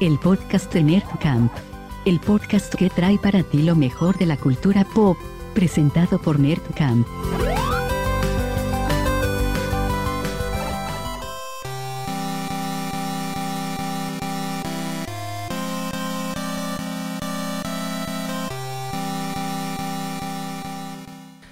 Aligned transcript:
el 0.00 0.16
podcast 0.18 0.72
de 0.72 0.82
Nerd 0.84 1.18
Camp. 1.20 1.52
El 2.04 2.20
podcast 2.20 2.72
que 2.74 2.88
trae 2.88 3.18
para 3.18 3.42
ti 3.42 3.62
lo 3.62 3.74
mejor 3.74 4.16
de 4.16 4.26
la 4.26 4.36
cultura 4.36 4.84
pop, 4.84 5.16
presentado 5.54 6.20
por 6.20 6.38
Nerd 6.38 6.62
Camp. 6.76 7.06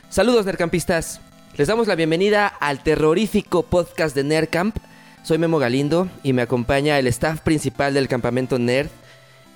Saludos 0.09 0.47
Nerdcampistas. 0.47 1.21
Les 1.57 1.69
damos 1.69 1.89
la 1.89 1.95
bienvenida 1.95 2.47
al 2.47 2.83
terrorífico 2.83 3.65
podcast 3.65 4.15
de 4.15 4.25
Nerdcamp. 4.25 4.77
Soy 5.27 5.39
Memo 5.39 5.59
Galindo 5.59 6.09
y 6.23 6.33
me 6.33 6.43
acompaña 6.43 7.01
el 7.01 7.09
staff 7.09 7.41
principal 7.41 7.93
del 7.93 8.07
campamento 8.07 8.61
Nerd. 8.61 8.87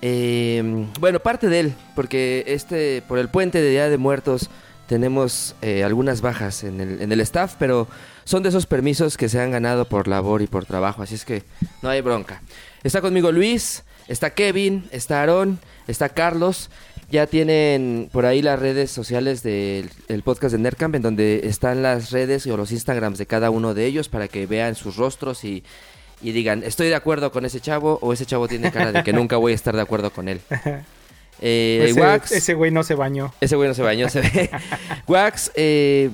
Eh, 0.01 0.85
bueno, 0.99 1.21
parte 1.21 1.47
de 1.47 1.61
él, 1.61 1.73
porque 1.95 2.43
este, 2.45 3.01
por 3.07 3.17
el 3.17 3.29
puente 3.29 3.61
de 3.61 3.69
Día 3.69 3.87
de 3.87 3.97
Muertos 3.97 4.49
tenemos 4.87 5.55
eh, 5.61 5.85
algunas 5.85 6.19
bajas 6.19 6.65
en 6.65 6.81
el, 6.81 7.01
en 7.01 7.13
el 7.13 7.21
staff, 7.21 7.55
pero 7.57 7.87
son 8.25 8.43
de 8.43 8.49
esos 8.49 8.65
permisos 8.65 9.15
que 9.15 9.29
se 9.29 9.39
han 9.39 9.51
ganado 9.51 9.85
por 9.85 10.09
labor 10.09 10.41
y 10.41 10.47
por 10.47 10.65
trabajo, 10.65 11.03
así 11.03 11.15
es 11.15 11.23
que 11.23 11.43
no 11.81 11.87
hay 11.87 12.01
bronca. 12.01 12.41
Está 12.83 12.99
conmigo 12.99 13.31
Luis, 13.31 13.85
está 14.09 14.31
Kevin, 14.31 14.89
está 14.91 15.21
Aarón, 15.21 15.57
está 15.87 16.09
Carlos. 16.09 16.69
Ya 17.11 17.27
tienen 17.27 18.09
por 18.11 18.25
ahí 18.25 18.41
las 18.41 18.57
redes 18.57 18.89
sociales 18.89 19.43
del 19.43 19.89
el 20.07 20.23
podcast 20.23 20.53
de 20.53 20.59
Nerdcamp, 20.59 20.95
en 20.95 21.01
donde 21.01 21.41
están 21.43 21.83
las 21.83 22.11
redes 22.11 22.47
o 22.47 22.55
los 22.55 22.71
Instagrams 22.71 23.17
de 23.17 23.25
cada 23.25 23.49
uno 23.49 23.73
de 23.73 23.85
ellos 23.85 24.07
para 24.07 24.29
que 24.29 24.45
vean 24.45 24.75
sus 24.75 24.95
rostros 24.95 25.43
y, 25.43 25.65
y 26.21 26.31
digan, 26.31 26.63
estoy 26.63 26.87
de 26.87 26.95
acuerdo 26.95 27.33
con 27.33 27.43
ese 27.43 27.59
chavo 27.59 27.99
o 28.01 28.13
ese 28.13 28.25
chavo 28.25 28.47
tiene 28.47 28.71
cara 28.71 28.93
de 28.93 29.03
que 29.03 29.11
nunca 29.11 29.35
voy 29.35 29.51
a 29.51 29.55
estar 29.55 29.75
de 29.75 29.81
acuerdo 29.81 30.11
con 30.11 30.29
él. 30.29 30.41
Eh, 31.43 31.87
ese, 31.89 31.99
Wax, 31.99 32.31
ese 32.33 32.53
güey 32.53 32.69
no 32.69 32.83
se 32.83 32.93
bañó. 32.93 33.33
ese 33.41 33.55
güey 33.55 33.67
no 33.67 33.73
se 33.73 33.81
bañó, 33.81 34.09
se 34.09 34.21
ve. 34.21 34.51
Wax, 35.07 35.51
eh, 35.55 36.11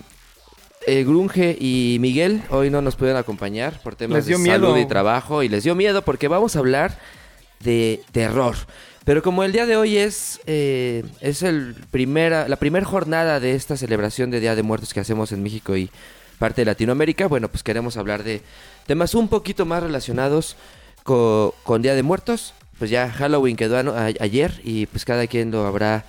eh, 0.86 1.04
Grunge 1.04 1.58
y 1.60 1.98
Miguel 2.00 2.44
hoy 2.50 2.70
no 2.70 2.82
nos 2.82 2.96
pudieron 2.96 3.20
acompañar 3.20 3.82
por 3.82 3.98
temas 3.98 4.26
de 4.26 4.38
miedo. 4.38 4.68
salud 4.68 4.78
y 4.78 4.86
trabajo 4.86 5.44
y 5.44 5.50
les 5.50 5.66
dio 5.66 5.76
miedo 5.76 6.02
porque 6.04 6.30
vamos 6.30 6.56
a 6.56 6.60
hablar 6.60 6.98
de 7.60 8.02
terror. 8.14 8.56
Pero 9.08 9.24
como 9.24 9.44
el 9.46 9.54
día 9.54 9.66
de 9.66 9.78
hoy 9.78 9.96
es, 9.98 10.42
eh, 10.48 11.04
es 11.22 11.42
el 11.42 11.76
primera, 11.92 12.48
la 12.50 12.58
primera 12.58 12.86
jornada 12.86 13.40
de 13.40 13.56
esta 13.56 13.78
celebración 13.78 14.30
de 14.32 14.42
Día 14.42 14.54
de 14.54 14.64
Muertos 14.64 14.94
que 14.94 15.00
hacemos 15.00 15.32
en 15.32 15.42
México 15.42 15.78
y 15.78 15.90
parte 16.40 16.62
de 16.62 16.66
Latinoamérica, 16.66 17.26
bueno, 17.28 17.48
pues 17.48 17.64
queremos 17.64 17.96
hablar 17.96 18.24
de 18.26 18.42
temas 18.86 19.16
un 19.16 19.30
poquito 19.30 19.66
más 19.66 19.82
relacionados 19.82 20.58
co- 21.04 21.56
con, 21.64 21.82
Día 21.82 21.96
de 21.96 22.04
Muertos. 22.04 22.54
Pues 22.78 22.92
ya 22.92 23.10
Halloween 23.10 23.56
quedó 23.56 23.78
a- 23.78 24.08
ayer 24.20 24.60
y 24.64 24.88
pues 24.88 25.06
cada 25.06 25.26
quien 25.26 25.52
lo 25.52 25.66
habrá 25.66 26.04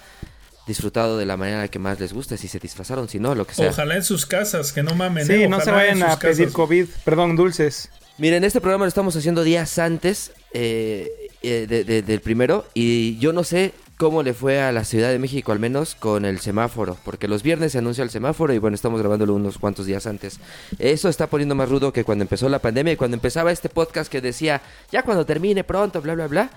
disfrutado 0.66 1.16
de 1.16 1.24
la 1.24 1.36
manera 1.36 1.68
que 1.68 1.78
más 1.78 1.98
les 2.00 2.12
guste, 2.12 2.36
si 2.36 2.48
se 2.48 2.58
disfrazaron, 2.58 3.08
si 3.08 3.20
no, 3.20 3.34
lo 3.36 3.46
que 3.46 3.54
sea. 3.54 3.70
Ojalá 3.70 3.94
en 3.94 4.02
sus 4.04 4.26
casas, 4.26 4.72
que 4.72 4.82
no 4.82 4.94
mamen. 4.96 5.24
Sí, 5.24 5.34
¿eh? 5.44 5.48
no 5.48 5.60
se 5.60 5.70
vayan 5.70 5.98
en 5.98 6.02
a 6.02 6.10
sus 6.10 6.18
pedir 6.20 6.36
casas. 6.46 6.52
COVID, 6.52 6.86
perdón, 7.04 7.36
dulces. 7.36 7.90
Miren, 8.18 8.42
este 8.42 8.60
programa 8.60 8.84
lo 8.84 8.88
estamos 8.88 9.14
haciendo 9.14 9.44
días 9.44 9.78
antes 9.78 10.32
eh, 10.52 11.27
eh, 11.42 11.66
de- 11.68 11.84
de- 11.84 12.02
del 12.02 12.20
primero 12.20 12.66
y 12.74 13.16
yo 13.18 13.32
no 13.32 13.44
sé 13.44 13.72
cómo 13.96 14.22
le 14.22 14.32
fue 14.32 14.60
a 14.60 14.70
la 14.70 14.84
Ciudad 14.84 15.10
de 15.10 15.18
México 15.18 15.50
al 15.50 15.58
menos 15.58 15.96
con 15.96 16.24
el 16.24 16.38
semáforo, 16.38 16.96
porque 17.04 17.26
los 17.26 17.42
viernes 17.42 17.72
se 17.72 17.78
anuncia 17.78 18.04
el 18.04 18.10
semáforo 18.10 18.52
y 18.54 18.58
bueno, 18.58 18.76
estamos 18.76 19.00
grabándolo 19.00 19.34
unos 19.34 19.58
cuantos 19.58 19.86
días 19.86 20.06
antes. 20.06 20.38
Eso 20.78 21.08
está 21.08 21.26
poniendo 21.26 21.56
más 21.56 21.68
rudo 21.68 21.92
que 21.92 22.04
cuando 22.04 22.22
empezó 22.22 22.48
la 22.48 22.60
pandemia 22.60 22.92
y 22.92 22.96
cuando 22.96 23.16
empezaba 23.16 23.50
este 23.50 23.68
podcast 23.68 24.10
que 24.10 24.20
decía, 24.20 24.62
ya 24.92 25.02
cuando 25.02 25.26
termine 25.26 25.64
pronto, 25.64 26.00
bla, 26.00 26.14
bla, 26.14 26.28
bla. 26.28 26.50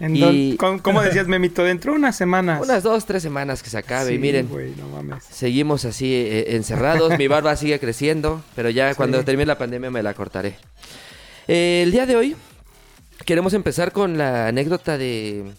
En 0.00 0.14
Y- 0.16 0.56
don- 0.56 0.78
¿Cómo 0.80 1.00
decías, 1.00 1.26
Memito? 1.26 1.62
Dentro 1.64 1.92
de 1.92 1.98
unas 1.98 2.16
semanas. 2.16 2.60
Unas 2.62 2.82
dos, 2.82 3.06
tres 3.06 3.22
semanas 3.22 3.62
que 3.62 3.70
se 3.70 3.78
acabe 3.78 4.10
y 4.12 4.16
Sí, 4.16 4.20
miren. 4.20 4.48
güey, 4.48 4.74
no 4.76 4.88
mames. 4.88 5.24
Seguimos 5.24 5.84
así 5.86 6.12
eh, 6.12 6.56
encerrados, 6.56 7.16
mi 7.16 7.28
barba 7.28 7.56
sigue 7.56 7.78
creciendo, 7.78 8.42
pero 8.56 8.68
ya 8.68 8.90
Sí. 8.92 8.96
cuando 8.96 9.24
termine 9.24 9.46
la 9.46 9.56
pandemia 9.56 9.90
me 9.90 10.02
la 10.02 10.12
cortaré. 10.12 10.56
Eh, 11.48 11.82
el 11.84 11.92
día 11.92 12.04
de 12.06 12.16
hoy 12.16 12.36
queremos 13.24 13.54
empezar 13.54 13.92
con 13.92 14.18
la 14.18 14.48
anécdota 14.48 14.98
de, 14.98 15.52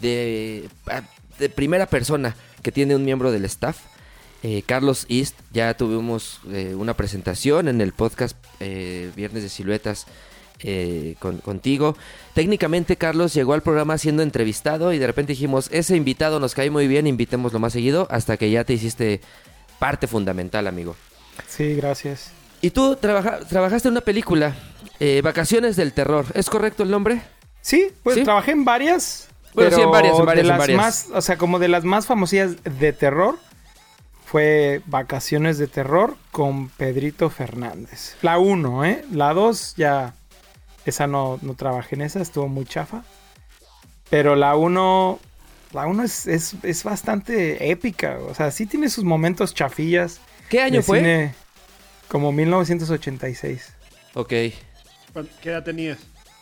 de, 0.00 0.68
ah, 0.86 1.02
de 1.38 1.48
primera 1.48 1.86
persona 1.86 2.36
que 2.62 2.72
tiene 2.72 2.94
un 2.96 3.04
miembro 3.04 3.32
del 3.32 3.44
staff. 3.44 3.78
Eh, 4.44 4.62
Carlos 4.66 5.06
East, 5.08 5.36
ya 5.52 5.74
tuvimos 5.76 6.40
eh, 6.50 6.74
una 6.76 6.94
presentación 6.94 7.68
en 7.68 7.80
el 7.80 7.92
podcast 7.92 8.36
eh, 8.60 9.10
Viernes 9.14 9.44
de 9.44 9.48
Siluetas 9.48 10.06
eh, 10.64 11.14
con- 11.20 11.38
contigo. 11.38 11.96
Técnicamente 12.34 12.96
Carlos 12.96 13.34
llegó 13.34 13.52
al 13.54 13.62
programa 13.62 13.98
siendo 13.98 14.22
entrevistado 14.24 14.92
y 14.92 14.98
de 14.98 15.06
repente 15.06 15.32
dijimos, 15.32 15.68
ese 15.72 15.96
invitado 15.96 16.40
nos 16.40 16.54
cae 16.54 16.70
muy 16.70 16.88
bien, 16.88 17.06
invitémoslo 17.06 17.60
más 17.60 17.72
seguido, 17.72 18.08
hasta 18.10 18.36
que 18.36 18.50
ya 18.50 18.64
te 18.64 18.72
hiciste 18.72 19.20
parte 19.78 20.06
fundamental, 20.08 20.66
amigo. 20.66 20.96
Sí, 21.48 21.74
gracias. 21.74 22.30
Y 22.60 22.70
tú 22.70 22.96
trabaja- 22.96 23.40
trabajaste 23.40 23.88
en 23.88 23.92
una 23.92 24.00
película, 24.00 24.54
eh, 25.02 25.20
Vacaciones 25.20 25.74
del 25.74 25.92
Terror, 25.92 26.26
¿es 26.34 26.48
correcto 26.48 26.84
el 26.84 26.90
nombre? 26.92 27.22
Sí, 27.60 27.90
pues 28.04 28.16
¿Sí? 28.16 28.22
trabajé 28.22 28.52
en 28.52 28.64
varias. 28.64 29.28
Bueno, 29.52 29.70
pero 29.70 29.76
sí, 29.76 29.82
en 29.82 29.90
varias, 29.90 30.16
en 30.16 30.26
varias, 30.26 30.36
de 30.36 30.40
en 30.40 30.48
las 30.48 30.58
varias. 30.58 30.76
Más, 30.76 31.08
o 31.12 31.20
sea, 31.20 31.36
como 31.36 31.58
de 31.58 31.66
las 31.66 31.82
más 31.82 32.06
famosillas 32.06 32.62
de 32.62 32.92
terror, 32.92 33.36
fue 34.24 34.80
Vacaciones 34.86 35.58
de 35.58 35.66
Terror 35.66 36.16
con 36.30 36.68
Pedrito 36.68 37.30
Fernández. 37.30 38.14
La 38.22 38.38
1, 38.38 38.84
¿eh? 38.84 39.04
La 39.10 39.34
2 39.34 39.74
ya... 39.76 40.14
Esa 40.86 41.06
no, 41.08 41.38
no 41.42 41.54
trabajé 41.54 41.96
en 41.96 42.02
esa, 42.02 42.20
estuvo 42.20 42.46
muy 42.46 42.64
chafa. 42.64 43.02
Pero 44.08 44.36
la 44.36 44.54
1... 44.54 45.18
La 45.72 45.86
1 45.86 46.02
es, 46.04 46.26
es, 46.28 46.54
es 46.62 46.84
bastante 46.84 47.70
épica. 47.70 48.18
O 48.28 48.34
sea, 48.34 48.52
sí 48.52 48.66
tiene 48.66 48.88
sus 48.88 49.02
momentos 49.02 49.52
chafillas. 49.52 50.20
¿Qué 50.48 50.62
año 50.62 50.80
fue? 50.80 51.00
cine 51.00 51.34
como 52.08 52.30
1986. 52.30 53.72
Ok. 54.14 54.32
¿Cuán- 55.12 55.28
¿Qué 55.42 55.50
edad 55.50 55.62
tenías? 55.62 55.98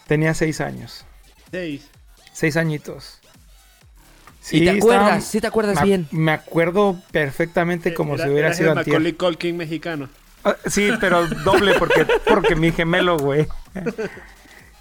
Tenía 0.06 0.34
6 0.34 0.60
años. 0.60 1.04
Seis. 1.50 1.88
6 2.32 2.56
añitos. 2.56 3.18
¿Y 4.50 4.64
te 4.64 4.70
estaba- 4.70 4.78
acuerdas? 4.78 5.24
¿Sí 5.24 5.40
te 5.40 5.46
acuerdas 5.46 5.76
me, 5.80 5.84
bien? 5.84 6.08
Me 6.10 6.32
acuerdo 6.32 7.00
perfectamente 7.12 7.92
como 7.94 8.14
Era- 8.14 8.24
si 8.24 8.30
hubiera 8.30 8.54
sido 8.54 8.72
el 8.72 8.78
antier. 8.78 8.94
Macaulay 8.94 9.12
Culkin 9.12 9.56
mexicano. 9.56 10.08
Ah, 10.44 10.56
sí, 10.66 10.90
pero 11.00 11.26
doble 11.26 11.74
porque, 11.78 12.06
porque 12.26 12.56
mi 12.56 12.72
gemelo, 12.72 13.18
güey. 13.18 13.46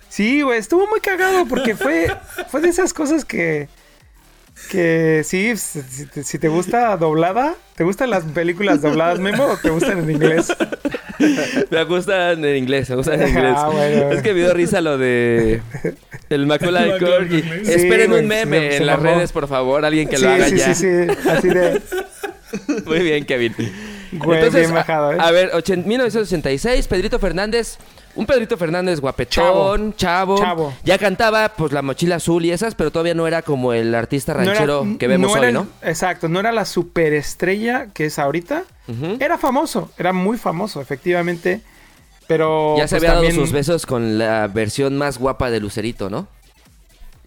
Sí, 0.08 0.42
güey, 0.42 0.58
estuvo 0.58 0.88
muy 0.88 1.02
cagado 1.02 1.46
porque 1.46 1.76
fue, 1.76 2.08
fue 2.50 2.62
de 2.62 2.70
esas 2.70 2.94
cosas 2.94 3.26
que... 3.26 3.68
Que 4.72 5.24
sí, 5.26 5.56
si, 5.58 5.82
si 5.82 6.06
te, 6.06 6.24
si 6.24 6.38
te 6.38 6.48
gusta 6.48 6.96
doblada, 6.98 7.56
¿te 7.76 7.84
gustan 7.84 8.10
las 8.12 8.24
películas 8.24 8.82
dobladas, 8.82 9.18
Memo, 9.20 9.46
o 9.46 9.58
te 9.58 9.70
gustan 9.72 10.00
en 10.00 10.12
inglés? 10.12 10.48
Me 11.70 11.84
gustan 11.84 12.46
en 12.46 12.56
inglés, 12.56 12.90
me 12.90 12.96
gustan 12.96 13.22
en 13.22 13.28
inglés. 13.30 13.54
Ah, 13.58 13.70
bueno. 13.70 14.12
Es 14.12 14.22
que 14.22 14.34
me 14.34 14.40
dio 14.40 14.54
risa 14.54 14.80
lo 14.80 14.98
de 14.98 15.62
el 16.30 16.46
Macaulay. 16.46 16.92
Culkin. 17.00 17.44
Sí, 17.66 17.72
Esperen 17.74 18.14
un 18.14 18.26
meme 18.26 18.58
se- 18.60 18.72
se 18.72 18.78
en 18.78 18.86
las 18.86 19.02
mamó. 19.02 19.16
redes, 19.16 19.32
por 19.34 19.48
favor, 19.50 19.84
alguien 19.84 20.08
que 20.08 20.16
sí, 20.16 20.24
lo 20.24 20.30
haga 20.30 20.48
sí, 20.48 20.56
ya. 20.58 20.74
sí, 20.74 20.86
sí, 21.06 21.30
así 21.30 21.48
de... 21.50 21.82
Muy 22.86 23.00
bien, 23.00 23.26
Kevin. 23.26 23.54
Güey, 24.12 24.50
bien 24.50 24.74
bajado, 24.74 25.14
¿eh? 25.14 25.18
a, 25.20 25.28
a 25.28 25.32
ver, 25.32 25.52
ochen- 25.54 25.86
1986, 25.86 26.88
Pedrito 26.88 27.20
Fernández, 27.20 27.78
un 28.16 28.26
Pedrito 28.26 28.58
Fernández 28.58 29.00
guapetón, 29.00 29.94
chavo, 29.96 30.38
Chavo. 30.40 30.74
Ya 30.84 30.98
cantaba 30.98 31.50
pues 31.50 31.72
la 31.72 31.82
mochila 31.82 32.16
azul 32.16 32.44
y 32.46 32.52
esas, 32.52 32.76
pero 32.76 32.92
todavía 32.92 33.14
no 33.14 33.28
era 33.28 33.42
como 33.44 33.72
el 33.74 33.94
artista 33.94 34.34
No 34.34 34.42
era- 34.42 34.52
ranchero 34.52 34.86
que 34.98 35.08
vemos 35.08 35.34
no 35.36 35.42
hoy, 35.42 35.52
¿no? 35.54 35.68
Exacto, 35.84 36.28
no 36.28 36.40
era 36.40 36.52
la 36.52 36.66
superestrella 36.66 37.88
que 37.94 38.06
es 38.06 38.20
ahorita. 38.20 38.64
Era 39.20 39.38
famoso, 39.38 39.92
era 39.98 40.14
muy 40.14 40.38
famoso, 40.38 40.82
efectivamente. 40.82 41.62
Pero. 42.28 42.76
Ya 42.78 42.88
se 42.88 42.96
pues, 42.96 43.04
había 43.04 43.10
dado 43.16 43.24
también- 43.26 43.42
sus 43.46 43.52
besos 43.52 43.86
con 43.86 44.18
la 44.18 44.48
versión 44.48 44.98
más 44.98 45.18
guapa 45.20 45.50
de 45.52 45.60
Lucerito, 45.60 46.10
¿no? 46.10 46.28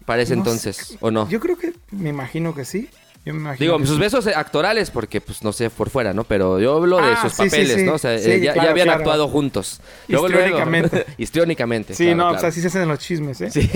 Parece 0.05 0.33
no 0.35 0.41
entonces, 0.41 0.75
sé, 0.75 0.97
¿o 0.99 1.11
no? 1.11 1.29
Yo 1.29 1.39
creo 1.39 1.57
que 1.57 1.73
me 1.91 2.09
imagino 2.09 2.53
que 2.53 2.65
sí. 2.65 2.89
Yo 3.25 3.33
me 3.33 3.39
imagino 3.39 3.63
Digo, 3.65 3.79
que 3.79 3.85
sus 3.87 3.99
besos 3.99 4.27
actorales, 4.27 4.91
porque 4.91 5.21
pues 5.21 5.43
no 5.43 5.53
sé 5.53 5.69
por 5.69 5.89
fuera, 5.89 6.13
¿no? 6.13 6.25
Pero 6.25 6.59
yo 6.59 6.75
hablo 6.75 6.97
de 6.97 7.13
Ah, 7.13 7.21
sus 7.21 7.31
sí, 7.33 7.43
papeles, 7.45 7.75
sí. 7.79 7.83
¿no? 7.83 7.93
O 7.93 7.97
sea, 7.97 8.15
eh, 8.15 8.41
ya, 8.41 8.51
habían 8.51 8.73
claro. 8.87 8.91
actuado 8.99 9.27
juntos. 9.29 9.79
Luego, 10.09 10.27
luego- 10.27 10.43
Histriónicamente. 10.45 11.05
Histriónicamente. 11.17 11.93
Sí, 11.95 12.03
claro, 12.03 12.17
no, 12.17 12.23
claro. 12.25 12.35
pues 12.41 12.43
así 12.51 12.61
se 12.61 12.67
hacen 12.67 12.87
los 12.87 12.99
chismes, 12.99 13.39
¿eh? 13.39 13.49
Sí. 13.49 13.69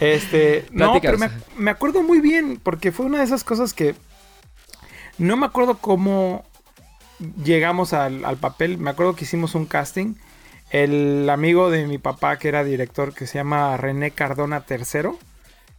Este, 0.00 0.64
no, 0.72 0.98
pero 1.02 1.18
me 1.58 1.70
acuerdo 1.70 2.02
muy 2.02 2.20
bien, 2.20 2.58
porque 2.62 2.92
fue 2.92 3.04
una 3.04 3.18
de 3.18 3.24
esas 3.24 3.44
cosas 3.44 3.74
que 3.74 3.94
no 5.18 5.36
me 5.36 5.44
acuerdo 5.46 5.78
cómo 5.78 6.44
llegamos 7.44 7.92
al, 7.92 8.24
al 8.24 8.36
papel. 8.38 8.78
Me 8.78 8.90
acuerdo 8.90 9.14
que 9.14 9.24
hicimos 9.24 9.54
un 9.54 9.66
casting. 9.66 10.14
El 10.70 11.28
amigo 11.30 11.70
de 11.70 11.86
mi 11.86 11.98
papá, 11.98 12.38
que 12.38 12.48
era 12.48 12.64
director, 12.64 13.14
que 13.14 13.26
se 13.26 13.34
llama 13.38 13.76
René 13.76 14.10
Cardona 14.10 14.64
III, 14.68 15.10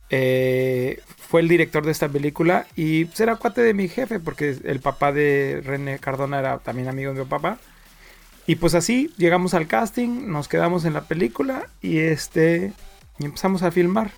eh, 0.09 1.01
fue 1.17 1.41
el 1.41 1.47
director 1.47 1.85
de 1.85 1.91
esta 1.91 2.09
película 2.09 2.67
y 2.75 3.05
pues, 3.05 3.19
era 3.19 3.35
cuate 3.35 3.61
de 3.61 3.73
mi 3.73 3.87
jefe, 3.87 4.19
porque 4.19 4.57
el 4.63 4.79
papá 4.79 5.11
de 5.11 5.61
René 5.63 5.99
Cardona 5.99 6.39
era 6.39 6.59
también 6.59 6.87
amigo 6.87 7.13
de 7.13 7.19
mi 7.19 7.25
papá. 7.25 7.57
Y 8.47 8.57
pues 8.57 8.75
así 8.75 9.11
llegamos 9.17 9.55
al 9.55 9.67
casting, 9.67 10.27
nos 10.27 10.47
quedamos 10.47 10.85
en 10.85 10.93
la 10.93 11.05
película 11.05 11.67
y 11.81 11.97
este 11.97 12.73
empezamos 13.19 13.63
a 13.63 13.71
filmar. 13.71 14.11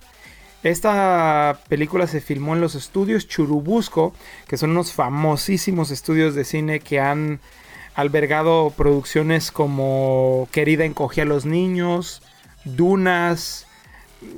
Esta 0.62 1.60
película 1.68 2.06
se 2.08 2.20
filmó 2.20 2.54
en 2.54 2.60
los 2.60 2.74
estudios 2.74 3.28
Churubusco, 3.28 4.12
que 4.48 4.56
son 4.56 4.70
unos 4.70 4.92
famosísimos 4.92 5.90
estudios 5.90 6.34
de 6.34 6.44
cine 6.44 6.80
que 6.80 7.00
han 7.00 7.40
albergado 7.94 8.70
producciones 8.76 9.50
como 9.50 10.48
Querida 10.50 10.84
encogía 10.84 11.22
a 11.22 11.26
los 11.26 11.46
niños, 11.46 12.22
Dunas, 12.64 13.67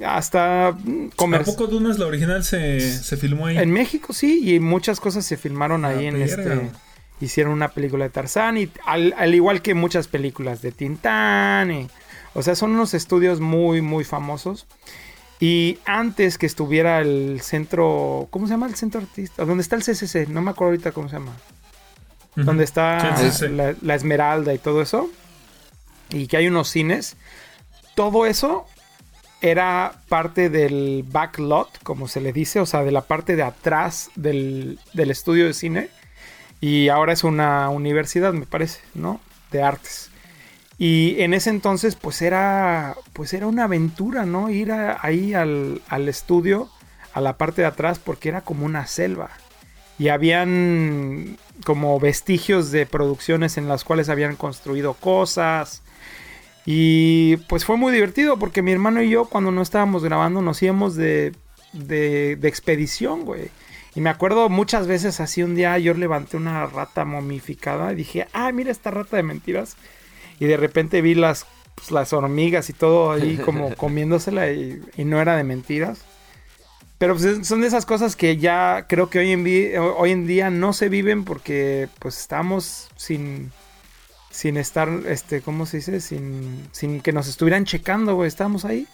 hasta 0.07 0.75
mm, 0.85 1.07
¿A 1.13 1.17
comer- 1.17 1.45
poco 1.45 1.67
Dunas, 1.67 1.99
la 1.99 2.07
original, 2.07 2.45
se, 2.45 2.81
se 2.81 3.17
filmó 3.17 3.47
ahí? 3.47 3.59
En 3.59 3.71
México 3.71 4.13
sí, 4.13 4.55
y 4.55 4.61
muchas 4.61 5.01
cosas 5.01 5.25
se 5.25 5.37
filmaron 5.37 5.85
ahí 5.85 6.07
Ah, 6.07 6.09
en 6.09 6.23
este. 6.23 6.71
Hicieron 7.21 7.53
una 7.53 7.69
película 7.69 8.05
de 8.05 8.11
Tarzán, 8.11 8.57
y 8.57 8.71
al, 8.87 9.15
al 9.19 9.35
igual 9.35 9.61
que 9.61 9.75
muchas 9.75 10.09
películas 10.09 10.63
de 10.63 10.73
Tintán. 10.73 11.71
y- 11.71 11.89
o 12.35 12.43
sea, 12.43 12.55
son 12.55 12.71
unos 12.71 12.95
estudios 12.95 13.41
muy, 13.41 13.83
muy 13.83 14.05
famosos. 14.05 14.67
Y 15.41 15.79
antes 15.87 16.37
que 16.39 16.47
estuviera 16.47 17.01
el 17.01 17.41
centro. 17.43 18.29
¿Cómo 18.31 18.47
se 18.47 18.53
llama 18.53 18.67
el 18.67 18.75
centro 18.75 19.01
artista? 19.01 19.45
¿Dónde 19.45 19.63
está 19.63 19.75
el 19.77 19.83
CCC? 19.83 20.29
No 20.29 20.43
me 20.43 20.51
acuerdo 20.51 20.73
ahorita 20.73 20.93
cómo 20.93 21.09
se 21.09 21.17
llama. 21.17 21.33
Donde 22.37 22.63
está 22.65 23.17
la 23.83 23.95
Esmeralda 23.95 24.55
y 24.55 24.59
todo 24.59 24.81
eso. 24.83 25.11
Y 26.11 26.27
que 26.27 26.37
hay 26.37 26.47
unos 26.49 26.69
cines. 26.71 27.17
Todo 27.95 28.27
eso 28.27 28.67
era 29.41 29.95
parte 30.09 30.51
del 30.51 31.05
backlot, 31.11 31.83
como 31.83 32.09
se 32.09 32.21
le 32.21 32.33
dice, 32.33 32.61
o 32.61 32.67
sea, 32.67 32.83
de 32.85 32.93
la 32.93 33.03
parte 33.03 33.37
de 33.37 33.43
atrás 33.43 34.11
del, 34.17 34.79
del 34.93 35.11
estudio 35.11 35.47
de 35.47 35.55
cine. 35.55 35.89
Y 36.61 36.89
ahora 36.89 37.13
es 37.15 37.25
una 37.25 37.71
universidad, 37.71 38.33
me 38.35 38.47
parece, 38.47 38.81
¿no? 38.95 39.21
De 39.51 39.63
artes. 39.63 40.11
Y 40.79 41.21
en 41.21 41.35
ese 41.35 41.51
entonces, 41.51 41.97
pues 41.97 42.23
era, 42.23 42.97
pues 43.13 43.33
era 43.35 43.47
una 43.47 43.65
aventura, 43.65 44.25
¿no? 44.27 44.51
Ir 44.51 44.73
a- 44.73 44.99
ahí 45.03 45.35
al, 45.35 45.83
al 45.89 46.09
estudio, 46.09 46.69
a 47.13 47.21
la 47.21 47.37
parte 47.39 47.63
de 47.63 47.69
atrás, 47.69 47.99
porque 47.99 48.29
era 48.31 48.43
como 48.43 48.67
una 48.67 48.87
selva. 48.87 49.31
Y 49.99 50.09
habían 50.09 51.37
como 51.65 51.99
vestigios 52.01 52.71
de 52.71 52.87
producciones 52.87 53.59
en 53.59 53.69
las 53.69 53.85
cuales 53.85 54.09
habían 54.09 54.37
construido 54.37 54.95
cosas. 54.95 55.83
Y 56.67 57.37
pues 57.49 57.65
fue 57.65 57.77
muy 57.77 57.93
divertido 57.93 58.39
porque 58.39 58.63
mi 58.63 58.73
hermano 58.73 59.03
y 59.03 59.11
yo 59.11 59.25
cuando 59.25 59.51
no 59.51 59.63
estábamos 59.63 60.05
grabando 60.05 60.43
nos 60.43 60.63
íbamos 60.63 60.95
de, 60.95 61.33
de, 61.73 62.37
de 62.37 62.49
expedición, 62.49 63.25
güey. 63.25 63.51
Y 63.95 64.01
me 64.01 64.11
acuerdo 64.11 64.49
muchas 64.49 64.87
veces 64.87 65.21
así 65.21 65.43
un 65.43 65.55
día 65.55 65.77
yo 65.79 65.95
levanté 65.95 66.37
una 66.37 66.67
rata 66.67 67.05
momificada 67.05 67.93
y 67.93 67.97
dije, 67.97 68.29
ah, 68.33 68.53
mira 68.53 68.71
esta 68.71 68.91
rata 68.91 69.17
de 69.17 69.23
mentiras. 69.23 69.77
Y 70.39 70.47
de 70.47 70.57
repente 70.57 71.03
vi 71.03 71.15
las, 71.15 71.47
pues, 71.75 71.91
las 71.91 72.13
hormigas 72.13 72.71
y 72.71 72.73
todo 72.73 73.13
ahí 73.13 73.37
como 73.45 73.75
comiéndosela 73.75 74.51
y, 74.53 74.81
y 74.97 75.05
no 75.05 75.21
era 75.21 75.37
de 75.37 75.45
mentiras. 75.45 76.05
Pero 77.01 77.17
pues, 77.17 77.47
son 77.49 77.63
de 77.63 77.67
esas 77.67 77.87
cosas 77.87 78.15
que 78.15 78.37
ya 78.37 78.85
creo 78.87 79.09
que 79.09 79.19
hoy 79.21 79.33
en, 79.33 79.79
hoy 79.97 80.11
en 80.13 80.27
día 80.27 80.51
no 80.51 80.75
se 80.75 80.91
viven 80.91 81.25
porque 81.25 81.89
pues 81.99 82.19
estamos 82.19 82.91
sin, 82.95 83.51
sin 84.31 84.57
estar, 84.57 84.89
este, 85.07 85.43
¿cómo 85.43 85.67
se 85.67 85.79
dice? 85.79 86.01
Sin, 86.01 86.69
sin 86.73 87.01
que 87.01 87.13
nos 87.13 87.29
estuvieran 87.29 87.65
checando, 87.65 88.15
güey, 88.15 88.29
estábamos 88.29 88.65
ahí. 88.65 88.87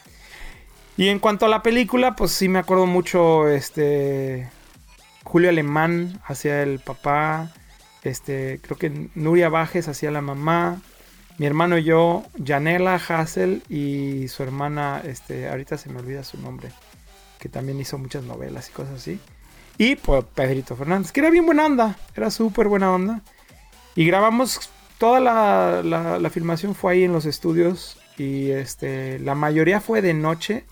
Y 0.97 1.09
en 1.09 1.19
cuanto 1.19 1.47
a 1.47 1.51
la 1.51 1.63
película, 1.63 2.17
pues 2.17 2.33
sí 2.33 2.49
me 2.49 2.59
acuerdo 2.59 2.87
mucho, 2.87 3.49
este, 3.49 4.49
Julio 5.25 5.51
Alemán 5.51 6.21
hacía 6.25 6.63
el 6.63 6.79
papá, 6.79 7.53
este, 8.03 8.61
creo 8.63 8.79
que 8.79 9.11
Nuria 9.15 9.51
Bajes 9.51 9.89
hacía 9.89 10.11
la 10.11 10.23
mamá, 10.23 10.81
mi 11.37 11.45
hermano 11.45 11.77
y 11.77 11.85
yo, 11.85 12.25
Janela 12.43 12.95
Hassel 12.95 13.63
y 13.69 14.29
su 14.29 14.43
hermana, 14.43 15.03
este, 15.05 15.49
ahorita 15.49 15.77
se 15.77 15.91
me 15.91 15.99
olvida 15.99 16.25
su 16.25 16.41
nombre, 16.41 16.71
que 17.39 17.51
también 17.51 17.79
hizo 17.79 17.99
muchas 17.99 18.25
novelas 18.25 18.71
y 18.71 18.73
cosas 18.73 18.95
así. 18.95 19.21
Y 19.77 19.97
pues 19.97 20.25
Pedrito 20.35 20.77
Fernández, 20.77 21.13
que 21.13 21.21
era 21.21 21.29
bien 21.29 21.45
buena 21.45 21.67
onda, 21.67 21.99
era 22.15 22.31
súper 22.31 22.69
buena 22.69 22.91
onda. 22.91 23.21
Y 23.95 24.07
grabamos 24.07 24.71
toda 24.99 25.21
la, 25.21 26.31
filmación 26.31 26.75
fue 26.75 26.93
ahí 26.93 27.05
en 27.05 27.13
los 27.13 27.27
estudios 27.27 27.99
y 28.17 28.51
este 28.51 29.19
la 29.19 29.35
mayoría 29.35 29.81
fue 29.81 30.03
de 30.03 30.15
noche. 30.15 30.65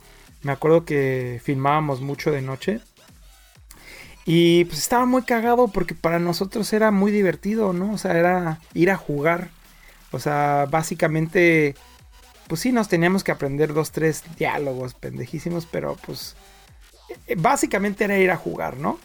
Me 0.43 0.53
acuerdo 0.53 0.85
que 0.85 1.41
filmábamos 1.43 2.00
mucho 2.00 2.31
de 2.31 2.43
noche. 2.43 2.81
Y 4.26 4.65
pues 4.67 4.79
estaba 4.79 5.05
muy 5.05 5.23
cagado 5.23 5.69
porque 5.69 5.94
para 5.94 6.19
nosotros 6.19 6.73
era 6.73 6.91
muy 6.91 7.12
divertido, 7.12 7.73
¿no? 7.73 7.93
O 7.93 7.99
sea, 7.99 8.19
era 8.19 8.61
ir 8.73 8.91
a 8.91 8.97
jugar. 8.97 9.50
O 10.12 10.19
sea, 10.19 10.67
básicamente, 10.71 11.75
pues 12.47 12.62
sí, 12.62 12.73
nos 12.73 12.88
teníamos 12.88 13.23
que 13.25 13.32
aprender 13.32 13.75
dos, 13.75 13.91
tres 13.91 14.23
diálogos 14.38 14.94
pendejísimos, 14.94 15.67
pero 15.67 15.97
pues 16.06 16.37
eh, 17.26 17.35
básicamente 17.37 18.05
era 18.05 18.19
ir 18.19 18.31
a 18.31 18.37
jugar, 18.37 18.79
¿no? 18.79 18.99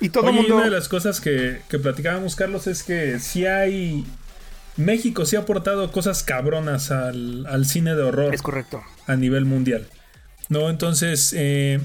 Y 0.00 0.08
todo 0.10 0.24
el 0.24 0.30
Oye, 0.30 0.38
y 0.38 0.40
mundo... 0.42 0.56
una 0.56 0.64
de 0.66 0.70
las 0.70 0.88
cosas 0.88 1.20
que, 1.20 1.60
que 1.68 1.78
platicábamos, 1.78 2.36
Carlos, 2.36 2.66
es 2.66 2.82
que 2.82 3.18
si 3.20 3.46
hay... 3.46 4.04
México 4.76 5.24
sí 5.24 5.36
ha 5.36 5.40
aportado 5.40 5.92
cosas 5.92 6.22
cabronas 6.24 6.90
al, 6.90 7.46
al 7.46 7.64
cine 7.64 7.94
de 7.94 8.02
horror 8.02 8.34
Es 8.34 8.42
correcto. 8.42 8.82
a 9.06 9.14
nivel 9.16 9.44
mundial. 9.44 9.86
¿No? 10.48 10.68
Entonces, 10.68 11.32
eh, 11.36 11.80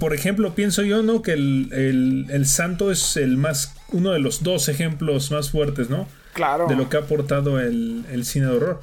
por 0.00 0.12
ejemplo, 0.12 0.54
pienso 0.54 0.82
yo, 0.82 1.02
¿no? 1.04 1.22
Que 1.22 1.32
el, 1.34 1.68
el- 1.72 2.26
el 2.30 2.46
santo 2.46 2.90
es 2.90 3.16
el 3.16 3.36
más... 3.36 3.74
Uno 3.92 4.10
de 4.12 4.18
los 4.18 4.42
dos 4.42 4.68
ejemplos 4.68 5.30
más 5.30 5.50
fuertes, 5.50 5.90
¿no? 5.90 6.08
Claro. 6.32 6.66
De 6.66 6.74
lo 6.76 6.88
que 6.88 6.96
ha 6.96 7.00
aportado 7.00 7.60
el, 7.60 8.04
el 8.10 8.24
cine 8.24 8.46
de 8.46 8.52
horror. 8.56 8.80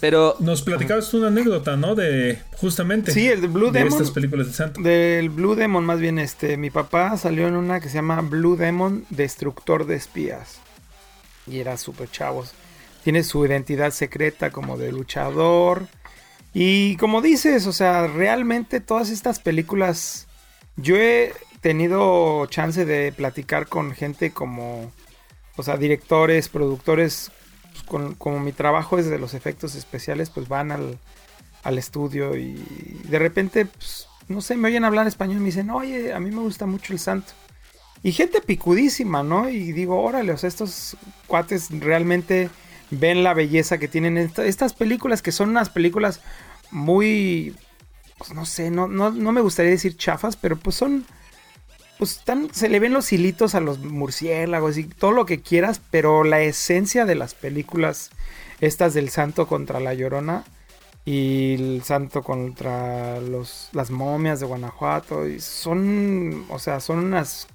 Pero 0.00 0.36
Nos 0.40 0.62
platicabas 0.62 1.10
tú 1.10 1.18
una 1.18 1.28
anécdota, 1.28 1.76
¿no? 1.76 1.94
De 1.94 2.38
justamente... 2.56 3.12
Sí, 3.12 3.28
el 3.28 3.42
de 3.42 3.48
Blue 3.48 3.70
de 3.70 3.80
Demon. 3.80 3.92
estas 3.92 4.10
películas 4.10 4.46
del 4.46 4.54
santo. 4.54 4.80
Del 4.80 5.28
Blue 5.28 5.54
Demon, 5.54 5.84
más 5.84 6.00
bien, 6.00 6.18
este, 6.18 6.56
mi 6.56 6.70
papá 6.70 7.16
salió 7.18 7.46
en 7.46 7.54
una 7.54 7.80
que 7.80 7.88
se 7.88 7.96
llama 7.96 8.20
Blue 8.22 8.56
Demon, 8.56 9.04
Destructor 9.10 9.86
de 9.86 9.96
Espías. 9.96 10.60
Y 11.46 11.58
era 11.58 11.76
súper 11.76 12.10
chavos. 12.10 12.52
Tiene 13.04 13.22
su 13.22 13.44
identidad 13.44 13.90
secreta 13.90 14.50
como 14.50 14.78
de 14.78 14.90
luchador. 14.90 15.86
Y 16.54 16.96
como 16.96 17.20
dices, 17.20 17.66
o 17.66 17.72
sea, 17.72 18.06
realmente 18.06 18.80
todas 18.80 19.10
estas 19.10 19.38
películas, 19.38 20.26
yo 20.76 20.96
he 20.96 21.32
tenido 21.60 22.46
chance 22.46 22.84
de 22.84 23.12
platicar 23.12 23.68
con 23.68 23.92
gente 23.92 24.32
como, 24.32 24.92
o 25.56 25.62
sea, 25.62 25.76
directores, 25.76 26.48
productores, 26.48 27.30
como 27.82 28.40
mi 28.40 28.52
trabajo 28.52 28.98
es 28.98 29.06
de 29.08 29.18
los 29.18 29.34
efectos 29.34 29.74
especiales, 29.74 30.30
pues 30.30 30.48
van 30.48 30.70
al, 30.72 30.98
al 31.62 31.78
estudio 31.78 32.36
y 32.36 32.54
de 33.08 33.18
repente, 33.18 33.66
pues, 33.66 34.06
no 34.28 34.40
sé, 34.40 34.56
me 34.56 34.68
oyen 34.68 34.84
hablar 34.84 35.06
español 35.06 35.36
y 35.38 35.40
me 35.40 35.46
dicen, 35.46 35.70
oye, 35.70 36.12
a 36.12 36.20
mí 36.20 36.30
me 36.30 36.40
gusta 36.40 36.66
mucho 36.66 36.92
el 36.92 36.98
santo. 36.98 37.32
Y 38.02 38.12
gente 38.12 38.40
picudísima, 38.40 39.22
¿no? 39.22 39.48
Y 39.50 39.72
digo, 39.72 40.00
órale, 40.02 40.32
o 40.32 40.38
sea, 40.38 40.48
estos 40.48 40.96
cuates 41.26 41.68
realmente 41.70 42.48
ven 42.90 43.22
la 43.22 43.34
belleza 43.34 43.78
que 43.78 43.88
tienen 43.88 44.16
esta- 44.18 44.44
estas 44.46 44.72
películas, 44.72 45.20
que 45.22 45.32
son 45.32 45.50
unas 45.50 45.68
películas 45.68 46.20
muy, 46.70 47.54
pues 48.18 48.32
no 48.32 48.46
sé, 48.46 48.70
no, 48.70 48.88
no, 48.88 49.10
no 49.10 49.32
me 49.32 49.40
gustaría 49.42 49.72
decir 49.72 49.96
chafas, 49.96 50.36
pero 50.36 50.56
pues 50.56 50.76
son, 50.76 51.04
pues 52.00 52.16
están, 52.16 52.52
se 52.52 52.68
le 52.68 52.80
ven 52.80 52.92
los 52.92 53.12
hilitos 53.12 53.54
a 53.54 53.60
los 53.60 53.78
murciélagos 53.78 54.76
y 54.78 54.84
todo 54.84 55.12
lo 55.12 55.24
que 55.26 55.40
quieras, 55.40 55.80
pero 55.92 56.24
la 56.24 56.40
esencia 56.40 57.04
de 57.04 57.14
las 57.14 57.34
películas, 57.34 58.10
estas 58.60 58.92
del 58.94 59.10
santo 59.10 59.46
contra 59.46 59.78
la 59.78 59.94
llorona, 59.94 60.44
y 61.04 61.54
el 61.54 61.82
santo 61.84 62.22
contra 62.22 63.20
los, 63.20 63.68
las 63.72 63.90
momias 63.90 64.40
de 64.40 64.46
Guanajuato. 64.46 65.28
Y 65.28 65.40
son, 65.40 66.44
o 66.50 66.58
sea, 66.58 66.80
son 66.80 66.98
unas 66.98 67.46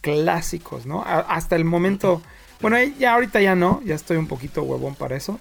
clásicos, 0.00 0.86
¿no? 0.86 1.02
A- 1.02 1.20
hasta 1.20 1.56
el 1.56 1.64
momento, 1.64 2.22
bueno, 2.60 2.76
ya 2.98 3.14
ahorita 3.14 3.40
ya 3.40 3.54
no, 3.54 3.80
ya 3.84 3.94
estoy 3.94 4.16
un 4.16 4.26
poquito 4.28 4.62
huevón 4.62 4.94
para 4.94 5.16
eso. 5.16 5.38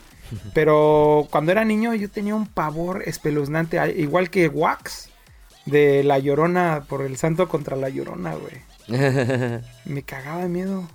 Pero 0.54 1.28
cuando 1.30 1.52
era 1.52 1.64
niño 1.64 1.94
yo 1.94 2.10
tenía 2.10 2.34
un 2.34 2.48
pavor 2.48 3.04
espeluznante, 3.06 3.78
igual 3.98 4.30
que 4.32 4.48
Wax 4.48 5.10
de 5.66 6.04
La 6.04 6.20
Llorona 6.20 6.84
por 6.88 7.02
el 7.04 7.18
santo 7.18 7.48
contra 7.48 7.76
la 7.76 7.90
Llorona, 7.90 8.36
güey. 8.36 8.62
Me 9.86 10.04
cagaba 10.04 10.42
de 10.44 10.50
miedo. 10.50 10.88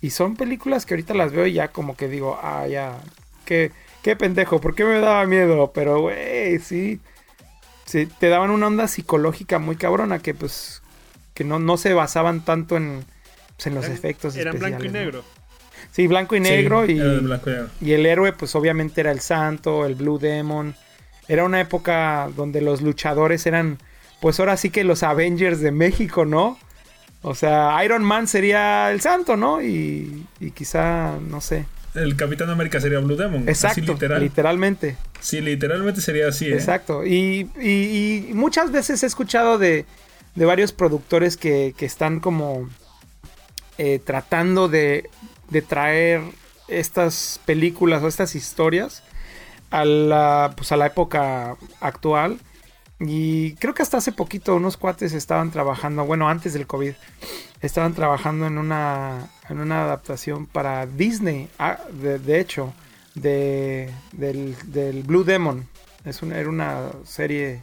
Y 0.00 0.10
son 0.10 0.36
películas 0.36 0.86
que 0.86 0.94
ahorita 0.94 1.14
las 1.14 1.32
veo 1.32 1.46
y 1.46 1.52
ya 1.54 1.68
como 1.68 1.96
que 1.96 2.08
digo, 2.08 2.38
ah, 2.42 2.66
ya, 2.68 2.98
qué, 3.44 3.72
qué 4.02 4.14
pendejo, 4.16 4.60
¿por 4.60 4.74
qué 4.74 4.84
me 4.84 5.00
daba 5.00 5.24
miedo? 5.26 5.72
Pero, 5.74 6.00
güey, 6.00 6.58
sí, 6.60 7.00
sí, 7.86 8.06
te 8.20 8.28
daban 8.28 8.50
una 8.50 8.66
onda 8.66 8.88
psicológica 8.88 9.58
muy 9.58 9.76
cabrona 9.76 10.18
que 10.20 10.34
pues, 10.34 10.82
que 11.34 11.44
no, 11.44 11.58
no 11.58 11.76
se 11.76 11.94
basaban 11.94 12.44
tanto 12.44 12.76
en, 12.76 13.04
pues, 13.56 13.66
en 13.66 13.74
los 13.74 13.84
Eran- 13.86 13.96
efectos 13.96 14.36
Eran 14.36 14.58
blanco 14.58 14.84
y 14.84 14.86
especiales, 14.86 14.92
¿no? 14.92 14.98
negro. 15.20 15.24
Sí, 15.92 16.06
blanco 16.06 16.36
y 16.36 16.40
negro 16.40 16.84
Sí, 16.86 16.92
y, 16.92 16.96
blanco 17.20 17.48
y 17.50 17.52
negro. 17.54 17.70
y 17.80 17.92
el 17.92 18.06
héroe 18.06 18.32
pues 18.34 18.54
obviamente 18.54 19.00
era 19.00 19.10
el 19.12 19.20
santo, 19.20 19.86
el 19.86 19.94
Blue 19.94 20.18
Demon. 20.18 20.74
Era 21.26 21.44
una 21.44 21.60
época 21.60 22.28
donde 22.36 22.60
los 22.60 22.82
luchadores 22.82 23.46
eran 23.46 23.78
pues 24.20 24.38
ahora 24.40 24.56
sí 24.56 24.70
que 24.70 24.84
los 24.84 25.02
Avengers 25.02 25.60
de 25.60 25.70
México, 25.72 26.24
¿no? 26.24 26.58
O 27.22 27.34
sea, 27.34 27.78
Iron 27.84 28.04
Man 28.04 28.28
sería 28.28 28.90
el 28.92 29.00
santo, 29.00 29.36
¿no? 29.36 29.60
Y, 29.62 30.26
y 30.40 30.50
quizá, 30.52 31.18
no 31.28 31.40
sé. 31.40 31.64
el 31.94 32.14
Capitán 32.16 32.50
América 32.50 32.80
sería 32.80 32.98
Blue 33.00 33.16
Demon. 33.16 33.48
Exacto, 33.48 33.80
Así 33.80 33.92
literal. 33.92 34.20
literalmente. 34.22 34.96
Sí, 35.20 35.40
literalmente 35.40 36.00
sería 36.00 36.28
así. 36.28 36.46
¿eh? 36.46 36.54
Exacto. 36.54 37.04
Y, 37.04 37.50
y- 37.60 38.26
y 38.30 38.34
muchas 38.34 38.70
veces 38.70 39.02
he 39.02 39.06
escuchado 39.06 39.58
de, 39.58 39.86
de 40.34 40.44
varios 40.44 40.72
productores 40.72 41.36
que, 41.36 41.74
que 41.76 41.86
están 41.86 42.20
como 42.20 42.68
eh, 43.78 43.98
tratando 44.04 44.68
de, 44.68 45.08
de 45.50 45.62
traer 45.62 46.20
estas 46.68 47.40
películas 47.44 48.02
o 48.02 48.08
estas 48.08 48.34
historias 48.34 49.02
a 49.70 49.84
la, 49.84 50.52
pues 50.56 50.70
a 50.72 50.76
la 50.76 50.86
época 50.86 51.56
actual. 51.80 52.38
Y 52.98 53.54
creo 53.56 53.74
que 53.74 53.82
hasta 53.82 53.98
hace 53.98 54.12
poquito 54.12 54.56
unos 54.56 54.76
cuates 54.76 55.12
estaban 55.12 55.50
trabajando, 55.50 56.06
bueno, 56.06 56.28
antes 56.28 56.54
del 56.54 56.66
COVID, 56.66 56.94
estaban 57.60 57.92
trabajando 57.92 58.46
en 58.46 58.56
una, 58.56 59.28
en 59.50 59.60
una 59.60 59.82
adaptación 59.82 60.46
para 60.46 60.86
Disney, 60.86 61.48
ah, 61.58 61.78
de, 61.92 62.18
de 62.18 62.40
hecho, 62.40 62.72
de, 63.14 63.90
del, 64.12 64.56
del 64.66 65.02
Blue 65.02 65.24
Demon. 65.24 65.68
Es 66.04 66.22
una, 66.22 66.38
era 66.38 66.48
una 66.48 66.90
serie 67.04 67.60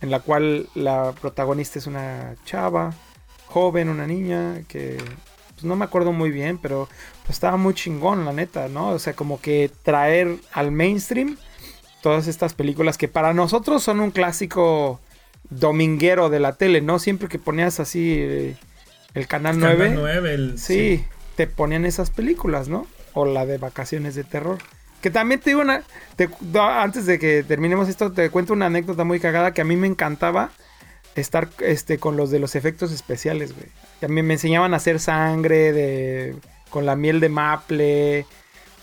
en 0.00 0.10
la 0.10 0.20
cual 0.20 0.68
la 0.74 1.12
protagonista 1.12 1.78
es 1.78 1.86
una 1.86 2.34
chava, 2.44 2.92
joven, 3.46 3.88
una 3.88 4.06
niña, 4.06 4.62
que 4.66 4.96
pues, 5.52 5.64
no 5.64 5.76
me 5.76 5.84
acuerdo 5.84 6.12
muy 6.12 6.30
bien, 6.30 6.58
pero 6.58 6.88
pues, 7.22 7.36
estaba 7.36 7.56
muy 7.56 7.74
chingón, 7.74 8.24
la 8.24 8.32
neta, 8.32 8.68
¿no? 8.68 8.88
O 8.88 8.98
sea, 8.98 9.12
como 9.12 9.40
que 9.40 9.70
traer 9.82 10.38
al 10.52 10.72
mainstream 10.72 11.36
todas 12.02 12.26
estas 12.28 12.54
películas 12.54 12.96
que 12.98 13.08
para 13.08 13.32
nosotros 13.34 13.82
son 13.82 14.00
un 14.00 14.10
clásico 14.10 15.00
dominguero 15.50 16.28
de 16.30 16.40
la 16.40 16.52
tele, 16.54 16.80
¿no? 16.80 16.98
Siempre 16.98 17.28
que 17.28 17.38
ponías 17.38 17.80
así 17.80 18.14
eh, 18.18 18.56
el 19.14 19.26
canal 19.26 19.58
9, 19.58 19.76
Canal 19.88 19.94
9, 20.00 20.34
el- 20.34 20.58
sí, 20.58 21.04
te 21.36 21.46
ponían 21.46 21.84
esas 21.84 22.10
películas, 22.10 22.68
¿no? 22.68 22.86
O 23.14 23.24
la 23.24 23.46
de 23.46 23.58
vacaciones 23.58 24.14
de 24.14 24.24
terror. 24.24 24.58
Que 25.00 25.10
también 25.10 25.40
te 25.40 25.50
digo 25.50 25.62
una. 25.62 25.82
te- 26.16 26.28
antes 26.60 27.06
de 27.06 27.18
que 27.18 27.42
terminemos 27.42 27.88
esto, 27.88 28.12
te 28.12 28.28
cuento 28.30 28.52
una 28.52 28.66
anécdota 28.66 29.02
muy 29.04 29.18
cagada 29.18 29.52
que 29.52 29.62
a 29.62 29.64
mí 29.64 29.76
me 29.76 29.86
encantaba 29.86 30.50
estar 31.16 31.48
este, 31.60 31.98
con 31.98 32.16
los 32.16 32.30
de 32.30 32.38
los 32.38 32.54
efectos 32.54 32.92
especiales, 32.92 33.54
güey. 33.54 33.66
Mí 34.12 34.22
me 34.22 34.34
enseñaban 34.34 34.72
a 34.74 34.76
hacer 34.76 35.00
sangre 35.00 35.72
de, 35.72 36.36
con 36.70 36.86
la 36.86 36.96
miel 36.96 37.18
de 37.20 37.28
maple. 37.30 38.26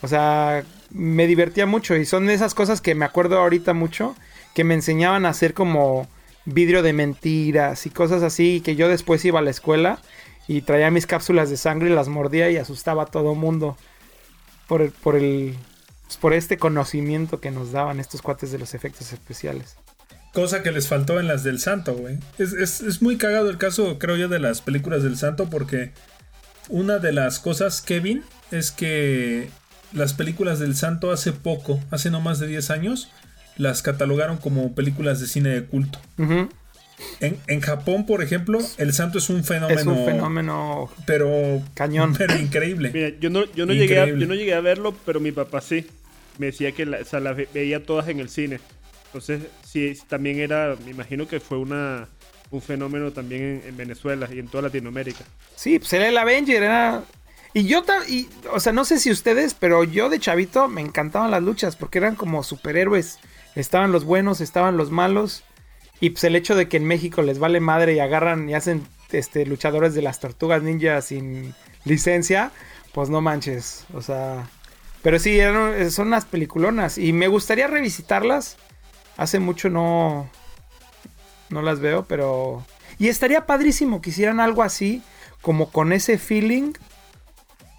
O 0.02 0.08
sea, 0.08 0.64
me 0.92 1.28
divertía 1.28 1.66
mucho. 1.66 1.96
Y 1.96 2.06
son 2.06 2.28
de 2.28 2.34
esas 2.34 2.54
cosas 2.54 2.82
que 2.82 2.96
me 2.96 3.06
acuerdo 3.06 3.38
ahorita 3.40 3.74
mucho. 3.74 4.16
Que 4.54 4.64
me 4.64 4.74
enseñaban 4.74 5.26
a 5.26 5.30
hacer 5.30 5.54
como 5.54 6.08
vidrio 6.46 6.82
de 6.84 6.94
mentiras 6.94 7.86
y 7.86 7.90
cosas 7.90 8.24
así. 8.24 8.62
Que 8.64 8.76
yo 8.76 8.88
después 8.90 9.24
iba 9.26 9.40
a 9.40 9.44
la 9.44 9.50
escuela 9.52 10.00
y 10.48 10.62
traía 10.62 10.90
mis 10.92 11.06
cápsulas 11.08 11.50
de 11.50 11.58
sangre 11.58 11.90
y 11.90 11.94
las 11.94 12.08
mordía 12.08 12.50
y 12.50 12.58
asustaba 12.58 13.04
a 13.04 13.08
todo 13.08 13.36
mundo. 13.36 13.78
Por 14.68 14.82
el, 14.82 14.92
por 14.92 15.16
el. 15.16 15.56
pues, 16.06 16.18
por 16.18 16.34
este 16.34 16.58
conocimiento 16.58 17.40
que 17.40 17.52
nos 17.52 17.72
daban 17.72 18.00
estos 18.00 18.22
cuates 18.22 18.52
de 18.52 18.58
los 18.60 18.74
efectos 18.74 19.14
especiales. 19.14 19.76
Cosa 20.34 20.62
que 20.62 20.72
les 20.72 20.88
faltó 20.88 21.20
en 21.20 21.28
las 21.28 21.44
del 21.44 21.60
Santo, 21.60 21.94
güey. 21.96 22.18
Es, 22.38 22.54
es- 22.54 22.82
es 22.82 23.02
muy 23.02 23.18
cagado 23.18 23.50
el 23.50 23.58
caso, 23.58 23.98
creo 23.98 24.18
yo, 24.18 24.28
de 24.28 24.40
las 24.40 24.62
películas 24.62 25.04
del 25.04 25.18
Santo 25.18 25.50
porque 25.50 25.94
una 26.70 27.00
de 27.00 27.12
las 27.14 27.40
cosas, 27.40 27.82
Kevin, 27.82 28.24
es 28.52 28.72
que 28.72 29.50
las 29.94 30.14
películas 30.14 30.60
del 30.60 30.76
Santo 30.76 31.12
hace 31.12 31.32
poco, 31.34 31.80
hace 31.92 32.10
no 32.12 32.22
más 32.22 32.40
de 32.40 32.48
10 32.48 32.70
años, 32.72 33.10
las 33.58 33.82
catalogaron 33.82 34.38
como 34.38 34.74
películas 34.76 35.20
de 35.20 35.28
cine 35.28 35.50
de 35.50 35.64
culto. 35.66 36.00
En, 37.20 37.38
en 37.48 37.62
Japón, 37.62 38.06
por 38.06 38.24
ejemplo, 38.24 38.60
el 38.78 38.92
Santo 38.94 39.20
es 39.20 39.30
un 39.30 39.44
fenómeno, 39.44 39.80
Es 39.80 39.86
un 39.86 40.04
fenómeno 40.06 40.90
pero 41.06 41.62
cañón. 41.76 42.16
pero 42.18 42.36
increíble. 42.38 42.90
Mira, 42.94 43.10
yo 43.20 43.30
no, 43.30 43.46
yo 43.54 43.66
no, 43.68 43.74
llegué 43.74 44.00
a, 44.00 44.08
yo 44.08 44.26
no 44.28 44.34
llegué 44.34 44.54
a 44.56 44.62
verlo, 44.62 44.96
pero 45.06 45.20
mi 45.20 45.32
papá 45.32 45.62
sí. 45.62 45.86
Me 46.40 46.48
decía 46.48 46.72
que 46.72 46.86
la- 46.86 47.00
o 47.00 47.06
sea, 47.06 47.20
las 47.20 47.36
ve- 47.36 47.50
veía 47.54 47.84
todas 47.84 48.08
en 48.10 48.20
el 48.20 48.30
cine. 48.30 48.60
Entonces, 49.08 49.42
sí, 49.66 49.96
sí, 49.96 50.04
también 50.08 50.40
era, 50.40 50.76
me 50.86 50.92
imagino 50.92 51.28
que 51.28 51.40
fue 51.40 51.58
una, 51.58 52.08
un 52.52 52.62
fenómeno 52.62 53.12
también 53.12 53.42
en, 53.64 53.70
en 53.70 53.78
Venezuela 53.78 54.28
y 54.32 54.40
en 54.40 54.48
toda 54.48 54.64
Latinoamérica. 54.64 55.24
Sí, 55.56 55.80
pues 55.80 55.92
era 55.94 56.08
el 56.10 56.18
Avenger, 56.18 56.62
era... 56.64 57.04
Y 57.54 57.66
yo, 57.66 57.84
o 58.54 58.60
sea, 58.60 58.72
no 58.74 58.86
sé 58.86 59.00
si 59.00 59.10
ustedes, 59.12 59.54
pero 59.54 59.84
yo 59.84 60.10
de 60.10 60.20
chavito 60.20 60.68
me 60.68 60.82
encantaban 60.82 61.32
las 61.32 61.42
luchas 61.42 61.76
porque 61.76 61.98
eran 61.98 62.16
como 62.16 62.44
superhéroes. 62.44 63.20
Estaban 63.56 63.92
los 63.92 64.04
buenos, 64.06 64.42
estaban 64.42 64.78
los 64.78 64.92
malos. 64.92 65.44
Y 66.00 66.12
pues 66.12 66.24
el 66.26 66.36
hecho 66.36 66.56
de 66.56 66.68
que 66.70 66.78
en 66.78 66.86
México 66.86 67.22
les 67.24 67.40
vale 67.40 67.60
madre 67.60 67.94
y 67.96 68.00
agarran 68.00 68.48
y 68.50 68.54
hacen 68.54 68.86
este, 69.12 69.46
luchadores 69.46 69.96
de 69.96 70.04
las 70.04 70.20
tortugas 70.20 70.62
ninja 70.62 71.02
sin 71.02 71.56
licencia, 71.86 72.52
pues 72.94 73.10
no 73.10 73.22
manches. 73.22 73.86
O 73.94 74.02
sea, 74.02 74.48
pero 75.02 75.18
sí, 75.18 75.40
eran- 75.40 75.90
son 75.90 76.08
unas 76.08 76.26
peliculonas 76.26 77.00
y 77.00 77.14
me 77.14 77.28
gustaría 77.28 77.66
revisitarlas. 77.68 78.58
Hace 79.16 79.40
mucho 79.40 79.70
no, 79.72 80.30
no 81.50 81.62
las 81.64 81.80
veo, 81.80 82.06
pero... 82.06 82.64
Y 83.00 83.08
estaría 83.08 83.46
padrísimo 83.48 84.02
que 84.02 84.12
hicieran 84.12 84.40
algo 84.40 84.62
así, 84.62 85.02
como 85.42 85.72
con 85.72 85.94
ese 85.94 86.18
feeling, 86.20 86.74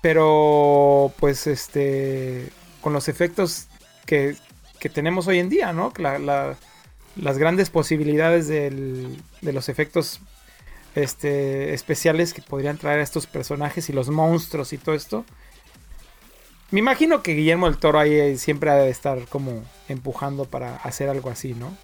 pero 0.00 1.12
pues 1.18 1.46
este, 1.46 2.48
con 2.80 2.92
los 2.92 3.08
efectos 3.08 3.66
que, 4.06 4.36
que 4.80 4.88
tenemos 4.88 5.26
hoy 5.26 5.38
en 5.38 5.48
día, 5.48 5.72
¿no? 5.72 5.92
La- 5.98 6.18
la- 6.18 6.56
las 7.16 7.36
grandes 7.38 7.68
posibilidades 7.70 8.46
del- 8.48 9.20
de 9.40 9.52
los 9.52 9.68
efectos 9.68 10.20
este, 10.94 11.74
especiales 11.74 12.32
que 12.32 12.42
podrían 12.42 12.78
traer 12.78 13.00
a 13.00 13.02
estos 13.02 13.26
personajes 13.26 13.88
y 13.88 13.92
los 13.92 14.08
monstruos 14.08 14.72
y 14.72 14.78
todo 14.78 14.94
esto. 14.94 15.24
Me 16.70 16.80
imagino 16.80 17.22
que 17.22 17.34
Guillermo 17.34 17.66
del 17.66 17.78
Toro 17.78 17.98
ahí 17.98 18.36
siempre 18.36 18.70
ha 18.70 18.74
de 18.74 18.90
estar 18.90 19.26
como 19.28 19.64
empujando 19.88 20.44
para 20.44 20.76
hacer 20.76 21.08
algo 21.08 21.30
así, 21.30 21.54
¿no? 21.54 21.76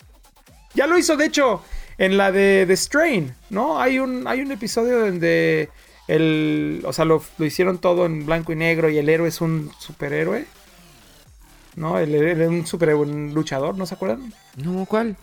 Ya 0.75 0.87
lo 0.87 0.99
hizo, 0.99 1.16
de 1.16 1.26
hecho, 1.26 1.62
en 1.99 2.16
la 2.16 2.33
de 2.33 2.64
The 2.66 2.76
Strain, 2.76 3.35
¿no? 3.50 3.80
Hay 3.80 3.99
un, 3.99 4.26
hay 4.26 4.40
un 4.40 4.52
episodio 4.52 4.99
donde 5.00 5.68
el. 6.08 6.82
O 6.84 6.92
sea, 6.92 7.04
lo, 7.04 7.23
lo 7.38 7.44
hicieron 7.44 7.78
todo 7.78 8.06
en 8.06 8.26
blanco 8.26 8.52
y 8.52 8.56
negro 8.56 8.90
y 8.90 8.99
el 8.99 9.08
héroe 9.08 9.28
es 9.28 9.40
un 9.40 9.70
superhéroe. 9.78 10.46
¿No? 11.76 11.99
El 11.99 12.14
héroe 12.14 12.44
es 12.44 12.49
un 12.49 12.66
super 12.66 12.94
un 12.94 13.34
luchador, 13.34 13.76
¿no 13.76 13.87
se 13.87 13.94
acuerdan? 13.94 14.32
No, 14.56 14.87
¿cuál? 14.87 15.16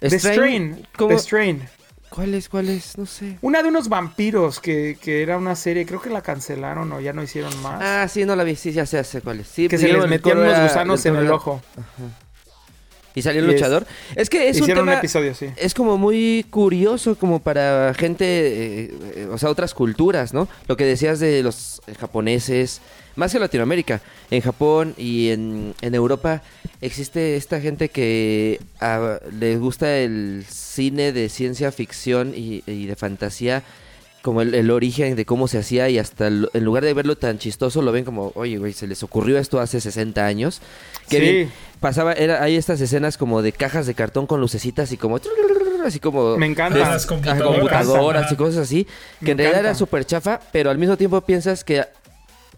The 0.00 0.18
Strain. 0.18 0.86
The 0.96 1.18
Strain. 1.18 1.62
¿Cuál 2.08 2.34
es? 2.34 2.48
¿Cuál 2.50 2.68
es? 2.68 2.98
No 2.98 3.06
sé. 3.06 3.38
Una 3.40 3.62
de 3.62 3.70
unos 3.70 3.88
vampiros 3.88 4.60
que, 4.60 4.98
que 5.00 5.22
era 5.22 5.38
una 5.38 5.56
serie, 5.56 5.86
creo 5.86 6.00
que 6.00 6.10
la 6.10 6.20
cancelaron 6.20 6.92
o 6.92 7.00
ya 7.00 7.14
no 7.14 7.22
hicieron 7.22 7.56
más. 7.62 7.80
Ah, 7.82 8.06
sí, 8.06 8.26
no 8.26 8.36
la 8.36 8.44
vi. 8.44 8.54
Sí, 8.54 8.70
ya 8.72 8.84
sé, 8.84 9.02
sé 9.02 9.22
cuál 9.22 9.40
es. 9.40 9.48
Sí, 9.48 9.66
que 9.66 9.78
se 9.78 9.86
Guillermo 9.86 10.02
les 10.02 10.10
metían 10.10 10.38
unos 10.38 10.60
gusanos 10.60 11.06
en 11.06 11.16
el 11.16 11.30
ojo. 11.30 11.62
Y 13.14 13.22
salió 13.22 13.42
el 13.42 13.50
Y 13.50 13.52
luchador. 13.52 13.86
Es 14.16 14.30
que 14.30 14.48
es 14.48 14.56
un 14.60 14.88
episodio, 14.98 15.34
sí. 15.34 15.46
Es 15.56 15.74
como 15.74 15.98
muy 15.98 16.46
curioso 16.50 17.14
como 17.16 17.40
para 17.40 17.92
gente, 17.94 18.24
eh, 18.24 18.94
eh, 19.16 19.28
o 19.30 19.36
sea, 19.38 19.50
otras 19.50 19.74
culturas, 19.74 20.32
¿no? 20.32 20.48
Lo 20.66 20.76
que 20.76 20.84
decías 20.84 21.20
de 21.20 21.42
los 21.42 21.82
japoneses, 22.00 22.80
más 23.16 23.32
que 23.32 23.38
Latinoamérica, 23.38 24.00
en 24.30 24.40
Japón 24.40 24.94
y 24.96 25.28
en, 25.30 25.74
en 25.82 25.94
Europa 25.94 26.42
existe 26.80 27.36
esta 27.36 27.60
gente 27.60 27.90
que 27.90 28.60
ah, 28.80 29.18
les 29.38 29.58
gusta 29.60 29.98
el 29.98 30.44
cine 30.48 31.12
de 31.12 31.28
ciencia 31.28 31.70
ficción 31.70 32.32
y, 32.34 32.62
y 32.66 32.86
de 32.86 32.96
fantasía, 32.96 33.62
como 34.22 34.40
el, 34.40 34.54
el 34.54 34.70
origen 34.70 35.16
de 35.16 35.24
cómo 35.26 35.48
se 35.48 35.58
hacía 35.58 35.88
y 35.90 35.98
hasta 35.98 36.28
el- 36.28 36.48
en 36.54 36.64
lugar 36.64 36.84
de 36.84 36.94
verlo 36.94 37.16
tan 37.16 37.38
chistoso 37.38 37.82
lo 37.82 37.92
ven 37.92 38.04
como, 38.04 38.32
oye, 38.36 38.56
güey, 38.56 38.72
se 38.72 38.86
les 38.86 39.02
ocurrió 39.02 39.38
esto 39.38 39.60
hace 39.60 39.80
60 39.80 40.24
años. 40.24 40.60
Sí. 41.08 41.20
bien, 41.20 41.52
pasaba, 41.82 42.14
era, 42.14 42.42
hay 42.42 42.56
estas 42.56 42.80
escenas 42.80 43.18
como 43.18 43.42
de 43.42 43.52
cajas 43.52 43.86
de 43.86 43.92
cartón 43.92 44.26
con 44.26 44.40
lucecitas 44.40 44.90
y 44.92 44.96
como 44.96 45.18
así 45.84 46.00
como 46.00 46.38
Me 46.38 46.46
encanta. 46.46 46.78
de- 46.78 46.84
Las 46.84 47.04
computadoras. 47.04 48.32
y 48.32 48.36
cosas 48.36 48.56
así 48.62 48.86
Me 49.20 49.26
que 49.26 49.32
en 49.32 49.38
realidad 49.38 49.58
encanta. 49.60 49.68
era 49.70 49.74
súper 49.78 50.06
chafa 50.06 50.40
pero 50.52 50.70
al 50.70 50.78
mismo 50.78 50.96
tiempo 50.96 51.20
piensas 51.20 51.64
que 51.64 51.84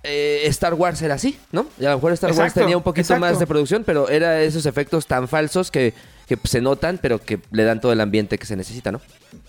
eh, 0.02 0.42
Star 0.48 0.74
Wars 0.74 1.00
era 1.02 1.14
así 1.14 1.38
¿no? 1.50 1.66
y 1.80 1.86
a 1.86 1.90
lo 1.90 1.96
mejor 1.96 2.12
Star 2.12 2.32
Wars 2.32 2.52
tenía 2.52 2.76
un 2.76 2.82
poquito 2.82 3.00
exacto. 3.14 3.20
más 3.20 3.38
de 3.38 3.46
producción 3.46 3.82
pero 3.84 4.08
era 4.10 4.42
esos 4.42 4.66
efectos 4.66 5.06
tan 5.06 5.26
falsos 5.26 5.70
que, 5.70 5.94
que 6.26 6.38
se 6.44 6.60
notan 6.60 6.98
pero 7.00 7.20
que 7.20 7.40
le 7.50 7.64
dan 7.64 7.80
todo 7.80 7.92
el 7.92 8.00
ambiente 8.00 8.38
que 8.38 8.46
se 8.46 8.56
necesita 8.56 8.92
¿no? 8.92 9.00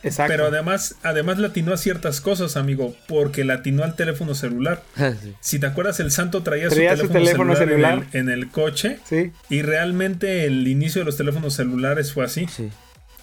Exacto. 0.03 0.31
Pero 0.31 0.47
además, 0.47 0.95
además 1.03 1.37
latinó 1.37 1.73
a 1.73 1.77
ciertas 1.77 2.21
cosas, 2.21 2.57
amigo, 2.57 2.95
porque 3.07 3.43
latinó 3.43 3.83
al 3.83 3.95
teléfono 3.95 4.35
celular. 4.35 4.83
Sí. 5.21 5.33
Si 5.39 5.59
te 5.59 5.67
acuerdas, 5.67 5.99
el 5.99 6.11
santo 6.11 6.41
traía, 6.41 6.67
Traía 6.67 6.97
su 6.97 7.05
su 7.05 7.09
teléfono, 7.09 7.55
celular, 7.55 7.99
celular. 7.99 8.07
En, 8.13 8.27
el, 8.27 8.33
en 8.33 8.39
el 8.39 8.49
coche. 8.49 8.99
Sí. 9.07 9.31
Y 9.49 9.61
realmente 9.61 10.45
el 10.45 10.67
inicio 10.67 11.01
de 11.01 11.05
los 11.05 11.15
teléfonos 11.15 11.53
celulares 11.53 12.11
fue 12.11 12.25
así. 12.25 12.47
sí 12.47 12.69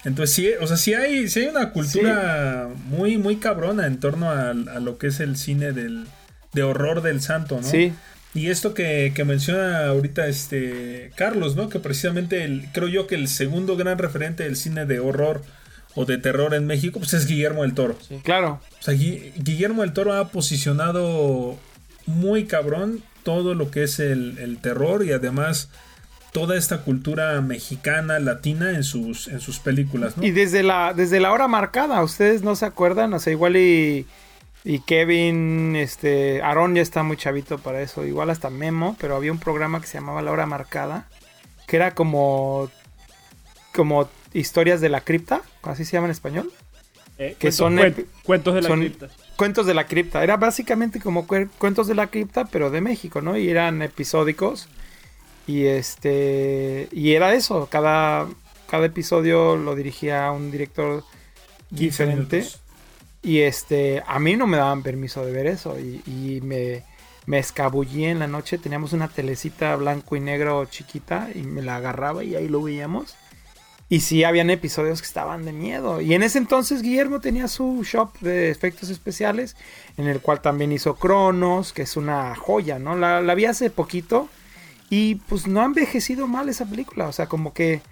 Entonces 0.04 0.34
sí, 0.34 0.50
o 0.60 0.66
sea, 0.66 0.76
sí 0.76 0.94
hay, 0.94 1.28
sí 1.28 1.40
hay 1.40 1.46
una 1.48 1.70
cultura 1.70 2.68
muy, 2.86 3.18
muy 3.18 3.36
cabrona 3.36 3.86
en 3.86 3.98
torno 3.98 4.30
a, 4.30 4.50
a 4.50 4.54
lo 4.54 4.96
que 4.98 5.08
es 5.08 5.20
el 5.20 5.36
cine 5.36 5.72
del, 5.72 6.06
de 6.52 6.62
horror 6.62 7.02
del 7.02 7.20
santo, 7.20 7.56
¿no? 7.56 7.68
Sí. 7.68 7.92
Y 8.34 8.48
esto 8.48 8.72
que, 8.72 9.12
que 9.14 9.24
menciona 9.24 9.86
ahorita 9.88 10.26
este 10.26 11.10
Carlos, 11.16 11.54
¿no? 11.54 11.68
Que 11.68 11.78
precisamente 11.80 12.44
el, 12.44 12.66
creo 12.72 12.88
yo 12.88 13.06
que 13.06 13.14
el 13.14 13.28
segundo 13.28 13.76
gran 13.76 13.98
referente 13.98 14.44
del 14.44 14.56
cine 14.56 14.86
de 14.86 15.00
horror 15.00 15.42
o 15.94 16.06
de 16.06 16.16
terror 16.16 16.54
en 16.54 16.66
México, 16.66 16.98
pues 16.98 17.12
es 17.12 17.26
Guillermo 17.26 17.62
del 17.62 17.74
Toro. 17.74 17.98
Claro. 18.24 18.60
O 18.80 18.82
sea, 18.82 18.94
Gui- 18.94 19.32
Guillermo 19.36 19.82
del 19.82 19.92
Toro 19.92 20.14
ha 20.14 20.28
posicionado 20.30 21.58
muy 22.06 22.46
cabrón 22.46 23.02
todo 23.22 23.54
lo 23.54 23.70
que 23.70 23.82
es 23.84 24.00
el, 24.00 24.38
el 24.38 24.56
terror 24.58 25.04
y 25.04 25.12
además 25.12 25.68
toda 26.32 26.56
esta 26.56 26.78
cultura 26.78 27.38
mexicana, 27.42 28.18
latina 28.18 28.70
en 28.70 28.84
sus, 28.84 29.28
en 29.28 29.40
sus 29.40 29.58
películas, 29.58 30.16
¿no? 30.16 30.24
Y 30.24 30.30
desde 30.30 30.62
la, 30.62 30.94
desde 30.96 31.20
la 31.20 31.30
hora 31.30 31.46
marcada, 31.46 32.02
¿ustedes 32.02 32.42
no 32.42 32.56
se 32.56 32.64
acuerdan? 32.64 33.12
O 33.12 33.18
sea, 33.20 33.32
igual 33.34 33.56
y, 33.58 34.06
y 34.64 34.80
Kevin, 34.80 35.74
este, 35.76 36.40
Aaron 36.42 36.74
ya 36.74 36.82
está 36.82 37.02
muy 37.02 37.16
chavito 37.16 37.58
para 37.58 37.80
eso, 37.82 38.04
igual 38.04 38.30
hasta 38.30 38.50
Memo, 38.50 38.96
pero 39.00 39.16
había 39.16 39.32
un 39.32 39.38
programa 39.38 39.80
que 39.80 39.86
se 39.86 39.98
llamaba 39.98 40.22
La 40.22 40.30
Hora 40.32 40.46
Marcada, 40.46 41.08
que 41.66 41.76
era 41.76 41.94
como, 41.94 42.70
como 43.74 44.08
historias 44.32 44.80
de 44.80 44.88
la 44.88 45.00
cripta, 45.00 45.42
así 45.62 45.84
se 45.84 45.92
llama 45.92 46.06
en 46.06 46.12
español. 46.12 46.52
Eh, 47.18 47.36
Que 47.38 47.50
cuentos- 47.50 47.54
son 47.56 47.76
cuen- 47.76 48.06
cuentos 48.24 48.54
de 48.54 48.62
la 48.62 48.68
son- 48.68 48.80
cripta. 48.80 49.08
Cuentos 49.36 49.66
de 49.66 49.74
la 49.74 49.86
cripta, 49.86 50.22
era 50.22 50.36
básicamente 50.36 51.00
como 51.00 51.26
cuentos 51.26 51.86
de 51.88 51.94
la 51.94 52.06
cripta, 52.08 52.44
pero 52.46 52.70
de 52.70 52.80
México, 52.80 53.20
¿no? 53.20 53.36
Y 53.36 53.48
eran 53.48 53.82
episódicos. 53.82 54.68
Y 55.46 55.64
este. 55.66 56.88
Y 56.92 57.12
era 57.14 57.34
eso. 57.34 57.66
Cada, 57.70 58.28
cada 58.70 58.86
episodio 58.86 59.56
lo 59.56 59.74
dirigía 59.74 60.30
un 60.30 60.50
director 60.52 61.02
15 61.70 61.84
diferente. 62.06 62.36
minutos. 62.38 62.61
Y 63.22 63.40
este. 63.40 64.02
A 64.06 64.18
mí 64.18 64.36
no 64.36 64.46
me 64.46 64.56
daban 64.56 64.82
permiso 64.82 65.24
de 65.24 65.32
ver 65.32 65.46
eso. 65.46 65.78
Y, 65.78 66.40
me, 66.42 66.84
me 67.26 67.38
escabullí 67.38 68.04
en 68.04 68.18
la 68.18 68.26
noche. 68.26 68.58
Teníamos 68.58 68.92
una 68.92 69.08
telecita 69.08 69.74
blanco 69.76 70.16
y 70.16 70.20
negro 70.20 70.64
chiquita. 70.66 71.28
Y 71.34 71.42
me 71.42 71.62
la 71.62 71.76
agarraba 71.76 72.24
y 72.24 72.34
ahí 72.34 72.48
lo 72.48 72.62
veíamos. 72.62 73.14
Y 73.88 74.00
sí, 74.00 74.24
habían 74.24 74.48
episodios 74.48 75.02
que 75.02 75.06
estaban 75.06 75.44
de 75.44 75.52
miedo. 75.52 76.00
Y 76.00 76.14
en 76.14 76.22
ese 76.22 76.38
entonces 76.38 76.80
Guillermo 76.80 77.20
tenía 77.20 77.46
su 77.46 77.82
shop 77.84 78.18
de 78.20 78.50
efectos 78.50 78.88
especiales, 78.88 79.54
en 79.98 80.06
el 80.06 80.20
cual 80.20 80.40
también 80.40 80.72
hizo 80.72 80.94
Cronos, 80.94 81.74
que 81.74 81.82
es 81.82 81.98
una 81.98 82.34
joya, 82.34 82.78
¿no? 82.78 82.96
La, 82.96 83.20
la 83.20 83.34
vi 83.34 83.44
hace 83.44 83.68
poquito 83.68 84.30
y 84.88 85.16
pues 85.16 85.46
no 85.46 85.60
ha 85.60 85.66
envejecido 85.66 86.26
mal 86.26 86.48
esa 86.48 86.64
película. 86.64 87.06
O 87.06 87.12
sea, 87.12 87.26
como 87.26 87.52
que 87.52 87.82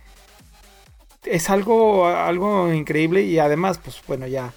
es 1.24 1.50
algo, 1.50 2.06
algo 2.06 2.72
increíble 2.72 3.22
y 3.22 3.38
además, 3.38 3.78
pues 3.78 4.02
bueno, 4.06 4.26
ya 4.26 4.52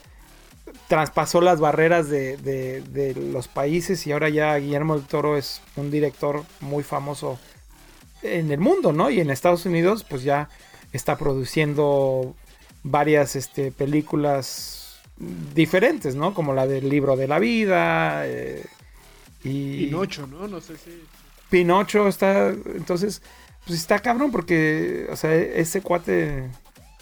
traspasó 0.88 1.42
las 1.42 1.60
barreras 1.60 2.10
de, 2.10 2.38
de- 2.38 2.82
de 2.82 3.16
los 3.16 3.48
países 3.48 4.06
y 4.08 4.12
ahora 4.12 4.30
ya 4.30 4.56
Guillermo 4.58 4.96
del 4.98 5.06
Toro 5.06 5.38
es 5.38 5.62
un 5.76 5.90
director 5.92 6.44
muy 6.62 6.84
famoso 6.84 7.40
en 8.22 8.52
el 8.52 8.60
mundo, 8.60 8.94
¿no? 8.94 9.10
Y 9.10 9.20
en 9.20 9.30
Estados 9.30 9.66
Unidos, 9.66 10.06
pues 10.08 10.24
ya 10.24 10.50
está 10.94 11.18
produciendo 11.18 12.36
varias 12.84 13.36
este, 13.36 13.72
películas 13.72 15.00
diferentes, 15.56 16.16
¿no? 16.16 16.34
Como 16.34 16.54
la 16.54 16.68
del 16.68 16.90
libro 16.90 17.16
de 17.16 17.28
la 17.28 17.40
vida. 17.40 18.28
eh, 18.28 18.66
y 19.44 19.86
Pinocho, 19.88 20.28
¿no? 20.28 20.48
No 20.48 20.62
sé 20.62 20.78
si. 20.78 21.04
Pinocho 21.50 22.08
está. 22.08 22.50
Entonces, 22.50 23.22
pues 23.66 23.80
está 23.80 24.00
cabrón 24.00 24.32
porque, 24.32 25.08
o 25.12 25.16
sea, 25.16 25.34
ese 25.36 25.82
cuate. 25.82 26.50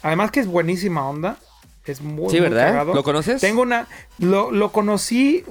Además 0.02 0.30
que 0.32 0.40
es 0.40 0.46
buenísima 0.46 1.08
onda. 1.08 1.38
Es 1.84 2.00
muy, 2.00 2.30
Sí, 2.30 2.36
muy 2.40 2.48
¿verdad? 2.48 2.68
cagado. 2.68 2.94
¿Lo 2.94 3.02
conoces? 3.02 3.40
Tengo 3.40 3.62
una. 3.62 3.88
Lo, 4.18 4.50
lo 4.50 4.70
conocí. 4.72 5.44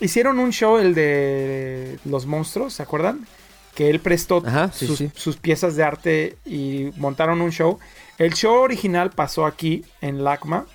Hicieron 0.00 0.38
un 0.38 0.50
show, 0.52 0.78
el 0.78 0.94
de 0.94 1.98
los 2.04 2.26
monstruos, 2.26 2.74
¿se 2.74 2.82
acuerdan? 2.82 3.26
Que 3.74 3.88
él 3.88 4.00
prestó 4.00 4.42
Ajá, 4.44 4.70
sí, 4.72 4.86
sus, 4.86 4.98
sí. 4.98 5.10
sus 5.14 5.36
piezas 5.36 5.76
de 5.76 5.84
arte 5.84 6.36
y 6.44 6.90
montaron 6.96 7.40
un 7.40 7.52
show. 7.52 7.78
El 8.18 8.34
show 8.34 8.54
original 8.56 9.10
pasó 9.10 9.46
aquí 9.46 9.84
en 10.00 10.24
LACMA 10.24 10.66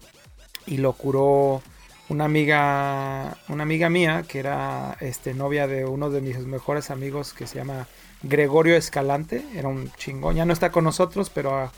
y 0.66 0.78
lo 0.78 0.94
curó 0.94 1.62
una 2.10 2.26
amiga, 2.26 3.38
una 3.50 3.64
amiga 3.64 3.90
mía 3.90 4.24
que 4.28 4.40
era 4.40 4.98
este, 5.02 5.34
novia 5.34 5.68
de 5.68 5.86
uno 5.86 6.10
de 6.10 6.22
mis 6.22 6.38
mejores 6.40 6.90
amigos 6.90 7.34
que 7.34 7.46
se 7.48 7.56
llama 7.58 7.88
Gregorio 8.24 8.76
Escalante. 8.78 9.44
Era 9.56 9.68
un 9.68 9.92
chingón. 9.98 10.36
Ya 10.38 10.46
no 10.46 10.54
está 10.54 10.72
con 10.72 10.86
nosotros, 10.86 11.30
pero 11.30 11.70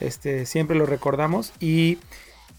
este, 0.00 0.44
siempre 0.46 0.76
lo 0.76 0.84
recordamos. 0.84 1.52
Y 1.60 1.98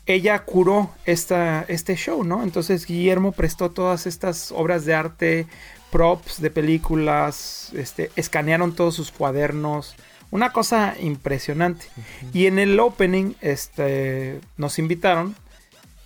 ella 0.10 0.40
curó 0.40 0.90
esta, 1.06 1.64
este 1.68 1.96
show, 1.96 2.24
¿no? 2.24 2.42
Entonces 2.42 2.88
Guillermo 2.88 3.32
prestó 3.32 3.70
todas 3.70 4.08
estas 4.08 4.52
obras 4.52 4.84
de 4.84 4.96
arte, 4.96 5.48
props 5.92 6.42
de 6.42 6.50
películas, 6.50 7.72
este, 7.76 8.10
escanearon 8.16 8.74
todos 8.74 8.96
sus 8.96 9.12
cuadernos. 9.12 9.96
Una 10.32 10.52
cosa 10.52 10.96
impresionante. 11.00 11.86
Y 12.34 12.48
en 12.48 12.58
el 12.58 12.80
opening 12.80 13.34
este, 13.42 14.42
nos 14.58 14.80
invitaron 14.80 15.36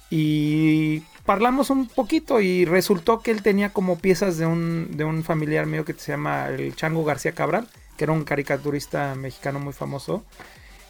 y 0.09 1.03
hablamos 1.25 1.69
un 1.69 1.87
poquito 1.87 2.41
y 2.41 2.65
resultó 2.65 3.21
que 3.21 3.31
él 3.31 3.41
tenía 3.41 3.69
como 3.69 3.99
piezas 3.99 4.37
de 4.37 4.45
un, 4.45 4.97
de 4.97 5.05
un 5.05 5.23
familiar 5.23 5.65
mío 5.65 5.85
que 5.85 5.93
se 5.93 6.11
llama 6.11 6.49
el 6.49 6.75
Chango 6.75 7.05
García 7.05 7.31
Cabral, 7.31 7.69
que 7.95 8.03
era 8.03 8.11
un 8.11 8.25
caricaturista 8.25 9.15
mexicano 9.15 9.61
muy 9.61 9.71
famoso. 9.71 10.25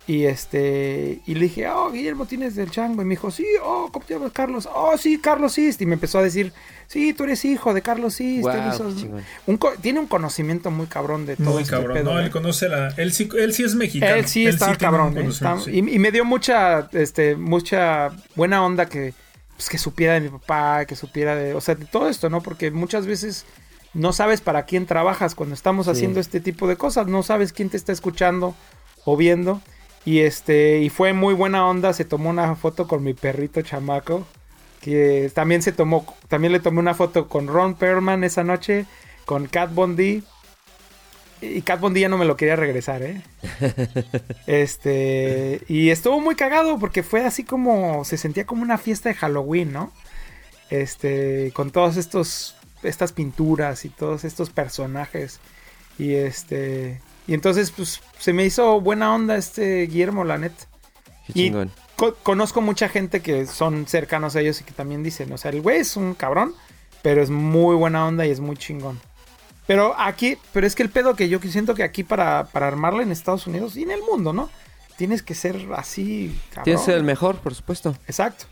Y 0.06 0.26
este, 0.26 1.22
y 1.26 1.34
le 1.36 1.42
dije, 1.46 1.70
oh, 1.70 1.89
Guillermo, 1.89 2.26
tienes 2.26 2.56
del 2.56 2.70
chango. 2.70 3.02
Y 3.02 3.06
me 3.06 3.12
dijo, 3.12 3.32
sí, 3.32 3.46
oh, 3.63 3.89
¿cómo 3.92 4.06
te 4.06 4.13
llamas, 4.16 4.34
Carlos? 4.34 4.68
Oh, 4.74 4.98
sí, 4.98 5.18
Carlos 5.18 5.54
Sist. 5.54 5.82
Y 5.82 5.86
me 5.86 5.94
empezó 5.94 6.20
a 6.20 6.24
decir, 6.24 6.52
sí, 6.88 7.13
tú 7.13 7.24
eres 7.24 7.46
hijo 7.46 7.74
de 7.74 7.82
Carlos 7.82 8.16
Sist. 8.16 8.46
Un 9.48 9.58
co- 9.58 9.72
tiene 9.82 10.02
un 10.02 10.08
conocimiento 10.08 10.72
muy 10.72 10.88
cabrón 10.88 11.26
de 11.26 11.38
todo 11.38 11.52
Muy 11.54 11.63
este 11.63 11.76
cabrón, 11.76 11.94
pedo, 11.94 12.13
no, 12.13 12.20
¿eh? 12.20 12.24
él 12.26 12.32
conoce 12.32 12.68
la. 12.68 12.89
Él 12.98 13.13
sí, 13.13 13.30
él 13.38 13.54
sí 13.54 13.63
es 13.63 13.76
mexicano. 13.76 14.16
Él 14.16 14.28
sí 14.28 14.46
está 14.46 14.76
cabrón. 14.76 15.13
¿eh? 15.18 15.22
conocimiento, 15.22 15.60
Está- 15.60 15.72
sí. 15.72 15.72
y, 15.72 15.96
y 15.96 16.00
me 16.00 16.12
dio 16.12 16.26
mucha, 16.26 16.89
este, 16.92 17.38
mucha 17.38 18.10
buena 18.36 18.62
onda 18.66 18.88
que, 18.88 19.13
pues, 19.56 19.70
que 19.70 19.78
supiera 19.78 20.16
de 20.16 20.22
mi 20.22 20.30
papá, 20.30 20.84
que 20.86 20.98
supiera 20.98 21.34
de, 21.36 21.54
o 21.54 21.62
sea, 21.62 21.76
de 21.76 21.86
todo 21.86 22.10
esto, 22.10 22.30
¿no? 22.30 22.42
Porque 22.42 22.72
muchas 22.72 23.06
veces 23.06 23.46
no 23.94 24.12
sabes 24.12 24.42
para 24.42 24.63
quién 24.66 24.86
trabajas 24.86 25.34
cuando 25.34 25.56
estamos 25.56 25.86
Sí. 25.86 25.92
haciendo 25.94 26.20
este 26.20 26.42
tipo 26.42 26.68
de 26.68 26.76
cosas, 26.76 27.08
no 27.08 27.24
sabes 27.24 27.54
quién 27.54 27.70
te 27.70 27.78
está 27.78 27.94
escuchando 27.94 28.54
o 29.06 29.16
viendo. 29.16 29.62
Y 30.06 30.20
este, 30.20 30.80
y 30.80 30.89
fue 30.89 31.13
muy 31.13 31.34
buena 31.34 31.66
onda, 31.66 31.94
se 31.94 32.06
tomó 32.06 32.30
una 32.30 32.56
foto 32.56 32.88
con 32.88 33.04
mi 33.04 33.13
perrito 33.13 33.62
chamaco, 33.62 34.26
que 34.82 35.32
también 35.34 35.62
se 35.62 35.72
tomó, 35.72 36.06
también 36.28 36.52
le 36.52 36.60
tomé 36.60 36.80
una 36.80 36.94
foto 36.94 37.30
con 37.30 37.48
Ron 37.48 37.76
Perlman 37.76 38.24
esa 38.24 38.44
noche, 38.44 38.86
con 39.26 39.48
Kat 39.48 39.74
Bondi. 39.74 40.24
Y 41.42 41.62
Kat 41.62 41.80
Bondi 41.80 42.02
ya 42.02 42.10
no 42.10 42.18
me 42.18 42.26
lo 42.26 42.36
quería 42.36 42.56
regresar, 42.56 43.02
¿eh? 43.02 43.22
Este, 44.48 45.62
y 45.68 45.89
estuvo 45.89 46.20
muy 46.20 46.36
cagado 46.36 46.80
porque 46.80 47.04
fue 47.04 47.26
así 47.26 47.44
como, 47.44 48.04
se 48.04 48.18
sentía 48.18 48.46
como 48.46 48.62
una 48.62 48.78
fiesta 48.78 49.10
de 49.10 49.16
Halloween, 49.16 49.72
¿no? 49.72 49.92
Este, 50.70 51.52
con 51.54 51.72
todos 51.72 51.96
estos, 51.98 52.56
estas 52.84 53.13
pinturas 53.13 53.86
y 53.86 53.89
todos 53.89 54.26
estos 54.26 54.50
personajes. 54.50 55.39
Y 55.98 56.16
este, 56.16 57.00
y 57.28 57.34
entonces, 57.34 57.72
pues, 57.72 58.02
se 58.20 58.34
me 58.34 58.46
hizo 58.46 58.80
buena 58.82 59.14
onda 59.14 59.36
este 59.38 59.88
Guillermo, 59.88 60.24
la 60.24 60.38
neta. 60.38 60.66
Qué 61.28 61.34
Y- 61.36 61.44
chingón. 61.48 61.72
Co- 61.96 62.16
conozco 62.24 62.60
mucha 62.62 62.90
gente 62.90 63.22
que 63.22 63.46
son 63.46 63.86
cercanos 63.88 64.36
a 64.36 64.42
ellos 64.42 64.60
y 64.60 64.64
que 64.64 64.72
también 64.72 65.04
dicen, 65.04 65.32
o 65.32 65.38
sea, 65.38 65.52
el 65.52 65.62
güey 65.62 65.78
es 65.78 65.96
un 65.96 66.16
cabrón, 66.16 66.54
pero 67.04 67.22
es 67.22 67.30
muy 67.30 67.76
buena 67.76 68.06
onda 68.08 68.26
y 68.26 68.32
es 68.32 68.40
muy 68.40 68.58
chingón. 68.58 69.00
Pero 69.68 69.94
aquí, 69.98 70.38
pero 70.52 70.66
es 70.68 70.76
que 70.76 70.84
el 70.84 70.90
pedo 70.90 71.16
que 71.16 71.30
yo 71.30 71.40
siento 71.40 71.76
que 71.76 71.84
aquí 71.84 72.04
para, 72.04 72.46
para 72.46 72.68
armarla 72.68 73.04
en 73.04 73.12
Estados 73.12 73.46
Unidos 73.48 73.78
y 73.78 73.84
en 73.84 73.92
el 73.92 74.02
mundo, 74.02 74.34
¿no? 74.34 74.50
Tienes 74.98 75.22
que 75.24 75.36
ser 75.36 75.56
así, 75.76 76.38
cabrón. 76.50 76.64
Tienes 76.66 76.82
que 76.82 76.86
ser 76.88 76.96
el 76.98 77.04
mejor, 77.04 77.38
por 77.38 77.54
supuesto. 77.56 77.96
Exacto. 78.08 78.46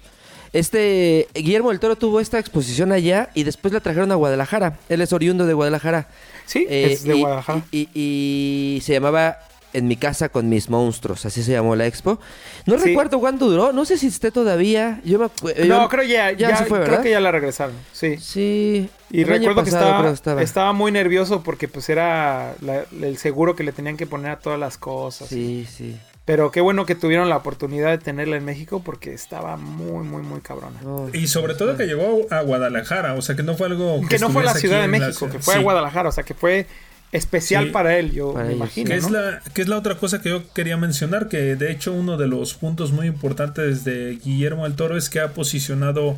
Este 0.54 1.28
Guillermo 1.34 1.70
del 1.70 1.80
Toro 1.80 1.96
tuvo 1.96 2.20
esta 2.20 2.38
exposición 2.40 2.92
allá 2.92 3.30
y 3.34 3.44
después 3.44 3.74
la 3.74 3.80
trajeron 3.80 4.12
a 4.12 4.16
Guadalajara. 4.16 4.78
Él 4.90 5.02
es 5.02 5.14
oriundo 5.14 5.46
de 5.46 5.54
Guadalajara. 5.54 6.08
Sí, 6.52 6.66
Eh, 6.70 6.92
es 6.94 7.04
de 7.04 7.16
y- 7.16 7.22
Guadalajara. 7.22 7.62
Y, 7.72 7.88
y- 7.94 8.76
y 8.78 8.82
se 8.82 8.94
llamaba 8.94 9.38
En 9.74 9.88
mi 9.88 9.96
casa 9.96 10.28
con 10.28 10.50
mis 10.50 10.70
monstruos, 10.70 11.26
así 11.26 11.44
se 11.44 11.54
llamó 11.54 11.78
la 11.78 11.88
expo. 11.88 12.20
No 12.66 12.78
Sí. 12.78 12.90
recuerdo 12.90 13.22
cuánto 13.22 13.50
duró, 13.50 13.72
no 13.72 13.86
sé 13.86 13.98
si 13.98 14.08
esté 14.08 14.30
todavía. 14.30 15.00
Yo 15.06 15.18
me 15.18 15.30
yo- 15.66 15.80
no, 15.80 15.88
creo 15.88 16.04
ya, 16.04 16.30
ya 16.34 16.50
ya, 16.50 16.58
se 16.58 16.66
fue, 16.66 16.80
creo 16.80 16.90
¿verdad? 16.90 17.04
que 17.04 17.12
ya 17.12 17.22
la 17.22 17.32
regresaron. 17.32 17.74
Sí. 17.94 18.18
Sí. 18.18 18.90
Y 19.12 19.24
recuerdo 19.24 19.64
que 19.64 19.70
estaba, 19.70 20.10
estaba. 20.12 20.42
estaba 20.42 20.74
muy 20.74 20.92
nervioso 20.92 21.42
porque 21.42 21.70
pues 21.70 21.88
era 21.88 22.54
la- 22.60 22.84
el 23.02 23.16
seguro 23.18 23.56
que 23.56 23.64
le 23.64 23.72
tenían 23.72 23.96
que 23.96 24.06
poner 24.06 24.32
a 24.32 24.40
todas 24.40 24.60
las 24.60 24.78
cosas. 24.78 25.30
Sí, 25.30 25.66
sí. 25.74 25.96
Pero 26.26 26.52
qué 26.52 26.62
bueno 26.62 26.86
que 26.86 26.94
tuvieron 26.96 27.30
la 27.30 27.38
oportunidad 27.38 27.90
de 27.90 27.98
tenerla 27.98 28.38
en 28.38 28.46
México 28.46 28.82
porque 28.84 29.14
estaba 29.14 29.58
muy, 29.58 30.06
muy, 30.06 30.22
muy 30.22 30.40
cabrona. 30.42 30.80
Y 31.14 31.28
sobre 31.28 31.56
todo 31.56 31.76
que 31.76 31.88
llegó 31.88 32.28
a 32.30 32.42
Guadalajara, 32.42 33.16
o 33.16 33.22
sea 33.22 33.36
que 33.36 33.44
no 33.44 33.56
fue 33.56 33.68
algo 33.68 34.02
Que 34.08 34.20
no 34.20 34.30
fue 34.30 34.44
a 34.44 34.46
la 34.46 34.54
Ciudad 34.54 34.76
de 34.82 34.88
la 34.88 35.00
México, 35.00 35.30
que 35.30 35.40
fue 35.40 35.56
a. 35.56 35.60
Guadalajara, 35.60 36.10
o 36.10 36.12
sea 36.12 36.24
que 36.24 36.34
fue 36.36 36.68
especial 37.12 37.66
Sí. 37.66 37.70
para 37.72 37.98
él, 37.98 38.12
yo 38.12 38.34
Para 38.34 38.46
me 38.46 38.52
ellos. 38.52 38.62
imagino. 38.62 38.90
Que 38.90 38.96
es, 38.98 39.10
la, 39.12 39.42
que 39.54 39.62
es 39.64 39.68
la 39.68 39.78
otra 39.78 39.96
cosa 39.98 40.22
que 40.22 40.30
yo 40.30 40.54
quería 40.54 40.78
mencionar, 40.78 41.28
que 41.28 41.56
de 41.56 41.72
hecho 41.72 41.92
uno 41.92 42.16
de 42.18 42.28
los 42.28 42.54
puntos 42.54 42.92
muy 42.92 43.08
importantes 43.08 43.84
de 43.84 44.18
Guillermo 44.24 44.64
del 44.66 44.76
Toro 44.76 44.96
es 44.98 45.10
que 45.10 45.20
ha 45.20 45.34
posicionado 45.34 46.16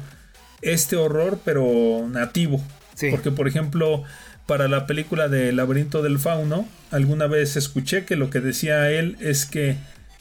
este 0.62 0.96
horror 0.98 1.40
pero 1.44 2.06
nativo. 2.10 2.62
Sí. 2.94 3.10
Porque 3.10 3.32
por 3.32 3.48
ejemplo, 3.48 4.04
para 4.46 4.68
la 4.68 4.86
película 4.88 5.28
de 5.30 5.52
Laberinto 5.54 6.02
del 6.02 6.20
Fauno, 6.20 6.68
alguna 6.92 7.28
vez 7.28 7.56
escuché 7.56 8.06
que 8.06 8.16
lo 8.16 8.30
que 8.30 8.40
decía 8.42 8.90
él 8.92 9.18
es 9.20 9.46
que 9.46 9.78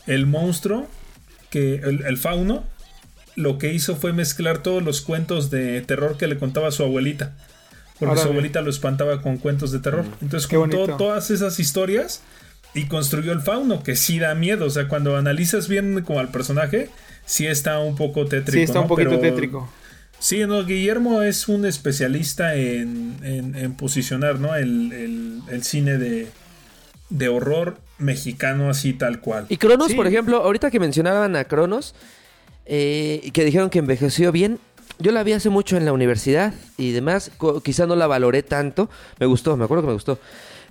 el 0.06 0.26
monstruo, 0.26 0.88
que 1.50 1.76
el, 1.76 2.04
el 2.04 2.16
fauno, 2.18 2.64
lo 3.34 3.58
que 3.58 3.72
hizo 3.72 3.96
fue 3.96 4.12
mezclar 4.12 4.58
todos 4.58 4.82
los 4.82 5.00
cuentos 5.00 5.50
de 5.50 5.80
terror 5.82 6.16
que 6.16 6.26
le 6.26 6.38
contaba 6.38 6.70
su 6.70 6.82
abuelita. 6.82 7.32
porque 7.98 8.20
su 8.20 8.28
abuelita 8.28 8.60
lo 8.62 8.70
espantaba 8.70 9.22
con 9.22 9.38
cuentos 9.38 9.70
de 9.72 9.78
terror. 9.80 10.04
Entonces 10.20 10.48
Qué 10.48 10.56
contó 10.56 10.78
bonito. 10.78 10.96
todas 10.98 11.30
esas 11.30 11.58
historias 11.60 12.22
y 12.74 12.86
construyó 12.86 13.32
el 13.32 13.40
fauno, 13.40 13.82
que 13.82 13.96
sí 13.96 14.18
da 14.18 14.34
miedo. 14.34 14.66
O 14.66 14.70
sea, 14.70 14.88
cuando 14.88 15.16
analizas 15.16 15.68
bien 15.68 16.02
como 16.02 16.20
al 16.20 16.30
personaje, 16.30 16.90
sí 17.26 17.46
está 17.46 17.78
un 17.80 17.96
poco 17.96 18.24
tétrico. 18.26 18.52
Sí, 18.58 18.62
está 18.62 18.80
un 18.80 18.84
¿no? 18.84 18.88
poquito 18.88 19.10
Pero- 19.10 19.20
tétrico. 19.22 19.72
Sí, 20.22 20.46
no, 20.46 20.64
Guillermo 20.64 21.20
es 21.22 21.48
un 21.48 21.66
especialista 21.66 22.54
en, 22.54 23.16
en- 23.24 23.56
en 23.56 23.74
posicionar, 23.74 24.38
¿no? 24.38 24.54
El, 24.54 24.92
el- 24.92 25.40
el 25.50 25.64
cine 25.64 25.98
de, 25.98 26.28
de 27.10 27.28
horror 27.28 27.78
mexicano 27.98 28.70
así 28.70 28.92
tal 28.92 29.20
cual. 29.20 29.46
Y 29.48 29.56
Cronos, 29.56 29.88
Sí. 29.88 29.94
por 29.94 30.06
ejemplo, 30.06 30.36
ahorita 30.44 30.70
que 30.70 30.78
mencionaban 30.78 31.34
a 31.34 31.42
Cronos, 31.44 31.96
eh, 32.66 33.20
y 33.24 33.32
que 33.32 33.44
dijeron 33.44 33.68
que 33.68 33.80
envejeció 33.80 34.30
bien, 34.30 34.60
yo 35.00 35.10
la 35.10 35.24
vi 35.24 35.32
hace 35.32 35.48
mucho 35.48 35.76
en 35.76 35.84
la 35.84 35.92
universidad 35.92 36.54
y 36.78 36.92
demás, 36.92 37.32
quizá 37.64 37.86
no 37.86 37.96
la 37.96 38.06
valoré 38.06 38.44
tanto, 38.44 38.88
me 39.18 39.26
gustó, 39.26 39.56
me 39.56 39.64
acuerdo 39.64 39.82
que 39.82 39.88
me 39.88 39.94
gustó. 39.94 40.20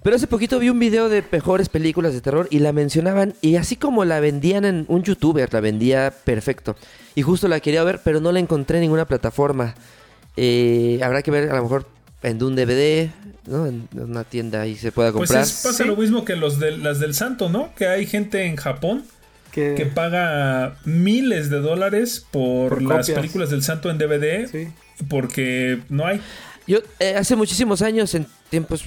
Pero 0.03 0.15
hace 0.15 0.25
poquito 0.27 0.57
vi 0.59 0.69
un 0.69 0.79
video 0.79 1.09
de 1.09 1.23
mejores 1.31 1.69
películas 1.69 2.13
de 2.13 2.21
terror 2.21 2.47
y 2.49 2.59
la 2.59 2.73
mencionaban 2.73 3.35
y 3.41 3.55
así 3.57 3.75
como 3.75 4.03
la 4.03 4.19
vendían 4.19 4.65
en 4.65 4.85
un 4.87 5.03
youtuber, 5.03 5.53
la 5.53 5.59
vendía 5.59 6.11
perfecto. 6.23 6.75
Y 7.13 7.21
justo 7.21 7.47
la 7.47 7.59
quería 7.59 7.83
ver, 7.83 7.99
pero 8.03 8.19
no 8.19 8.31
la 8.31 8.39
encontré 8.39 8.77
en 8.77 8.81
ninguna 8.81 9.05
plataforma. 9.05 9.75
Eh, 10.37 10.99
habrá 11.03 11.21
que 11.21 11.29
ver 11.29 11.51
a 11.51 11.55
lo 11.57 11.63
mejor 11.63 11.85
en 12.23 12.41
un 12.41 12.55
DVD, 12.55 13.09
¿no? 13.47 13.67
En 13.67 13.87
una 13.95 14.23
tienda 14.23 14.61
ahí 14.61 14.75
se 14.75 14.91
pueda 14.91 15.11
Pues 15.11 15.29
comprar. 15.29 15.43
es- 15.43 15.61
pasa 15.63 15.83
Sí. 15.83 15.89
lo 15.89 15.95
mismo 15.95 16.25
que 16.25 16.35
los 16.35 16.59
de, 16.59 16.77
las 16.77 16.99
del 16.99 17.13
Santo, 17.13 17.49
¿no? 17.49 17.73
Que 17.75 17.87
hay 17.87 18.05
gente 18.05 18.45
en 18.45 18.55
Japón 18.55 19.03
Que, 19.51 19.75
que 19.75 19.85
paga 19.85 20.77
miles 20.85 21.49
de 21.49 21.59
dólares 21.59 22.25
por, 22.31 22.69
Por 22.69 22.81
las 22.81 22.99
copias. 23.05 23.19
películas 23.19 23.49
del 23.49 23.61
Santo 23.63 23.89
en 23.91 23.97
DVD 23.97 24.47
sí. 24.49 24.69
porque 25.09 25.79
no 25.89 26.05
hay. 26.07 26.21
Yo 26.67 26.79
eh, 26.99 27.15
hace 27.17 27.35
muchísimos 27.35 27.81
años, 27.81 28.13
en 28.15 28.27
tiempos 28.49 28.85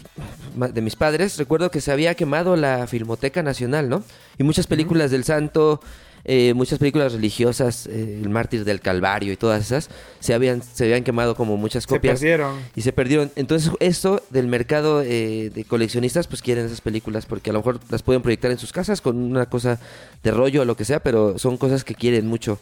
de 0.73 0.81
mis 0.81 0.97
padres, 0.97 1.37
recuerdo 1.39 1.71
que 1.71 1.81
se 1.81 1.91
había 1.93 2.15
quemado 2.15 2.57
la 2.57 2.87
Filmoteca 2.87 3.43
Nacional, 3.43 3.89
¿no? 3.89 4.05
Y 4.39 4.45
muchas 4.45 4.67
películas 4.67 5.11
del 5.11 5.25
Santo, 5.25 5.81
eh, 6.27 6.55
muchas 6.55 6.79
películas 6.79 7.13
religiosas, 7.13 7.87
eh, 7.87 8.21
El 8.23 8.31
Mártir 8.31 8.65
del 8.65 8.81
Calvario 8.81 9.33
y 9.33 9.37
todas 9.37 9.61
esas, 9.61 9.91
se 10.21 10.33
habían, 10.33 10.63
se 10.63 10.85
habían 10.85 11.05
quemado 11.05 11.35
como 11.35 11.57
muchas 11.57 11.83
Se 11.85 11.89
copias. 11.89 12.21
perdieron. 12.21 12.57
y 12.75 12.81
se 12.83 12.93
perdieron. 12.93 13.31
Entonces, 13.37 13.71
esto 13.81 14.23
del 14.31 14.47
mercado 14.47 15.03
eh, 15.03 15.51
de 15.55 15.65
coleccionistas, 15.65 16.27
pues 16.27 16.41
quieren 16.41 16.67
esas 16.67 16.81
películas 16.81 17.27
porque 17.27 17.51
a 17.51 17.53
lo 17.53 17.59
mejor 17.59 17.81
las 17.91 18.03
pueden 18.03 18.23
proyectar 18.23 18.51
en 18.51 18.59
sus 18.59 18.73
casas 18.73 19.01
con 19.01 19.17
una 19.17 19.47
cosa 19.47 19.79
de 20.23 20.31
rollo 20.31 20.63
o 20.63 20.65
lo 20.65 20.77
que 20.77 20.85
sea, 20.87 21.01
pero 21.01 21.39
son 21.39 21.59
cosas 21.59 21.85
que 21.85 21.95
quieren 21.95 22.27
mucho. 22.27 22.59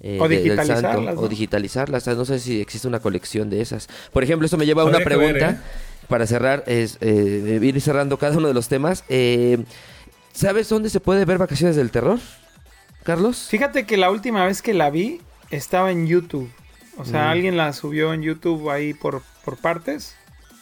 Eh, 0.00 0.18
O 0.20 0.28
de- 0.28 0.36
del 0.36 0.44
digitalizarlas, 0.44 0.92
santo, 0.94 1.12
¿no? 1.14 1.20
O 1.20 1.28
digitalizarlas. 1.28 2.02
O 2.02 2.04
sea, 2.04 2.14
no 2.14 2.24
sé 2.24 2.38
si 2.38 2.60
existe 2.60 2.86
una 2.88 3.00
colección 3.00 3.50
de 3.50 3.60
esas. 3.60 3.88
Por 4.12 4.22
ejemplo, 4.24 4.44
esto 4.46 4.56
me 4.56 4.66
lleva 4.66 4.82
a 4.82 4.86
una 4.86 4.98
ver, 4.98 5.04
pregunta. 5.04 5.50
¿eh? 5.50 5.58
Para 6.08 6.26
cerrar, 6.26 6.64
es 6.66 6.98
eh, 7.00 7.58
ir 7.62 7.80
cerrando 7.80 8.18
cada 8.18 8.36
uno 8.38 8.48
de 8.48 8.54
los 8.54 8.68
temas. 8.68 9.04
Eh, 9.08 9.58
¿Sabes 10.32 10.68
dónde 10.68 10.88
se 10.88 11.00
puede 11.00 11.24
ver 11.24 11.36
Vacaciones 11.38 11.76
del 11.76 11.90
Terror, 11.90 12.18
Carlos? 13.02 13.48
Fíjate 13.50 13.84
que 13.86 13.96
la 13.96 14.10
última 14.10 14.46
vez 14.46 14.62
que 14.62 14.72
la 14.74 14.90
vi 14.90 15.20
estaba 15.50 15.90
en 15.90 16.06
YouTube. 16.06 16.50
O 16.96 17.04
sea, 17.04 17.26
Mm. 17.26 17.28
alguien 17.30 17.56
la 17.56 17.72
subió 17.72 18.12
en 18.14 18.22
YouTube 18.22 18.70
ahí 18.70 18.94
por, 18.94 19.22
por 19.44 19.56
partes. 19.58 20.14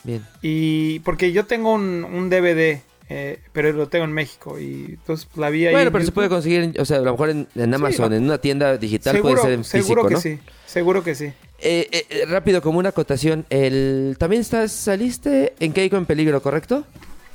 Bien. 0.04 0.24
Y 0.42 1.00
porque 1.00 1.32
yo 1.32 1.46
tengo 1.46 1.72
un, 1.72 2.04
un 2.04 2.28
DVD, 2.30 2.80
eh, 3.08 3.40
pero 3.52 3.72
lo 3.72 3.88
tengo 3.88 4.04
en 4.04 4.12
México. 4.12 4.58
Y 4.58 4.96
entonces 5.00 5.28
la 5.36 5.50
vi 5.50 5.66
ahí. 5.66 5.72
Bueno, 5.72 5.88
en 5.88 5.92
pero 5.92 6.04
se 6.04 6.12
puede 6.12 6.28
conseguir, 6.28 6.80
o 6.80 6.84
sea, 6.84 6.98
a 6.98 7.00
lo 7.00 7.12
mejor 7.12 7.30
en, 7.30 7.48
en 7.54 7.74
Amazon, 7.74 8.12
en 8.12 8.24
una 8.24 8.38
tienda 8.38 8.76
digital 8.76 9.16
Seguro, 9.16 9.34
puede 9.34 9.44
ser 9.44 9.52
en 9.52 9.64
físico, 9.64 9.86
seguro 9.86 10.08
que 10.08 10.14
¿no? 10.14 10.20
sí. 10.20 10.38
Seguro 10.66 11.04
que 11.04 11.14
sí. 11.14 11.24
Eh, 11.58 11.88
eh, 11.90 12.06
eh, 12.10 12.26
rápido, 12.26 12.60
como 12.60 12.78
una 12.78 12.90
acotación. 12.90 13.46
El, 13.50 14.16
También 14.18 14.42
estás, 14.42 14.72
saliste 14.72 15.54
en 15.60 15.72
Keiko 15.72 15.96
en 15.96 16.06
peligro, 16.06 16.42
¿correcto? 16.42 16.84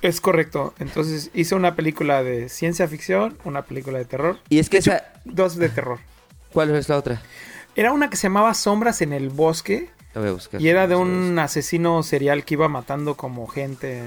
Es 0.01 0.21
correcto. 0.21 0.73
Entonces 0.79 1.31
hice 1.34 1.55
una 1.55 1.75
película 1.75 2.23
de 2.23 2.49
ciencia 2.49 2.88
ficción, 2.88 3.38
una 3.45 3.63
película 3.63 3.97
de 3.97 4.05
terror. 4.05 4.38
Y 4.49 4.60
es 4.60 4.69
que 4.69 4.77
hecho, 4.77 4.91
esa... 4.91 5.13
Dos 5.25 5.55
de 5.55 5.69
terror. 5.69 5.99
¿Cuál 6.51 6.75
es 6.75 6.89
la 6.89 6.97
otra? 6.97 7.21
Era 7.75 7.93
una 7.93 8.10
que 8.10 8.17
se 8.17 8.23
llamaba 8.23 8.53
Sombras 8.53 9.01
en 9.01 9.13
el 9.13 9.29
Bosque. 9.29 9.89
La 10.13 10.21
voy 10.21 10.29
a 10.31 10.34
buscar. 10.34 10.62
Y 10.62 10.67
era 10.67 10.88
de 10.88 10.95
un 10.95 11.39
asesino 11.39 12.03
serial 12.03 12.43
que 12.43 12.55
iba 12.55 12.67
matando 12.67 13.15
como 13.15 13.47
gente 13.47 13.99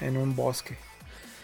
en, 0.00 0.08
en 0.08 0.16
un 0.16 0.36
bosque. 0.36 0.76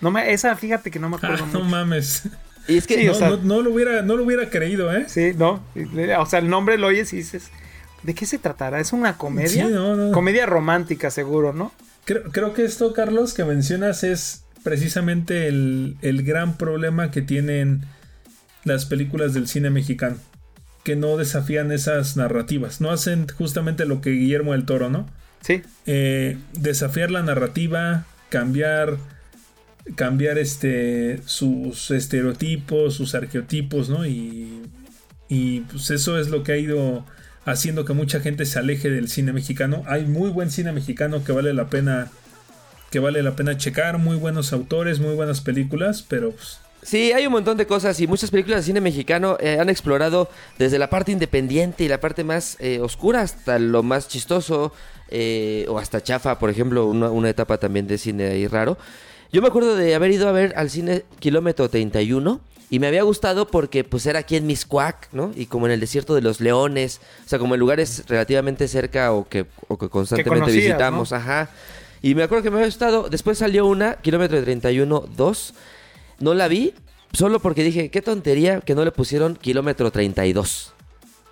No 0.00 0.11
me, 0.11 0.33
esa, 0.33 0.54
fíjate 0.57 0.90
que 0.90 0.98
no 0.98 1.09
me 1.09 1.16
Ah, 1.16 1.18
acuerdo 1.22 1.46
no 1.46 1.52
mucho. 1.61 1.64
mames. 1.64 2.22
Y 2.68 2.76
es 2.78 2.87
que... 2.87 2.94
Sí, 2.98 3.04
No, 3.07 3.12
o 3.12 3.14
sea- 3.14 3.30
no- 3.30 3.37
no 3.38 3.62
lo 3.62 3.70
hubiera, 3.72 4.02
no 4.02 4.16
lo 4.16 4.24
hubiera 4.24 4.48
creído, 4.50 4.94
¿eh? 4.94 5.04
Sí, 5.09 5.33
no. 5.37 5.62
O 6.18 6.26
sea, 6.26 6.38
el 6.38 6.48
nombre 6.48 6.78
lo 6.78 6.87
oyes 6.88 7.12
y 7.12 7.16
dices, 7.16 7.50
¿de 8.02 8.14
qué 8.14 8.26
se 8.26 8.38
tratará? 8.38 8.80
¿Es 8.80 8.92
una 8.92 9.16
comedia? 9.18 9.66
Sí, 9.66 9.72
no, 9.72 9.94
no. 9.96 10.12
Comedia 10.12 10.46
romántica, 10.46 11.11
seguro, 11.11 11.52
¿no? 11.52 11.72
Creo, 12.07 12.22
creo 12.24 12.52
que 12.54 12.64
esto, 12.64 12.92
Carlos, 12.92 13.35
que 13.35 13.44
mencionas 13.44 14.02
es 14.04 14.44
precisamente 14.62 15.46
el, 15.48 15.96
el 16.02 16.22
gran 16.22 16.57
problema 16.57 17.11
que 17.11 17.22
tienen 17.22 17.85
las 18.64 18.87
películas 18.87 19.35
del 19.35 19.46
cine 19.48 19.68
mexicano. 19.70 20.16
Que 20.85 20.96
no 20.96 21.16
desafían 21.16 21.70
esas 21.72 22.16
narrativas. 22.16 22.80
No 22.80 22.90
hacen 22.90 23.26
justamente 23.28 23.85
lo 23.87 24.00
que 24.00 24.11
Guillermo 24.11 24.52
del 24.52 24.64
Toro, 24.66 24.90
¿no? 24.90 25.07
Sí. 25.40 25.62
Eh, 25.87 26.38
desafiar 26.54 27.11
la 27.11 27.22
narrativa, 27.22 28.04
cambiar 28.30 28.96
cambiar 29.97 30.38
este 30.38 31.20
sus 31.27 31.90
estereotipos, 31.90 32.94
sus 32.94 33.14
arqueotipos, 33.14 33.88
¿no? 33.88 34.07
Y, 34.07 34.62
y 35.29 35.61
pues 35.61 35.90
eso 35.90 36.18
es 36.18 36.29
lo 36.29 36.42
que 36.42 36.53
ha 36.53 36.57
ido 36.57 37.05
haciendo 37.44 37.85
que 37.85 37.92
mucha 37.92 38.20
gente 38.20 38.47
se 38.47 38.59
aleje 38.59 38.90
del 38.90 39.09
cine 39.09 39.33
mexicano. 39.33 39.83
Hay 39.87 40.05
muy 40.05 40.31
buen 40.31 40.51
cine 40.51 40.73
mexicano 40.73 41.25
que 41.25 41.33
vale 41.33 41.53
la 41.55 41.68
pena 41.68 42.11
que 42.90 43.01
vale 43.01 43.23
la 43.25 43.35
pena 43.35 43.57
checar, 43.57 43.99
muy 43.99 44.16
buenos 44.16 44.53
autores, 44.53 45.01
muy 45.01 45.16
buenas 45.16 45.40
películas, 45.40 46.05
pero 46.09 46.31
pues, 46.31 46.61
Sí, 46.85 47.12
hay 47.12 47.27
un 47.27 47.33
montón 47.33 47.57
de 47.57 47.66
cosas 47.66 47.99
y 48.01 48.07
muchas 48.07 48.31
películas 48.31 48.61
de 48.61 48.64
cine 48.64 48.81
mexicano 48.83 49.38
eh, 49.40 49.59
han 49.59 49.70
explorado 49.70 50.29
desde 50.59 50.79
la 50.79 50.90
parte 50.90 51.12
independiente 51.12 51.83
y 51.83 51.88
la 51.88 51.99
parte 51.99 52.25
más 52.25 52.59
eh, 52.61 52.79
oscura 52.81 53.23
hasta 53.23 53.59
lo 53.59 53.83
más 53.83 54.07
chistoso 54.07 54.70
eh, 55.09 55.64
o 55.70 55.79
hasta 55.79 56.03
chafa, 56.03 56.38
por 56.38 56.51
ejemplo, 56.51 56.85
una, 56.85 57.11
una 57.11 57.31
etapa 57.31 57.57
también 57.57 57.87
de 57.87 57.97
cine 57.97 58.27
ahí 58.27 58.47
raro. 58.47 58.77
Yo 59.35 59.42
me 59.42 59.49
acuerdo 59.49 59.75
de 59.75 59.97
haber 59.97 60.12
ido 60.12 60.29
a 60.29 60.33
ver 60.33 60.55
al 60.57 60.70
cine 60.70 61.03
Kilómetro 61.18 61.68
31 61.68 62.40
y 62.70 62.79
me 62.79 62.87
había 62.87 63.03
gustado 63.03 63.49
porque 63.49 63.83
pues 63.83 64.07
era 64.07 64.20
aquí 64.20 64.37
en 64.37 64.47
Miscuac, 64.47 65.09
¿no? 65.11 65.33
Y 65.35 65.47
como 65.47 65.66
en 65.66 65.73
el 65.73 65.81
desierto 65.81 66.14
de 66.14 66.20
los 66.20 66.40
leones, 66.40 67.01
o 67.27 67.29
sea, 67.29 67.40
como 67.40 67.55
en 67.55 67.59
lugares 67.59 68.05
relativamente 68.07 68.68
cerca 68.68 69.11
o 69.11 69.29
que, 69.29 69.47
o 69.66 69.77
que 69.77 69.88
constantemente 69.88 70.38
conocías, 70.38 70.66
visitamos, 70.66 71.11
¿no? 71.11 71.16
ajá. 71.16 71.51
Y 72.01 72.14
me 72.14 72.23
acuerdo 72.23 72.44
que 72.44 72.51
me 72.51 72.59
había 72.59 72.68
gustado, 72.68 73.09
después 73.09 73.37
salió 73.37 73.66
una, 73.66 73.97
Kilómetro 73.97 74.40
31 74.40 75.05
2, 75.16 75.55
no 76.20 76.35
la 76.35 76.47
vi, 76.47 76.73
solo 77.12 77.40
porque 77.40 77.64
dije, 77.64 77.90
qué 77.90 78.03
tontería 78.03 78.61
que 78.61 78.77
no 78.77 78.85
le 78.85 78.92
pusieron 78.92 79.35
Kilómetro 79.35 79.90
32. 79.90 80.75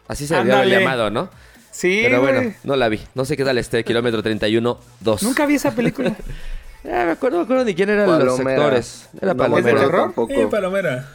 Así 0.08 0.26
se 0.26 0.34
había 0.34 0.64
llamado, 0.64 1.08
¿no? 1.10 1.30
Sí, 1.70 2.00
Pero 2.02 2.20
bueno, 2.20 2.52
no 2.64 2.74
la 2.74 2.88
vi. 2.88 3.00
No 3.14 3.24
sé 3.24 3.36
qué 3.36 3.44
tal 3.44 3.58
este 3.58 3.84
Kilómetro 3.84 4.24
31 4.24 4.76
2. 4.98 5.22
Nunca 5.22 5.46
vi 5.46 5.54
esa 5.54 5.70
película. 5.70 6.16
Ah, 6.84 7.04
me 7.06 7.12
acuerdo, 7.12 7.36
no 7.38 7.42
me 7.42 7.44
acuerdo 7.44 7.64
ni 7.64 7.74
quién 7.74 7.90
eran 7.90 8.06
los 8.24 8.40
actores. 8.40 9.08
Era 9.20 9.32
¿Es 9.32 9.64
de 9.64 9.72
terror? 9.72 10.00
tampoco. 10.02 10.32
eh, 10.32 10.48
Palomera. 10.50 11.08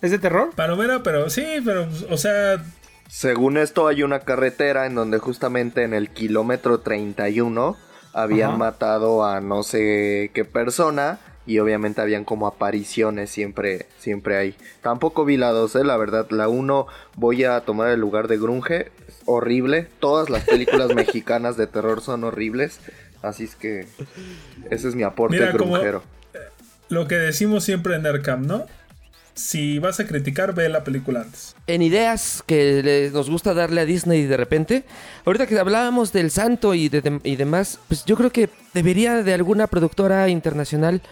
¿Es 0.00 0.10
de 0.10 0.18
terror? 0.18 0.50
Palomera, 0.54 1.02
pero 1.02 1.30
sí, 1.30 1.44
pero 1.64 1.88
o 2.10 2.16
sea, 2.16 2.62
Según 3.08 3.56
esto 3.56 3.86
hay 3.88 4.02
una 4.02 4.20
carretera 4.20 4.86
en 4.86 4.94
donde 4.94 5.18
justamente 5.18 5.82
en 5.82 5.94
el 5.94 6.10
kilómetro 6.10 6.80
31 6.80 7.76
habían 8.12 8.50
Ajá. 8.50 8.58
matado 8.58 9.24
a 9.24 9.40
no 9.40 9.62
sé 9.62 10.30
qué 10.34 10.44
persona 10.44 11.18
y 11.46 11.58
obviamente 11.58 12.00
habían 12.00 12.24
como 12.24 12.46
apariciones 12.46 13.30
siempre 13.30 13.86
siempre 13.98 14.36
ahí. 14.36 14.56
Tampoco 14.82 15.24
vi 15.24 15.36
la 15.36 15.50
2, 15.50 15.76
eh, 15.76 15.84
la 15.84 15.96
verdad, 15.96 16.26
la 16.30 16.48
1 16.48 16.86
voy 17.16 17.44
a 17.44 17.60
tomar 17.60 17.88
el 17.90 18.00
lugar 18.00 18.28
de 18.28 18.38
Grunge, 18.38 18.90
horrible, 19.26 19.88
todas 20.00 20.30
las 20.30 20.44
películas 20.44 20.88
mexicanas 20.94 21.56
de 21.56 21.66
terror 21.66 22.00
son 22.00 22.24
horribles, 22.24 22.80
así 23.24 23.44
es 23.44 23.56
que 23.56 23.86
ese 24.70 24.88
es 24.88 24.94
mi 24.94 25.02
aporte 25.02 25.36
Mira, 25.36 25.52
lo 26.88 27.08
que 27.08 27.14
decimos 27.16 27.64
siempre 27.64 27.96
en 27.96 28.02
Nerdcam, 28.02 28.46
¿no? 28.46 28.66
Si 29.34 29.80
vas 29.80 29.98
a 29.98 30.06
criticar, 30.06 30.54
ve 30.54 30.68
la 30.68 30.84
película 30.84 31.22
antes. 31.22 31.56
En 31.66 31.82
ideas 31.82 32.44
que 32.46 32.82
le- 32.84 33.10
nos 33.10 33.28
gusta 33.28 33.52
darle 33.52 33.80
a 33.80 33.84
Disney 33.84 34.26
de 34.26 34.36
repente, 34.36 34.84
ahorita 35.24 35.46
que 35.48 35.58
hablábamos 35.58 36.12
del 36.12 36.30
santo 36.30 36.72
y, 36.74 36.88
de- 36.88 37.20
y 37.24 37.34
demás, 37.34 37.80
pues 37.88 38.04
yo 38.04 38.14
creo 38.16 38.30
que 38.30 38.48
debería 38.74 39.22
de 39.24 39.34
alguna 39.34 39.66
productora 39.66 40.28
internacional 40.28 41.02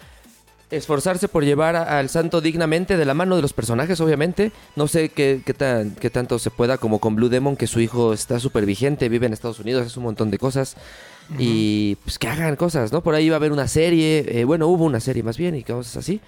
esforzarse 0.70 1.26
por 1.28 1.44
llevar 1.44 1.74
a- 1.74 1.98
al 1.98 2.08
santo 2.08 2.40
dignamente 2.40 2.96
de 2.96 3.04
la 3.04 3.12
mano 3.14 3.34
de 3.36 3.42
los 3.42 3.52
personajes, 3.52 4.00
obviamente. 4.00 4.52
No 4.76 4.86
sé 4.88 5.08
qué, 5.08 5.42
qué, 5.44 5.52
tan, 5.52 5.90
qué 5.96 6.08
tanto 6.08 6.38
se 6.38 6.50
pueda, 6.50 6.78
como 6.78 7.00
con 7.00 7.16
Blue 7.16 7.28
Demon, 7.28 7.56
que 7.56 7.66
su 7.66 7.80
hijo 7.80 8.12
está 8.12 8.38
súper 8.38 8.64
vigente, 8.66 9.08
vive 9.08 9.26
en 9.26 9.32
Estados 9.32 9.58
Unidos, 9.58 9.84
hace 9.86 9.98
un 9.98 10.04
montón 10.04 10.30
de 10.30 10.38
cosas. 10.38 10.76
Y 11.38 11.96
pues 12.04 12.18
que 12.18 12.28
hagan 12.28 12.56
cosas, 12.56 12.92
¿no? 12.92 13.02
Por 13.02 13.14
ahí 13.14 13.28
va 13.30 13.36
a 13.36 13.38
haber 13.38 13.52
una 13.52 13.68
serie, 13.68 14.24
eh, 14.28 14.44
bueno, 14.44 14.66
hubo 14.68 14.84
una 14.84 15.00
serie 15.00 15.22
más 15.22 15.38
bien 15.38 15.54
y 15.54 15.62
cosas 15.62 15.96
así. 15.98 16.20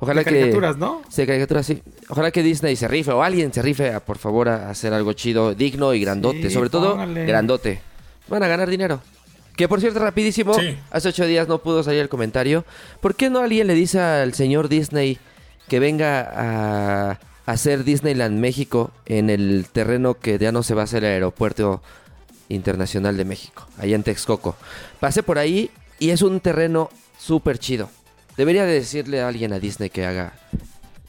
Ojalá 0.00 0.20
De 0.20 0.24
que... 0.24 0.30
caricaturas, 0.40 0.76
¿no? 0.76 1.02
Sí, 1.08 1.26
caricaturas, 1.26 1.66
sí. 1.66 1.82
Ojalá 2.08 2.30
que 2.30 2.42
Disney 2.42 2.76
se 2.76 2.88
rife 2.88 3.10
o 3.12 3.22
alguien 3.22 3.52
se 3.52 3.62
rife, 3.62 3.92
a, 3.92 4.00
por 4.00 4.18
favor, 4.18 4.48
a 4.48 4.70
hacer 4.70 4.92
algo 4.94 5.12
chido, 5.12 5.54
digno 5.54 5.92
y 5.94 6.00
grandote. 6.00 6.42
Sí, 6.48 6.50
Sobre 6.50 6.70
todo, 6.70 6.92
póngale. 6.92 7.26
grandote. 7.26 7.80
Van 8.28 8.42
a 8.42 8.48
ganar 8.48 8.68
dinero. 8.70 9.00
Que 9.56 9.68
por 9.68 9.80
cierto, 9.80 9.98
rapidísimo, 9.98 10.54
Sí. 10.54 10.76
hace 10.90 11.08
ocho 11.08 11.26
días 11.26 11.48
no 11.48 11.58
pudo 11.58 11.82
salir 11.82 12.00
el 12.00 12.08
comentario. 12.08 12.64
¿Por 13.00 13.14
qué 13.14 13.28
no 13.28 13.40
alguien 13.40 13.66
le 13.66 13.74
dice 13.74 14.00
al 14.00 14.32
señor 14.32 14.68
Disney 14.68 15.18
que 15.68 15.80
venga 15.80 16.30
a 16.34 17.18
hacer 17.44 17.84
Disneyland 17.84 18.38
México 18.38 18.90
en 19.06 19.28
el 19.28 19.66
terreno 19.70 20.14
que 20.14 20.38
ya 20.38 20.50
no 20.52 20.62
se 20.62 20.74
va 20.74 20.82
a 20.82 20.84
hacer 20.84 21.04
el 21.04 21.12
aeropuerto 21.12 21.82
internacional 22.50 23.16
de 23.16 23.24
México, 23.24 23.66
allá 23.78 23.96
en 23.96 24.02
Texcoco? 24.02 24.56
Pasé 25.00 25.22
por 25.22 25.38
ahí 25.38 25.70
y 25.98 26.10
es 26.10 26.20
un 26.20 26.40
terreno 26.40 26.90
súper 27.18 27.58
chido. 27.58 27.88
Debería 28.36 28.64
de 28.66 28.74
decirle 28.74 29.22
a 29.22 29.28
alguien 29.28 29.52
a 29.54 29.58
Disney 29.58 29.88
que 29.90 30.04
haga 30.04 30.34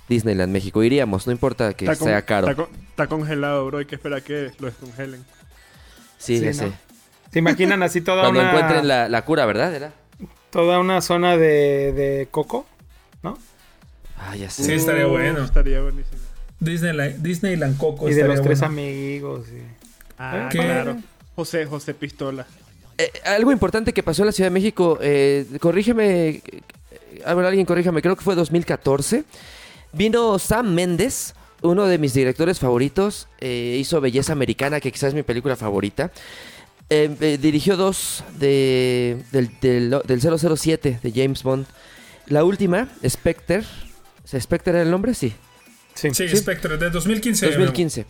Disneyland 0.07 0.51
México. 0.51 0.83
Iríamos, 0.83 1.27
no 1.27 1.33
importa 1.33 1.73
que 1.73 1.85
Está 1.85 1.97
con- 1.97 2.07
sea 2.07 2.21
caro. 2.23 2.49
Está, 2.49 2.63
con- 2.65 2.75
está 2.89 3.07
congelado, 3.07 3.65
bro. 3.65 3.77
Hay 3.79 3.85
que 3.85 3.95
esperar 3.95 4.19
a 4.19 4.21
que 4.23 4.51
lo 4.59 4.67
descongelen. 4.67 5.23
Sí, 6.17 6.37
Sí, 6.39 6.43
ya 6.53 6.65
¿no? 6.65 6.73
¿Se 7.31 7.39
imaginan 7.39 7.81
así 7.83 8.01
toda 8.01 8.23
Cuando 8.23 8.41
una, 8.41 8.49
encuentren 8.51 8.87
la, 8.87 9.07
la 9.09 9.25
cura, 9.25 9.45
¿verdad? 9.45 9.73
Era? 9.73 9.93
toda 10.49 10.79
una 10.79 10.99
zona 11.01 11.37
de, 11.37 11.93
de 11.93 12.27
coco? 12.29 12.65
¿No? 13.23 13.37
Ah, 14.19 14.35
ya 14.35 14.49
sé. 14.49 14.63
Sí, 14.65 14.73
estaría 14.73 15.07
Uh, 15.07 15.11
bueno. 15.11 15.43
Estaría 15.45 15.79
buenísimo. 15.81 16.19
Disneyland, 16.59 17.23
Disneyland 17.23 17.77
Coco 17.77 18.09
y 18.09 18.13
de 18.13 18.27
los 18.27 18.41
tres 18.41 18.59
bueno. 18.59 18.73
amigos. 18.73 19.47
y- 19.49 19.63
Ah, 20.19 20.49
¿Qué? 20.51 20.59
claro. 20.59 20.97
José, 21.35 21.65
José 21.65 21.93
Pistola. 21.93 22.45
Eh, 22.97 23.11
algo 23.25 23.51
importante 23.51 23.93
que 23.93 24.03
pasó 24.03 24.21
en 24.23 24.27
la 24.27 24.31
Ciudad 24.31 24.49
de 24.49 24.53
México, 24.53 24.97
eh, 25.01 25.45
corrígeme, 25.59 26.41
a 27.25 27.33
ver, 27.33 27.45
alguien 27.45 27.65
corrígame, 27.65 28.01
creo 28.01 28.15
que 28.15 28.23
fue 28.23 28.35
2014. 28.35 29.23
Vino 29.93 30.37
Sam 30.39 30.73
Méndez, 30.73 31.33
uno 31.61 31.85
de 31.85 31.97
mis 31.97 32.13
directores 32.13 32.59
favoritos, 32.59 33.27
eh, 33.39 33.77
hizo 33.79 34.01
Belleza 34.01 34.33
Americana, 34.33 34.79
que 34.79 34.91
quizás 34.91 35.09
es 35.09 35.13
mi 35.13 35.23
película 35.23 35.55
favorita. 35.55 36.11
Eh, 36.89 37.15
eh, 37.21 37.37
dirigió 37.41 37.77
dos 37.77 38.23
de, 38.37 39.17
del, 39.31 39.49
del, 39.61 40.01
del 40.05 40.21
007 40.21 40.99
de 41.01 41.11
James 41.13 41.41
Bond. 41.43 41.65
La 42.27 42.43
última, 42.43 42.89
Spectre. 43.07 43.63
¿Spectre 44.27 44.73
era 44.73 44.81
el 44.81 44.91
nombre? 44.91 45.13
Sí. 45.13 45.33
Sí. 45.93 46.09
Sí, 46.13 46.27
Sí. 46.27 46.37
Spectre, 46.37 46.77
de 46.77 46.89
2015. 46.89 47.45
2015. 47.47 48.05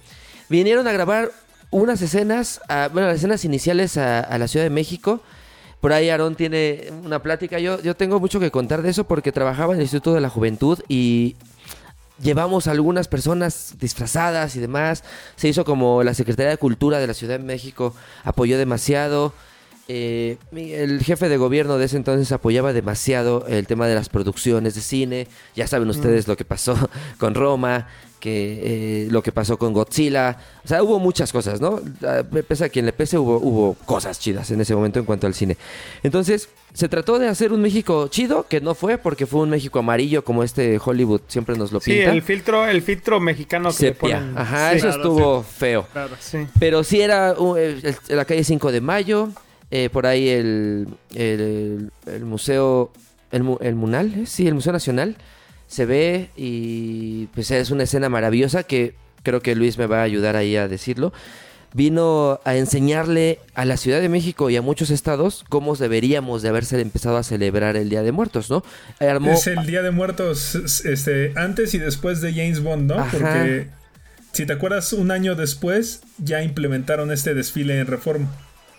Vinieron 0.49 0.87
a 0.87 0.91
grabar 0.91 1.31
unas 1.71 2.01
escenas, 2.01 2.61
a- 2.67 2.89
bueno, 2.93 3.07
las 3.07 3.17
escenas 3.17 3.43
iniciales 3.45 3.97
a, 3.97 4.19
a 4.19 4.37
la 4.37 4.47
Ciudad 4.47 4.65
de 4.65 4.69
México. 4.69 5.21
Por 5.79 5.93
ahí 5.93 6.09
Aarón 6.09 6.35
tiene 6.35 6.91
una 7.03 7.23
plática. 7.23 7.57
Yo, 7.59 7.81
yo 7.81 7.95
tengo 7.95 8.19
mucho 8.19 8.39
que 8.39 8.51
contar 8.51 8.83
de 8.83 8.89
eso 8.91 9.05
porque 9.05 9.31
trabajaba 9.31 9.73
en 9.73 9.79
el 9.79 9.83
Instituto 9.85 10.13
de 10.13 10.21
la 10.21 10.29
Juventud 10.29 10.79
y 10.87 11.35
llevamos 12.21 12.67
a 12.67 12.71
algunas 12.71 13.07
personas 13.07 13.73
disfrazadas 13.79 14.55
y 14.55 14.59
demás. 14.59 15.03
Se 15.37 15.47
hizo 15.47 15.65
como 15.65 16.03
la 16.03 16.13
Secretaría 16.13 16.51
de 16.51 16.57
Cultura 16.57 16.99
de 16.99 17.07
la 17.07 17.15
Ciudad 17.15 17.39
de 17.39 17.43
México 17.43 17.95
apoyó 18.23 18.59
demasiado. 18.59 19.33
Eh, 19.93 20.37
el 20.55 21.03
jefe 21.03 21.27
de 21.27 21.35
gobierno 21.35 21.77
de 21.77 21.85
ese 21.85 21.97
entonces 21.97 22.31
apoyaba 22.31 22.71
demasiado 22.71 23.45
el 23.47 23.67
tema 23.67 23.87
de 23.87 23.95
las 23.95 24.07
producciones 24.07 24.73
de 24.75 24.81
cine. 24.81 25.27
Ya 25.55 25.67
saben 25.67 25.89
ustedes 25.89 26.27
lo 26.29 26.37
que 26.37 26.45
pasó 26.45 26.77
con 27.17 27.35
Roma, 27.35 27.87
que 28.21 29.05
eh, 29.05 29.07
lo 29.11 29.21
que 29.21 29.31
pasó 29.33 29.57
con 29.57 29.73
Godzilla. 29.73 30.37
O 30.63 30.67
sea, 30.67 30.81
hubo 30.83 30.97
muchas 30.99 31.33
cosas, 31.33 31.59
¿no? 31.59 31.81
Ah, 32.03 32.23
Pese 32.47 32.65
a 32.65 32.69
quien 32.69 32.85
le 32.85 32.93
pese, 32.93 33.17
hubo, 33.17 33.37
hubo 33.37 33.73
cosas 33.85 34.17
chidas 34.19 34.49
en 34.51 34.61
ese 34.61 34.73
momento 34.75 34.99
en 34.99 35.05
cuanto 35.05 35.27
al 35.27 35.33
cine. 35.33 35.57
Entonces, 36.03 36.47
se 36.73 36.87
trató 36.87 37.19
de 37.19 37.27
hacer 37.27 37.51
un 37.51 37.61
México 37.61 38.07
chido, 38.07 38.45
que 38.47 38.61
no 38.61 38.75
fue, 38.75 38.97
porque 38.97 39.25
fue 39.25 39.41
un 39.41 39.49
México 39.49 39.79
amarillo, 39.79 40.23
como 40.23 40.43
este 40.43 40.79
Hollywood 40.81 41.21
siempre 41.27 41.57
nos 41.57 41.71
lo 41.73 41.81
Sí, 41.81 41.91
pinta. 41.91 42.11
el 42.13 42.21
filtro, 42.21 42.65
el 42.65 42.81
filtro 42.81 43.19
mexicano 43.19 43.69
que 43.71 43.83
le 43.87 43.89
Sepia. 43.93 44.19
ponen. 44.19 44.37
Ajá, 44.37 44.69
Sí. 44.71 44.77
eso 44.77 44.87
Claro, 44.87 45.01
estuvo 45.01 45.43
feo. 45.43 45.87
Claro. 45.91 46.15
Sí. 46.19 46.47
Pero 46.59 46.83
sí 46.85 47.01
era 47.01 47.33
uh, 47.37 47.55
el- 47.57 47.83
el- 48.07 48.15
la 48.17 48.23
calle 48.23 48.43
5 48.45 48.71
de 48.71 48.79
Mayo, 48.79 49.29
eh, 49.71 49.89
por 49.89 50.05
ahí 50.05 50.29
el, 50.29 50.87
el, 51.15 51.91
el 52.05 52.25
museo, 52.25 52.91
el, 53.31 53.43
el 53.61 53.75
Munal, 53.75 54.13
¿eh? 54.15 54.25
sí, 54.25 54.47
el 54.47 54.53
Museo 54.53 54.73
Nacional, 54.73 55.15
se 55.67 55.85
ve 55.85 56.29
y 56.35 57.27
pues 57.33 57.49
es 57.51 57.71
una 57.71 57.83
escena 57.83 58.09
maravillosa 58.09 58.63
que 58.63 58.93
creo 59.23 59.41
que 59.41 59.55
Luis 59.55 59.77
me 59.77 59.85
va 59.87 59.99
a 60.01 60.03
ayudar 60.03 60.35
ahí 60.35 60.55
a 60.57 60.67
decirlo. 60.67 61.13
Vino 61.73 62.41
a 62.43 62.57
enseñarle 62.57 63.39
a 63.53 63.63
la 63.63 63.77
Ciudad 63.77 64.01
de 64.01 64.09
México 64.09 64.49
y 64.49 64.57
a 64.57 64.61
muchos 64.61 64.89
estados 64.89 65.45
cómo 65.47 65.73
deberíamos 65.77 66.41
de 66.41 66.49
haberse 66.49 66.81
empezado 66.81 67.15
a 67.15 67.23
celebrar 67.23 67.77
el 67.77 67.87
Día 67.89 68.03
de 68.03 68.11
Muertos, 68.11 68.49
¿no? 68.49 68.61
Armó- 68.99 69.31
Es 69.31 69.47
el 69.47 69.65
Día 69.65 69.81
de 69.81 69.91
Muertos 69.91 70.55
este, 70.83 71.31
antes 71.37 71.73
y 71.73 71.77
después 71.77 72.19
de 72.19 72.33
James 72.33 72.61
Bond, 72.61 72.91
¿no? 72.91 72.95
Ajá. 72.99 73.09
Porque 73.11 73.67
si 74.33 74.45
te 74.45 74.51
acuerdas, 74.51 74.91
un 74.91 75.11
año 75.11 75.35
después 75.35 76.01
ya 76.17 76.43
implementaron 76.43 77.09
este 77.09 77.33
desfile 77.33 77.79
en 77.79 77.87
Reforma. 77.87 78.29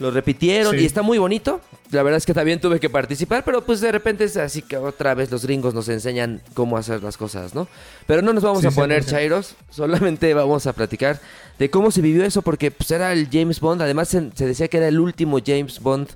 Lo 0.03 0.11
repitieron 0.11 0.75
Sí. 0.75 0.83
y 0.83 0.85
está 0.85 1.01
muy 1.03 1.17
bonito. 1.19 1.61
La 1.93 2.03
verdad 2.03 2.19
es 2.19 2.27
que 2.27 2.35
también 2.35 2.61
tuve 2.61 2.81
que 2.81 2.91
participar, 2.91 3.45
pero 3.45 3.65
pues 3.65 3.81
de 3.81 3.93
repente 3.93 4.25
es 4.25 4.37
así 4.37 4.61
que 4.63 4.77
otra 4.77 5.15
vez 5.15 5.31
los 5.31 5.45
gringos 5.45 5.75
nos 5.75 5.89
enseñan 5.89 6.43
cómo 6.55 6.77
hacer 6.77 7.03
las 7.03 7.17
cosas, 7.17 7.55
¿no? 7.55 7.69
Pero 8.07 8.21
no 8.21 8.33
nos 8.33 8.43
vamos 8.43 8.63
Sí, 8.63 8.67
a 8.67 8.71
poner 8.73 9.05
100%. 9.05 9.11
chairos, 9.11 9.55
solamente 9.71 10.35
vamos 10.35 10.67
a 10.67 10.73
platicar 10.73 11.21
de 11.59 11.71
cómo 11.71 11.91
se 11.91 12.01
vivió 12.01 12.25
eso, 12.25 12.43
porque 12.43 12.71
pues 12.73 12.91
era 12.91 13.13
el 13.13 13.29
James 13.31 13.61
Bond, 13.61 13.81
además 13.83 14.09
se, 14.09 14.31
se 14.35 14.47
decía 14.47 14.69
que 14.69 14.79
era 14.79 14.89
el 14.89 14.99
último 14.99 15.39
James 15.45 15.79
Bond 15.81 16.09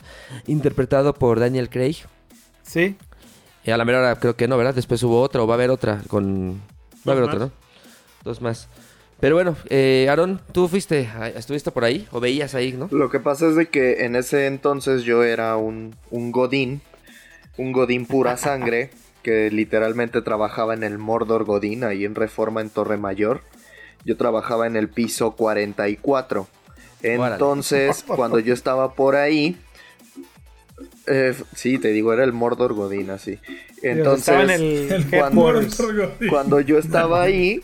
interpretado 0.46 1.14
por 1.14 1.38
Daniel 1.38 1.68
Craig. 1.70 1.96
Sí. 2.64 2.96
Y 3.64 3.70
a 3.70 3.76
la 3.76 3.84
mera 3.84 3.98
hora 4.00 4.16
creo 4.18 4.34
que 4.36 4.48
no, 4.48 4.56
¿verdad? 4.56 4.74
Después 4.74 5.02
hubo 5.04 5.20
otra 5.20 5.42
o 5.42 5.46
va 5.46 5.54
a 5.54 5.56
haber 5.56 5.70
otra 5.70 6.02
con... 6.08 6.60
Va 7.06 7.12
a 7.12 7.16
haber 7.16 7.24
otra. 7.24 7.38
¿no? 7.38 7.52
Dos 8.24 8.40
más. 8.40 8.68
Pero 9.18 9.34
bueno, 9.36 9.56
eh, 9.70 10.06
Aaron, 10.10 10.40
¿tú 10.52 10.68
fuiste, 10.68 11.08
estuviste 11.34 11.70
por 11.70 11.84
ahí 11.84 12.06
o 12.12 12.20
veías 12.20 12.54
ahí, 12.54 12.72
no? 12.72 12.88
Lo 12.92 13.08
que 13.10 13.18
pasa 13.18 13.48
es 13.48 13.56
de 13.56 13.66
que 13.68 14.04
en 14.04 14.14
ese 14.14 14.46
entonces 14.46 15.04
yo 15.04 15.24
era 15.24 15.56
un, 15.56 15.96
un 16.10 16.32
godín, 16.32 16.82
un 17.56 17.72
godín 17.72 18.04
pura 18.06 18.36
sangre, 18.36 18.90
que 19.22 19.50
literalmente 19.50 20.20
trabajaba 20.22 20.74
en 20.74 20.84
el 20.84 20.98
Mordor 20.98 21.44
Godín, 21.44 21.82
ahí 21.82 22.04
en 22.04 22.14
Reforma 22.14 22.60
en 22.60 22.68
Torre 22.70 22.96
Mayor. 22.98 23.40
Yo 24.04 24.16
trabajaba 24.16 24.66
en 24.66 24.76
el 24.76 24.88
piso 24.88 25.32
44. 25.32 26.46
Entonces, 27.02 28.04
cuando 28.06 28.38
yo 28.38 28.54
estaba 28.54 28.94
por 28.94 29.16
ahí, 29.16 29.56
eh, 31.06 31.34
sí, 31.54 31.78
te 31.78 31.88
digo, 31.88 32.12
era 32.12 32.22
el 32.22 32.32
Mordor 32.32 32.74
Godín, 32.74 33.10
así. 33.10 33.38
Entonces, 33.82 34.20
estaba 34.28 34.42
en 34.42 34.50
el, 34.50 34.92
El 34.92 35.06
cuando- 35.10 35.60
headquarters. 35.60 36.30
cuando 36.30 36.60
yo 36.60 36.78
estaba 36.78 37.22
ahí, 37.22 37.62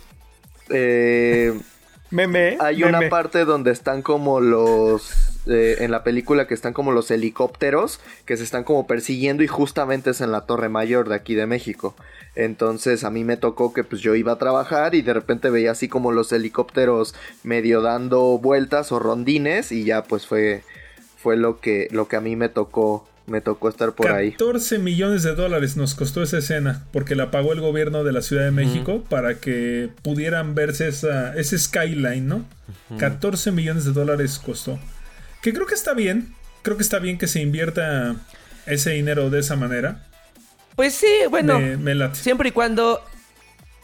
eh, 0.72 1.58
Meme. 2.10 2.56
hay 2.60 2.84
una 2.84 3.08
parte 3.08 3.44
donde 3.44 3.70
están 3.70 4.02
como 4.02 4.40
los. 4.40 5.32
eh, 5.46 5.78
en 5.80 5.90
la 5.90 6.04
película 6.04 6.46
que 6.46 6.54
están 6.54 6.72
como 6.72 6.92
los 6.92 7.10
helicópteros 7.10 8.00
que 8.26 8.36
se 8.36 8.44
están 8.44 8.62
como 8.64 8.86
persiguiendo 8.86 9.42
y 9.42 9.48
justamente 9.48 10.10
es 10.10 10.20
en 10.20 10.30
la 10.30 10.42
Torre 10.42 10.68
Mayor 10.68 11.08
de 11.08 11.16
aquí 11.16 11.34
de 11.34 11.46
México. 11.46 11.94
Entonces 12.34 13.04
a 13.04 13.10
mí 13.10 13.24
me 13.24 13.36
tocó 13.36 13.72
que 13.72 13.84
pues 13.84 14.00
yo 14.00 14.14
iba 14.14 14.32
a 14.32 14.38
trabajar 14.38 14.94
y 14.94 15.02
de 15.02 15.12
repente 15.12 15.50
veía 15.50 15.72
así 15.72 15.88
como 15.88 16.12
los 16.12 16.32
helicópteros 16.32 17.14
medio 17.42 17.82
dando 17.82 18.38
vueltas 18.38 18.92
o 18.92 18.98
rondines 18.98 19.72
y 19.72 19.84
ya 19.84 20.04
pues 20.04 20.26
fue 20.26 20.62
fue 21.16 21.36
lo 21.36 21.60
que 21.60 21.88
lo 21.90 22.08
que 22.08 22.16
a 22.16 22.20
mí 22.20 22.36
me 22.36 22.48
tocó 22.48 23.06
me 23.26 23.40
tocó 23.40 23.68
estar 23.68 23.92
por 23.92 24.10
ahí. 24.10 24.32
14 24.32 24.78
millones 24.78 25.22
de 25.22 25.34
dólares 25.34 25.76
nos 25.76 25.94
costó 25.94 26.22
esa 26.22 26.38
escena 26.38 26.84
porque 26.92 27.14
la 27.14 27.30
pagó 27.30 27.52
el 27.52 27.60
gobierno 27.60 28.04
de 28.04 28.12
la 28.12 28.22
Ciudad 28.22 28.44
de 28.44 28.50
México 28.50 29.04
para 29.08 29.36
que 29.36 29.90
pudieran 30.02 30.54
verse 30.54 30.88
esa, 30.88 31.34
ese 31.36 31.58
skyline, 31.58 32.26
¿no? 32.26 32.44
14 32.98 33.52
millones 33.52 33.84
de 33.84 33.92
dólares 33.92 34.38
costó. 34.38 34.78
Que 35.40 35.52
creo 35.52 35.66
que 35.66 35.74
está 35.74 35.94
bien. 35.94 36.34
Creo 36.62 36.76
que 36.76 36.82
está 36.82 36.98
bien 36.98 37.18
que 37.18 37.26
se 37.26 37.40
invierta 37.40 38.16
ese 38.66 38.90
dinero 38.90 39.30
de 39.30 39.40
esa 39.40 39.56
manera. 39.56 40.06
Pues 40.76 40.94
sí, 40.94 41.12
bueno. 41.28 41.58
me, 41.58 41.76
me 41.76 41.94
late. 41.94 42.18
Siempre 42.18 42.50
y 42.50 42.52
cuando 42.52 43.02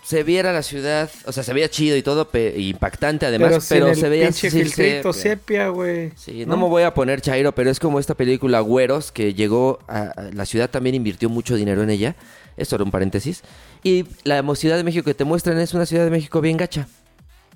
se 0.09 0.23
viera 0.23 0.55
la 0.55 0.63
ciudad, 0.63 1.11
o 1.27 1.33
sea, 1.33 1.43
se 1.43 1.53
veía 1.53 1.69
chido 1.69 1.95
y 1.95 2.03
todo, 2.03 2.31
pe- 2.31 2.57
e 2.57 2.61
impactante 2.63 3.27
además, 3.27 3.67
pero, 3.69 3.95
se 3.95 4.09
veía 4.09 4.25
pinche 4.29 4.51
sí, 4.51 4.59
filtrito 4.63 5.13
sepia. 5.13 5.31
sepia, 5.35 5.69
güey. 5.69 6.13
Sí, 6.17 6.47
no, 6.47 6.57
me 6.57 6.65
voy 6.67 6.83
a 6.85 6.95
poner 6.95 7.21
chairo, 7.21 7.53
pero 7.55 7.69
es 7.69 7.79
como 7.79 8.01
esta 8.01 8.15
película 8.15 8.61
Güeros 8.61 9.13
que 9.13 9.35
llegó 9.35 9.81
a, 9.87 10.05
a- 10.05 10.23
la 10.33 10.47
ciudad 10.47 10.71
también 10.71 10.95
invirtió 10.95 11.29
mucho 11.29 11.57
dinero 11.57 11.83
en 11.83 11.91
ella. 11.91 12.17
Esto 12.57 12.77
era 12.77 12.85
un 12.85 12.91
paréntesis. 12.91 13.43
Y 13.85 14.07
la 14.25 14.43
Ciudad 14.55 14.79
de 14.79 14.83
México 14.83 15.05
que 15.05 15.13
te 15.13 15.25
muestran 15.25 15.59
es 15.59 15.75
una 15.75 15.85
Ciudad 15.85 16.05
de 16.05 16.11
México 16.11 16.41
bien 16.41 16.57
gacha. 16.57 16.89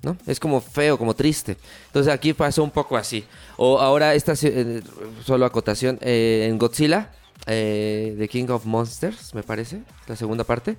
¿No? 0.03 0.15
Es 0.27 0.39
como 0.39 0.61
feo, 0.61 0.99
como 0.99 1.15
triste. 1.15 1.57
Entonces 1.87 2.13
aquí 2.13 2.33
pasó 2.33 2.63
un 2.63 2.69
poco 2.69 2.97
así. 2.97 3.23
O 3.57 3.79
ahora 3.79 4.13
esta 4.13 4.33
eh, 4.43 4.81
solo 5.25 5.45
acotación 5.45 5.97
eh, 6.01 6.45
en 6.49 6.59
Godzilla, 6.59 7.09
eh, 7.47 8.13
The 8.19 8.27
King 8.27 8.45
of 8.49 8.65
Monsters, 8.65 9.33
me 9.33 9.41
parece, 9.41 9.81
la 10.07 10.15
segunda 10.15 10.43
parte. 10.43 10.77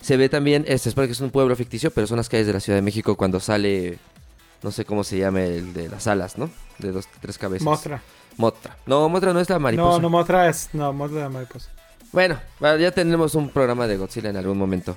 Se 0.00 0.16
ve 0.16 0.28
también, 0.28 0.64
este, 0.68 0.88
espero 0.88 1.06
que 1.06 1.12
es 1.12 1.20
un 1.20 1.30
pueblo 1.30 1.56
ficticio, 1.56 1.90
pero 1.90 2.06
son 2.06 2.16
las 2.16 2.28
calles 2.28 2.46
de 2.46 2.52
la 2.52 2.60
Ciudad 2.60 2.76
de 2.78 2.82
México 2.82 3.16
cuando 3.16 3.40
sale, 3.40 3.98
no 4.62 4.70
sé 4.70 4.84
cómo 4.84 5.04
se 5.04 5.18
llame, 5.18 5.56
el 5.56 5.72
de 5.72 5.88
las 5.88 6.06
alas, 6.06 6.38
¿no? 6.38 6.50
De 6.78 6.92
dos, 6.92 7.06
tres 7.20 7.38
cabezas. 7.38 7.64
Mothra. 7.64 8.02
Motra. 8.36 8.76
No, 8.86 9.08
Motra 9.08 9.32
no 9.32 9.40
es 9.40 9.48
la 9.48 9.58
mariposa. 9.58 9.96
No, 9.96 9.98
no 9.98 10.10
Mothra 10.10 10.48
es. 10.48 10.68
No, 10.72 10.92
Mothra 10.92 11.22
de 11.22 11.28
mariposa. 11.28 11.70
Bueno, 12.12 12.38
bueno, 12.60 12.76
ya 12.78 12.90
tendremos 12.92 13.34
un 13.34 13.48
programa 13.50 13.86
de 13.86 13.96
Godzilla 13.96 14.30
en 14.30 14.36
algún 14.36 14.58
momento. 14.58 14.96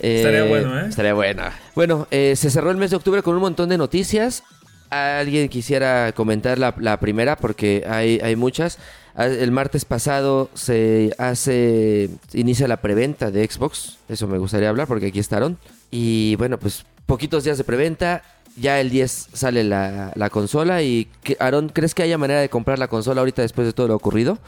Eh, 0.00 0.16
Estaría 0.18 0.44
bueno, 0.44 0.78
¿eh? 0.80 0.86
Estaría 0.88 1.14
buena. 1.14 1.52
Bueno, 1.74 2.06
eh, 2.10 2.34
se 2.36 2.50
cerró 2.50 2.70
el 2.70 2.76
mes 2.76 2.90
de 2.90 2.96
octubre 2.96 3.22
con 3.22 3.34
un 3.34 3.40
montón 3.40 3.68
de 3.68 3.78
noticias. 3.78 4.42
Alguien 4.90 5.48
quisiera 5.48 6.12
comentar 6.12 6.58
la, 6.58 7.00
primera 7.00 7.36
porque 7.36 7.84
hay, 7.88 8.20
hay 8.22 8.36
muchas. 8.36 8.78
Ah, 9.14 9.26
El 9.26 9.50
martes 9.50 9.84
pasado 9.84 10.50
se 10.54 11.14
hace, 11.18 12.10
inicia 12.32 12.68
la 12.68 12.78
preventa 12.78 13.30
de 13.30 13.46
Xbox. 13.46 13.98
Eso 14.08 14.26
me 14.26 14.38
gustaría 14.38 14.68
hablar 14.68 14.86
porque 14.86 15.06
aquí 15.06 15.18
estaron. 15.18 15.58
Y 15.90 16.36
bueno, 16.36 16.58
pues 16.58 16.84
poquitos 17.06 17.44
días 17.44 17.58
de 17.58 17.64
preventa. 17.64 18.22
Ya 18.58 18.80
el 18.80 18.88
10 18.88 19.28
sale 19.32 19.64
la, 19.64 20.12
la 20.14 20.30
consola. 20.30 20.82
Y 20.82 21.08
Aaron, 21.38 21.68
¿crees 21.68 21.94
que 21.94 22.02
haya 22.02 22.18
manera 22.18 22.40
de 22.40 22.48
comprar 22.48 22.78
la 22.78 22.88
consola 22.88 23.20
ahorita 23.20 23.42
después 23.42 23.66
de 23.66 23.72
todo 23.72 23.88
lo 23.88 23.96
ocurrido? 23.96 24.38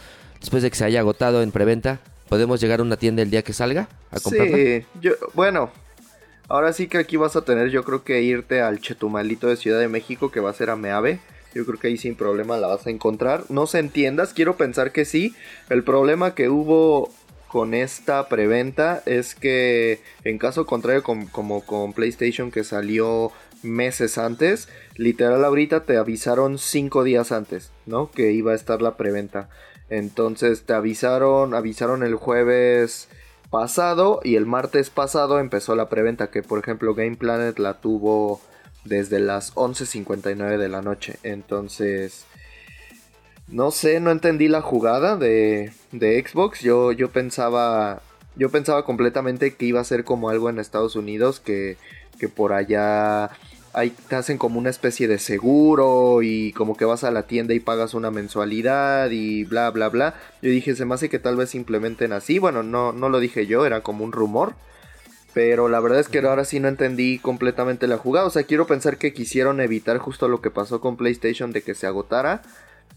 Después 0.41 0.63
de 0.63 0.71
que 0.71 0.77
se 0.77 0.85
haya 0.85 1.01
agotado 1.01 1.43
en 1.43 1.51
preventa. 1.51 2.01
¿Podemos 2.29 2.61
llegar 2.61 2.81
a 2.81 2.83
una 2.83 2.97
tienda 2.97 3.23
el 3.23 3.31
día 3.31 3.43
que 3.43 3.53
salga 3.53 3.89
a 4.11 4.21
comprarla? 4.21 4.57
Sí, 4.57 4.85
yo, 5.01 5.13
bueno, 5.33 5.71
ahora 6.49 6.73
sí 6.73 6.89
que 6.89 6.99
aquí 6.99 7.17
vas 7.17 7.37
a 7.37 7.45
tener, 7.45 7.71
yo 7.71 7.85
creo 7.85 8.05
que 8.05 8.23
irte 8.23 8.61
al 8.61 8.81
Chetumalito 8.81 9.47
de 9.47 9.57
Ciudad 9.57 9.79
de 9.79 9.89
México, 9.89 10.31
que 10.31 10.41
va 10.41 10.51
a 10.51 10.55
ser 10.55 10.71
a 10.71 10.77
Meave. 10.77 11.21
Yo 11.55 11.65
creo 11.65 11.79
que 11.79 11.89
ahí 11.89 11.97
sin 11.97 12.15
problema 12.15 12.57
la 12.59 12.67
vas 12.69 12.87
a 12.87 12.91
encontrar. 12.91 13.45
No 13.49 13.67
se 13.67 13.79
entiendas, 13.79 14.35
quiero 14.35 14.57
pensar 14.57 14.93
que 14.93 15.05
sí. 15.05 15.35
El 15.71 15.83
problema 15.83 16.35
que 16.35 16.49
hubo 16.49 17.11
con 17.49 17.73
esta 17.73 18.29
preventa 18.29 19.03
es 19.07 19.35
que 19.35 20.01
en 20.25 20.37
caso 20.39 20.67
contrario 20.67 21.03
con- 21.03 21.27
como 21.27 21.63
con 21.65 21.95
PlayStation 21.95 22.51
que 22.51 22.65
salió 22.65 23.33
meses 23.63 24.19
antes, 24.19 24.69
literal 24.97 25.45
ahorita 25.45 25.85
te 25.85 25.97
avisaron 25.97 26.59
cinco 26.59 27.03
días 27.03 27.33
antes, 27.33 27.71
¿no? 27.87 28.11
Que 28.11 28.33
iba 28.33 28.53
a 28.53 28.55
estar 28.55 28.83
la 28.83 28.97
preventa. 28.97 29.49
Entonces 29.89 30.65
te 30.65 30.75
avisaron, 30.75 31.55
avisaron 31.55 32.03
el 32.03 32.15
jueves 32.15 33.09
pasado 33.51 34.21
y 34.23 34.37
el 34.37 34.47
martes 34.47 34.91
pasado 34.91 35.39
empezó 35.39 35.75
la 35.75 35.89
preventa 35.89 36.31
que 36.31 36.43
por 36.43 36.59
ejemplo 36.59 36.95
Game 36.95 37.17
Planet 37.17 37.59
la 37.59 37.75
tuvo 37.75 38.41
desde 38.85 39.21
las 39.21 39.55
11.59 39.55 40.57
de 40.57 40.69
la 40.69 40.83
noche. 40.83 41.19
Entonces, 41.23 42.27
no 43.49 43.71
sé, 43.71 44.01
no 44.01 44.11
entendí 44.11 44.49
la 44.49 44.63
jugada 44.63 45.17
de, 45.17 45.73
de 45.93 46.25
Xbox. 46.27 46.61
Yo, 46.61 46.93
yo 46.93 47.11
pensaba, 47.11 48.03
yo 48.37 48.51
pensaba 48.51 48.85
completamente 48.85 49.55
que 49.55 49.67
iba 49.67 49.81
a 49.81 49.85
ser 49.85 50.05
como 50.05 50.31
algo 50.31 50.51
en 50.51 50.59
Estados 50.59 50.97
Unidos 50.97 51.41
que, 51.41 51.77
que 52.19 52.29
por 52.29 52.53
allá 52.53 53.31
hay, 53.79 53.91
te 53.91 54.17
hacen 54.17 54.39
como 54.39 54.59
una 54.59 54.71
especie 54.71 55.07
de 55.07 55.19
seguro 55.19 56.21
y 56.23 56.53
como 56.53 56.77
que 56.77 56.85
vas 56.85 57.05
a 57.05 57.13
la 57.13 57.25
tienda 57.29 57.55
y 57.55 57.61
pagas 57.61 57.95
una 57.95 58.11
mensualidad 58.11 59.11
y 59.11 59.45
bla 59.45 59.71
bla 59.71 59.89
bla. 59.89 60.15
Yo 60.43 60.51
dije, 60.51 60.75
se 60.75 60.85
me 60.85 60.95
hace 60.95 61.09
que 61.09 61.21
tal 61.21 61.37
vez 61.37 61.55
implementen 61.55 62.13
así. 62.13 62.39
Bueno, 62.39 62.63
no, 62.65 62.93
no 62.93 63.09
lo 63.09 63.21
dije 63.21 63.47
yo, 63.47 63.65
era 63.65 63.83
como 63.83 64.05
un 64.05 64.13
rumor. 64.13 64.55
Pero 65.33 65.69
la 65.69 65.79
verdad 65.79 66.01
es 66.01 66.09
que 66.09 66.19
ahora 66.19 66.45
sí 66.45 66.59
no 66.59 66.67
entendí 66.67 67.21
completamente 67.21 67.87
la 67.87 67.99
jugada. 67.99 68.27
O 68.27 68.31
sea, 68.31 68.43
quiero 68.43 68.67
pensar 68.67 68.99
que 68.99 69.13
quisieron 69.13 69.61
evitar 69.61 69.99
justo 69.99 70.27
lo 70.27 70.41
que 70.41 70.51
pasó 70.51 70.81
con 70.81 70.97
PlayStation 70.97 71.53
de 71.53 71.63
que 71.63 71.77
se 71.77 71.87
agotara. 71.87 72.43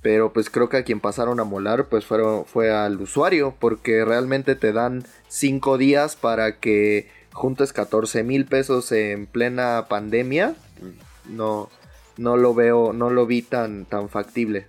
Pero 0.01 0.33
pues 0.33 0.49
creo 0.49 0.67
que 0.67 0.77
a 0.77 0.83
quien 0.83 0.99
pasaron 0.99 1.39
a 1.39 1.43
molar 1.43 1.85
pues 1.89 2.05
fueron, 2.05 2.45
fue 2.45 2.71
al 2.71 2.99
usuario. 2.99 3.53
Porque 3.59 4.03
realmente 4.03 4.55
te 4.55 4.73
dan 4.73 5.03
5 5.27 5.77
días 5.77 6.15
para 6.15 6.57
que 6.57 7.20
juntes 7.31 7.73
14 7.73 8.23
mil 8.23 8.45
pesos 8.45 8.91
en 8.91 9.25
plena 9.25 9.85
pandemia. 9.89 10.55
No, 11.25 11.69
no 12.17 12.37
lo 12.37 12.53
veo, 12.53 12.93
no 12.93 13.09
lo 13.09 13.25
vi 13.25 13.41
tan, 13.41 13.85
tan 13.85 14.09
factible. 14.09 14.67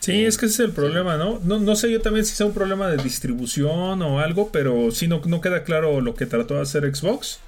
Sí, 0.00 0.24
es 0.24 0.36
que 0.36 0.46
ese 0.46 0.64
es 0.64 0.68
el 0.68 0.74
problema, 0.74 1.16
¿no? 1.16 1.38
¿no? 1.44 1.60
No 1.60 1.76
sé 1.76 1.90
yo 1.90 2.00
también 2.00 2.26
si 2.26 2.34
sea 2.34 2.46
un 2.46 2.54
problema 2.54 2.88
de 2.88 3.00
distribución 3.00 4.02
o 4.02 4.18
algo, 4.18 4.50
pero 4.50 4.90
sí 4.90 5.06
no, 5.06 5.20
no 5.24 5.40
queda 5.40 5.62
claro 5.62 6.00
lo 6.00 6.14
que 6.14 6.26
trató 6.26 6.54
de 6.54 6.62
hacer 6.62 6.92
Xbox. 6.92 7.38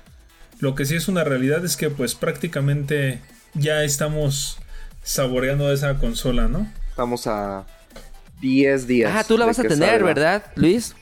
Lo 0.61 0.76
que 0.76 0.85
sí 0.85 0.94
es 0.94 1.09
una 1.09 1.24
realidad 1.24 1.64
es 1.64 1.76
que 1.76 1.90
pues 1.90 2.14
prácticamente 2.14 3.20
ya 3.54 3.83
estamos 3.83 4.59
saboreando 5.02 5.72
esa 5.72 5.98
consola, 5.98 6.46
¿no? 6.46 6.70
Estamos 6.90 7.26
a 7.26 7.66
10 8.40 8.87
días. 8.87 9.12
Ah, 9.12 9.24
tú 9.26 9.37
la 9.37 9.46
vas 9.46 9.59
a 9.59 9.62
tener, 9.62 9.78
salga. 9.78 10.04
¿verdad, 10.04 10.44
Luis? 10.54 10.94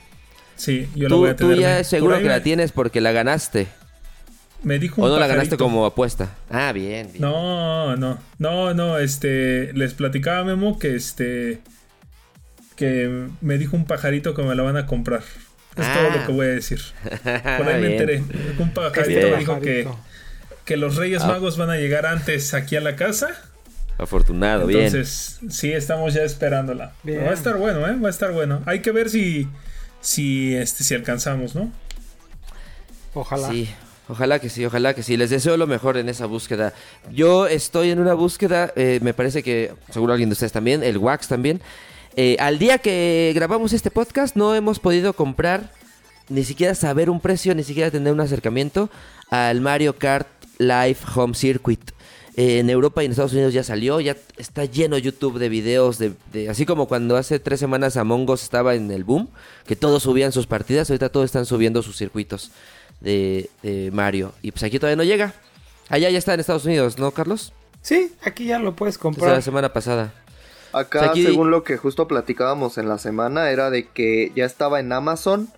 Sí, 0.57 0.89
yo 0.95 1.05
la 1.05 1.09
Tú, 1.09 1.19
voy 1.19 1.31
a 1.31 1.37
tú 1.37 1.49
tener. 1.49 1.59
ya 1.61 1.69
Me- 1.75 1.81
es 1.81 1.87
seguro 1.89 2.19
que 2.19 2.25
la 2.29 2.43
tienes 2.43 2.73
porque 2.73 3.01
la 3.01 3.13
ganaste. 3.13 3.67
Me 4.63 4.79
dijo 4.79 5.03
¿O 5.03 5.07
un 5.07 5.11
no 5.13 5.19
la 5.19 5.27
ganaste 5.27 5.57
como 5.57 5.85
apuesta? 5.85 6.31
Ah, 6.49 6.71
bien, 6.73 7.09
bien. 7.13 7.21
No, 7.21 7.97
no, 7.97 8.19
no, 8.39 8.75
no, 8.75 8.99
este, 8.99 9.73
les 9.73 9.93
platicaba 9.95 10.45
Memo 10.45 10.79
que 10.79 10.95
este, 10.95 11.61
que 12.77 13.27
me 13.41 13.59
dijo 13.59 13.77
un 13.77 13.85
pajarito 13.87 14.35
que 14.35 14.43
me 14.43 14.55
la 14.55 14.63
van 14.63 14.77
a 14.77 14.87
comprar. 14.87 15.23
Es 15.77 15.87
todo 15.93 16.09
Ah. 16.11 16.17
lo 16.17 16.27
que 16.27 16.33
voy 16.33 16.47
a 16.47 16.51
decir. 16.51 16.81
Por 17.23 17.69
ahí 17.69 17.81
me 17.81 17.93
enteré. 17.93 18.23
Un 18.59 18.73
pajarito 18.73 19.09
Bien. 19.21 19.31
me 19.33 19.37
dijo 19.39 19.61
que, 19.61 19.89
que 20.65 20.77
los 20.77 20.97
Reyes 20.97 21.23
Ah. 21.23 21.29
Magos 21.29 21.57
van 21.57 21.71
a 21.71 21.77
llegar 21.77 22.07
antes 22.07 22.55
aquí 22.55 22.77
a 22.77 22.81
la 22.81 22.95
casa. 22.95 23.29
Afortunado, 23.99 24.67
bien. 24.67 24.85
Entonces, 24.87 25.39
sí, 25.51 25.73
estamos 25.73 26.15
ya 26.15 26.23
esperándola. 26.23 26.93
Bien. 27.03 27.19
Pero 27.19 27.27
va 27.27 27.33
a 27.33 27.35
estar 27.37 27.57
bueno, 27.57 27.87
¿eh? 27.89 27.97
Va 28.03 28.09
a 28.09 28.11
estar 28.11 28.33
bueno. 28.33 28.63
Hay 28.67 28.81
que 28.81 28.91
ver 28.91 29.11
si, 29.11 29.49
si, 30.03 30.55
este, 30.55 30.85
si 30.85 30.95
alcanzamos, 30.95 31.55
¿no? 31.55 31.73
Ojalá. 33.15 33.49
Sí, 33.51 33.69
ojalá 34.09 34.39
que 34.39 34.51
sí, 34.51 34.65
ojalá 34.67 34.95
que 34.95 35.03
sí. 35.03 35.17
Les 35.17 35.31
deseo 35.31 35.57
lo 35.57 35.67
mejor 35.67 35.97
en 35.97 36.09
esa 36.11 36.27
búsqueda. 36.27 36.75
Yo 37.11 37.47
estoy 37.47 37.91
en 37.91 38.01
una 38.01 38.13
búsqueda, 38.13 38.73
eh, 38.77 39.01
me 39.03 39.15
parece 39.15 39.43
que 39.43 39.73
seguro 39.91 40.13
alguien 40.13 40.29
de 40.29 40.35
ustedes 40.35 40.53
también, 40.53 40.83
el 40.83 40.99
Wax 40.99 41.29
también. 41.29 41.63
Eh, 42.17 42.37
al 42.41 42.59
día 42.59 42.77
que 42.77 43.33
grabamos 43.35 43.73
este 43.73 43.91
podcast 43.91 44.37
no 44.37 44.55
hemos 44.55 44.79
podido 44.79 45.15
comprar, 45.15 45.71
ni 46.29 46.45
siquiera 46.45 46.75
saber 46.75 47.09
un 47.09 47.21
precio, 47.21 47.55
ni 47.55 47.63
siquiera 47.65 47.91
tener 47.91 48.13
un 48.13 48.21
acercamiento 48.21 48.91
al 49.31 49.61
Mario 49.63 49.97
Kart 49.97 50.29
Live 50.59 50.99
Home 51.15 51.35
Circuit. 51.35 51.81
Eh, 52.37 52.61
en 52.61 52.71
Europa 52.71 53.03
y 53.03 53.07
en 53.07 53.13
Estados 53.13 53.33
Unidos 53.35 53.53
ya 53.53 53.63
salió, 53.63 54.01
ya 54.01 54.17
está 54.39 54.65
lleno 54.65 54.97
YouTube 54.97 55.39
de 55.39 55.51
videos, 55.51 55.99
de, 55.99 56.15
de- 56.33 56.49
así 56.49 56.65
como 56.65 56.89
cuando 56.89 57.17
hace 57.19 57.39
tres 57.39 57.61
semanas 57.61 57.99
Among 57.99 58.29
Us 58.31 58.43
estaba 58.43 58.75
en 58.75 58.91
el 58.91 59.05
boom, 59.05 59.29
que 59.67 59.77
todos 59.77 60.03
subían 60.05 60.33
sus 60.33 60.47
partidas, 60.47 60.89
ahorita 60.89 61.11
todos 61.11 61.27
están 61.27 61.45
subiendo 61.45 61.83
sus 61.83 61.97
circuitos 61.99 62.51
de, 63.01 63.51
de 63.63 63.91
Mario. 63.93 64.33
Y 64.41 64.51
pues 64.53 64.63
aquí 64.63 64.79
todavía 64.79 64.97
no 64.97 65.05
llega. 65.05 65.35
Allá 65.91 66.09
ya 66.09 66.17
está 66.19 66.33
en 66.33 66.41
Estados 66.41 66.65
Unidos, 66.65 66.99
¿no, 66.99 67.11
Carlos? 67.11 67.53
Sí, 67.83 68.13
aquí 68.25 68.47
ya 68.47 68.59
lo 68.59 68.75
puedes 68.77 68.95
Desde 68.95 69.03
comprar. 69.03 69.33
la 69.33 69.43
semana 69.43 69.73
pasada. 69.75 70.15
Acá, 70.73 71.01
O 71.01 71.03
sea, 71.03 71.11
aquí- 71.11 71.25
según 71.27 71.51
lo 71.51 71.65
que 71.65 71.77
justo 71.77 72.09
platicábamos 72.09 72.79
en 72.79 72.89
la 72.89 72.97
semana, 72.97 73.51
era 73.51 73.69
de 73.69 73.89
que 73.89 74.33
ya 74.35 74.47
estaba 74.47 74.81
en 74.81 74.91
Amazon, 74.93 75.49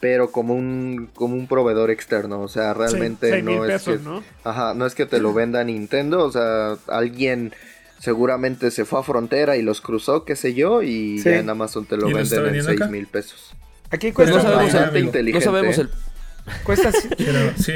pero 0.00 0.30
como 0.30 0.54
un, 0.54 1.08
como 1.14 1.34
un 1.34 1.46
proveedor 1.48 1.90
externo. 1.90 2.40
O 2.40 2.48
sea, 2.48 2.74
realmente 2.74 3.42
no 3.42 3.64
es 3.64 3.72
pesos, 3.82 3.98
que, 3.98 4.04
¿no? 4.04 4.22
Ajá, 4.44 4.74
no 4.74 4.86
es 4.86 4.94
que 4.94 5.06
te 5.06 5.18
lo 5.20 5.32
venda 5.34 5.62
Nintendo. 5.64 6.24
O 6.24 6.30
sea, 6.32 6.76
alguien 6.88 7.52
seguramente 8.00 8.70
se 8.70 8.84
fue 8.84 9.00
a 9.00 9.02
frontera 9.02 9.56
y 9.56 9.62
los 9.62 9.80
cruzó, 9.80 10.24
qué 10.24 10.36
sé 10.36 10.54
yo, 10.54 10.82
y 10.82 11.18
Sí. 11.18 11.24
ya 11.30 11.36
en 11.38 11.50
Amazon 11.50 11.84
te 11.86 11.96
lo 11.96 12.08
¿Y 12.08 12.12
lo 12.12 12.18
está 12.20 12.36
venden 12.36 12.38
en 12.38 12.44
vendiendo 12.66 12.70
6 12.70 12.80
acá? 12.82 12.90
mil 12.90 13.06
pesos. 13.08 13.50
Aquí 13.90 14.12
cuesta, 14.12 14.36
no 14.36 14.42
sabemos, 14.42 14.64
bastante 14.72 14.98
el, 14.98 15.04
inteligente, 15.06 15.46
no 15.46 15.52
sabemos 15.52 15.78
¿eh? 15.78 15.80
el... 15.82 15.90
cuesta, 16.62 16.92
Pero, 17.18 17.52
sí. 17.58 17.72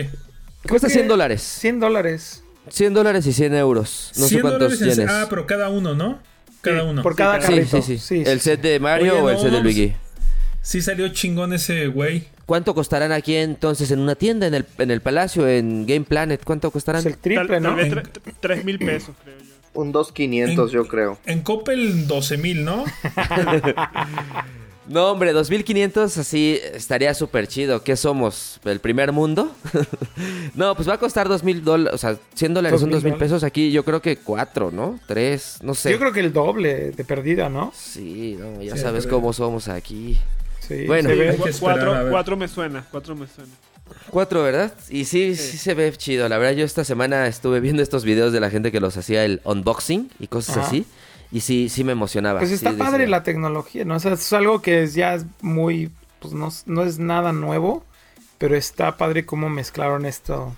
Cuesta 0.68 0.86
que 0.88 0.94
100 0.94 1.08
dólares. 1.08 1.42
100 1.42 1.80
dólares. 1.80 2.44
100 2.68 2.94
dólares 2.94 3.26
y 3.26 3.32
100 3.32 3.54
euros. 3.56 4.12
No 4.16 4.22
sé 4.22 4.28
100 4.28 4.40
cuántos 4.42 4.60
dólares 4.60 4.80
en- 4.82 4.94
tienes. 5.06 5.12
Ah, 5.12 5.26
pero 5.28 5.46
cada 5.46 5.68
uno, 5.70 5.94
¿no? 5.96 6.20
Cada 6.60 6.82
Sí, 6.82 6.86
uno. 6.88 7.02
Por 7.02 7.16
cada 7.16 7.40
Sí, 7.40 7.46
sí, 7.46 7.52
carrito. 7.54 7.82
sí, 7.82 7.98
sí, 7.98 8.22
Sí, 8.24 8.30
¿El 8.30 8.40
set 8.40 8.60
de 8.60 8.78
Mario 8.78 9.14
Oye, 9.14 9.22
o 9.22 9.28
el 9.30 9.34
no, 9.34 9.40
set 9.42 9.50
de 9.50 9.60
pues, 9.60 9.64
Luigi? 9.64 9.94
Sí 10.62 10.80
salió 10.80 11.08
chingón 11.08 11.52
ese 11.52 11.88
güey. 11.88 12.24
¿Cuánto 12.46 12.74
costarán 12.74 13.12
aquí 13.12 13.34
entonces 13.36 13.90
en 13.90 13.98
una 14.00 14.14
tienda, 14.14 14.46
en 14.46 14.54
el, 14.54 14.66
en 14.78 14.90
el 14.90 15.00
Palacio, 15.00 15.48
en 15.48 15.86
Game 15.86 16.04
Planet? 16.04 16.40
¿Cuánto 16.44 16.70
costarán? 16.70 17.00
Es 17.00 17.06
el 17.06 17.12
Tal, 17.14 17.20
triple, 17.22 17.46
tal 17.48 17.62
¿no? 17.62 17.74
vez 17.74 17.94
tres 18.40 18.64
mil 18.64 18.78
pesos, 18.78 19.14
creo 19.22 19.36
yo. 19.38 19.44
Un 19.80 19.92
2.500 19.92 20.48
En- 20.50 20.68
yo 20.68 20.86
creo. 20.86 21.18
En 21.26 21.40
Coppel 21.42 22.06
12 22.06 22.36
mil, 22.38 22.64
¿no? 22.64 22.84
No, 24.88 25.12
hombre, 25.12 25.32
2500 25.32 26.18
así 26.18 26.58
estaría 26.74 27.14
súper 27.14 27.46
chido. 27.46 27.84
¿Qué 27.84 27.94
somos? 27.94 28.58
¿El 28.64 28.80
primer 28.80 29.12
mundo? 29.12 29.54
no, 30.56 30.74
pues 30.74 30.88
va 30.88 30.94
a 30.94 30.98
costar 30.98 31.28
2000 31.28 31.64
dólares. 31.64 31.94
O 31.94 31.98
sea, 31.98 32.16
100 32.34 32.52
dólares 32.54 32.80
son 32.80 32.90
2000 32.90 33.12
2000 33.12 33.18
pesos. 33.18 33.44
Aquí 33.44 33.70
yo 33.70 33.84
creo 33.84 34.02
que 34.02 34.16
4, 34.16 34.72
¿no? 34.72 34.98
3, 35.06 35.58
no 35.62 35.74
sé. 35.74 35.92
Yo 35.92 35.98
creo 36.00 36.12
que 36.12 36.18
el 36.20 36.32
doble 36.32 36.90
de 36.90 37.04
perdida, 37.04 37.48
¿no? 37.48 37.72
Sí, 37.74 38.36
no, 38.38 38.60
ya 38.60 38.74
Sí, 38.76 38.82
sabes 38.82 39.06
cómo 39.06 39.32
somos 39.32 39.68
aquí. 39.68 40.18
Sí, 40.80 40.86
Bueno. 40.86 41.08
se 41.08 41.14
ve. 41.14 41.28
Esperar, 41.30 41.54
cuatro, 41.60 41.96
cuatro 42.10 42.36
me 42.36 42.48
suena, 42.48 42.84
cuatro 42.90 43.14
me 43.16 43.26
suena. 43.26 43.52
4, 44.10 44.42
¿verdad? 44.42 44.72
Y 44.88 45.04
sí, 45.04 45.36
sí, 45.36 45.50
Sí. 45.52 45.58
se 45.58 45.74
ve 45.74 45.92
chido. 45.92 46.28
La 46.28 46.38
verdad, 46.38 46.56
yo 46.56 46.64
esta 46.64 46.82
semana 46.84 47.26
estuve 47.26 47.60
viendo 47.60 47.82
estos 47.82 48.04
videos 48.04 48.32
de 48.32 48.40
la 48.40 48.48
gente 48.48 48.72
que 48.72 48.80
los 48.80 48.96
hacía 48.96 49.24
el 49.24 49.40
unboxing 49.44 50.10
y 50.18 50.28
cosas 50.28 50.56
Ajá. 50.58 50.66
así. 50.68 50.86
Y 51.30 51.40
sí, 51.40 51.68
sí 51.68 51.84
me 51.84 51.92
emocionaba. 51.92 52.38
Pues 52.38 52.52
está 52.52 52.70
Sí, 52.70 52.76
padre 52.76 53.00
decía, 53.00 53.10
la 53.10 53.22
tecnología, 53.22 53.84
¿no? 53.84 53.96
O 53.96 54.00
sea, 54.00 54.12
es 54.12 54.32
algo 54.32 54.62
que 54.62 54.82
es 54.82 54.94
ya 54.94 55.14
es 55.14 55.24
muy, 55.42 55.90
pues 56.20 56.32
no, 56.32 56.50
no 56.66 56.84
es 56.84 56.98
nada 56.98 57.32
nuevo, 57.32 57.84
pero 58.38 58.56
está 58.56 58.96
padre 58.96 59.24
cómo 59.26 59.48
mezclaron 59.50 60.04
esto, 60.06 60.54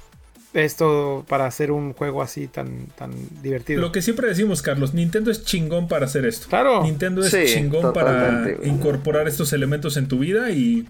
esto 0.54 1.24
para 1.28 1.46
hacer 1.46 1.70
un 1.72 1.92
juego 1.92 2.22
así 2.22 2.46
tan, 2.46 2.86
tan 2.96 3.10
divertido. 3.42 3.80
Lo 3.80 3.92
que 3.92 4.00
siempre 4.02 4.28
decimos, 4.28 4.62
Carlos, 4.62 4.94
Nintendo 4.94 5.30
es 5.30 5.44
chingón 5.44 5.88
para 5.88 6.06
hacer 6.06 6.24
esto. 6.24 6.46
Claro. 6.48 6.82
Nintendo 6.82 7.22
es 7.22 7.30
Sí, 7.30 7.44
chingón 7.46 7.92
para 7.92 8.12
totalmente, 8.12 8.68
incorporar 8.68 9.26
estos 9.28 9.52
elementos 9.52 9.96
en 9.96 10.06
tu 10.08 10.18
vida 10.20 10.50
y, 10.50 10.86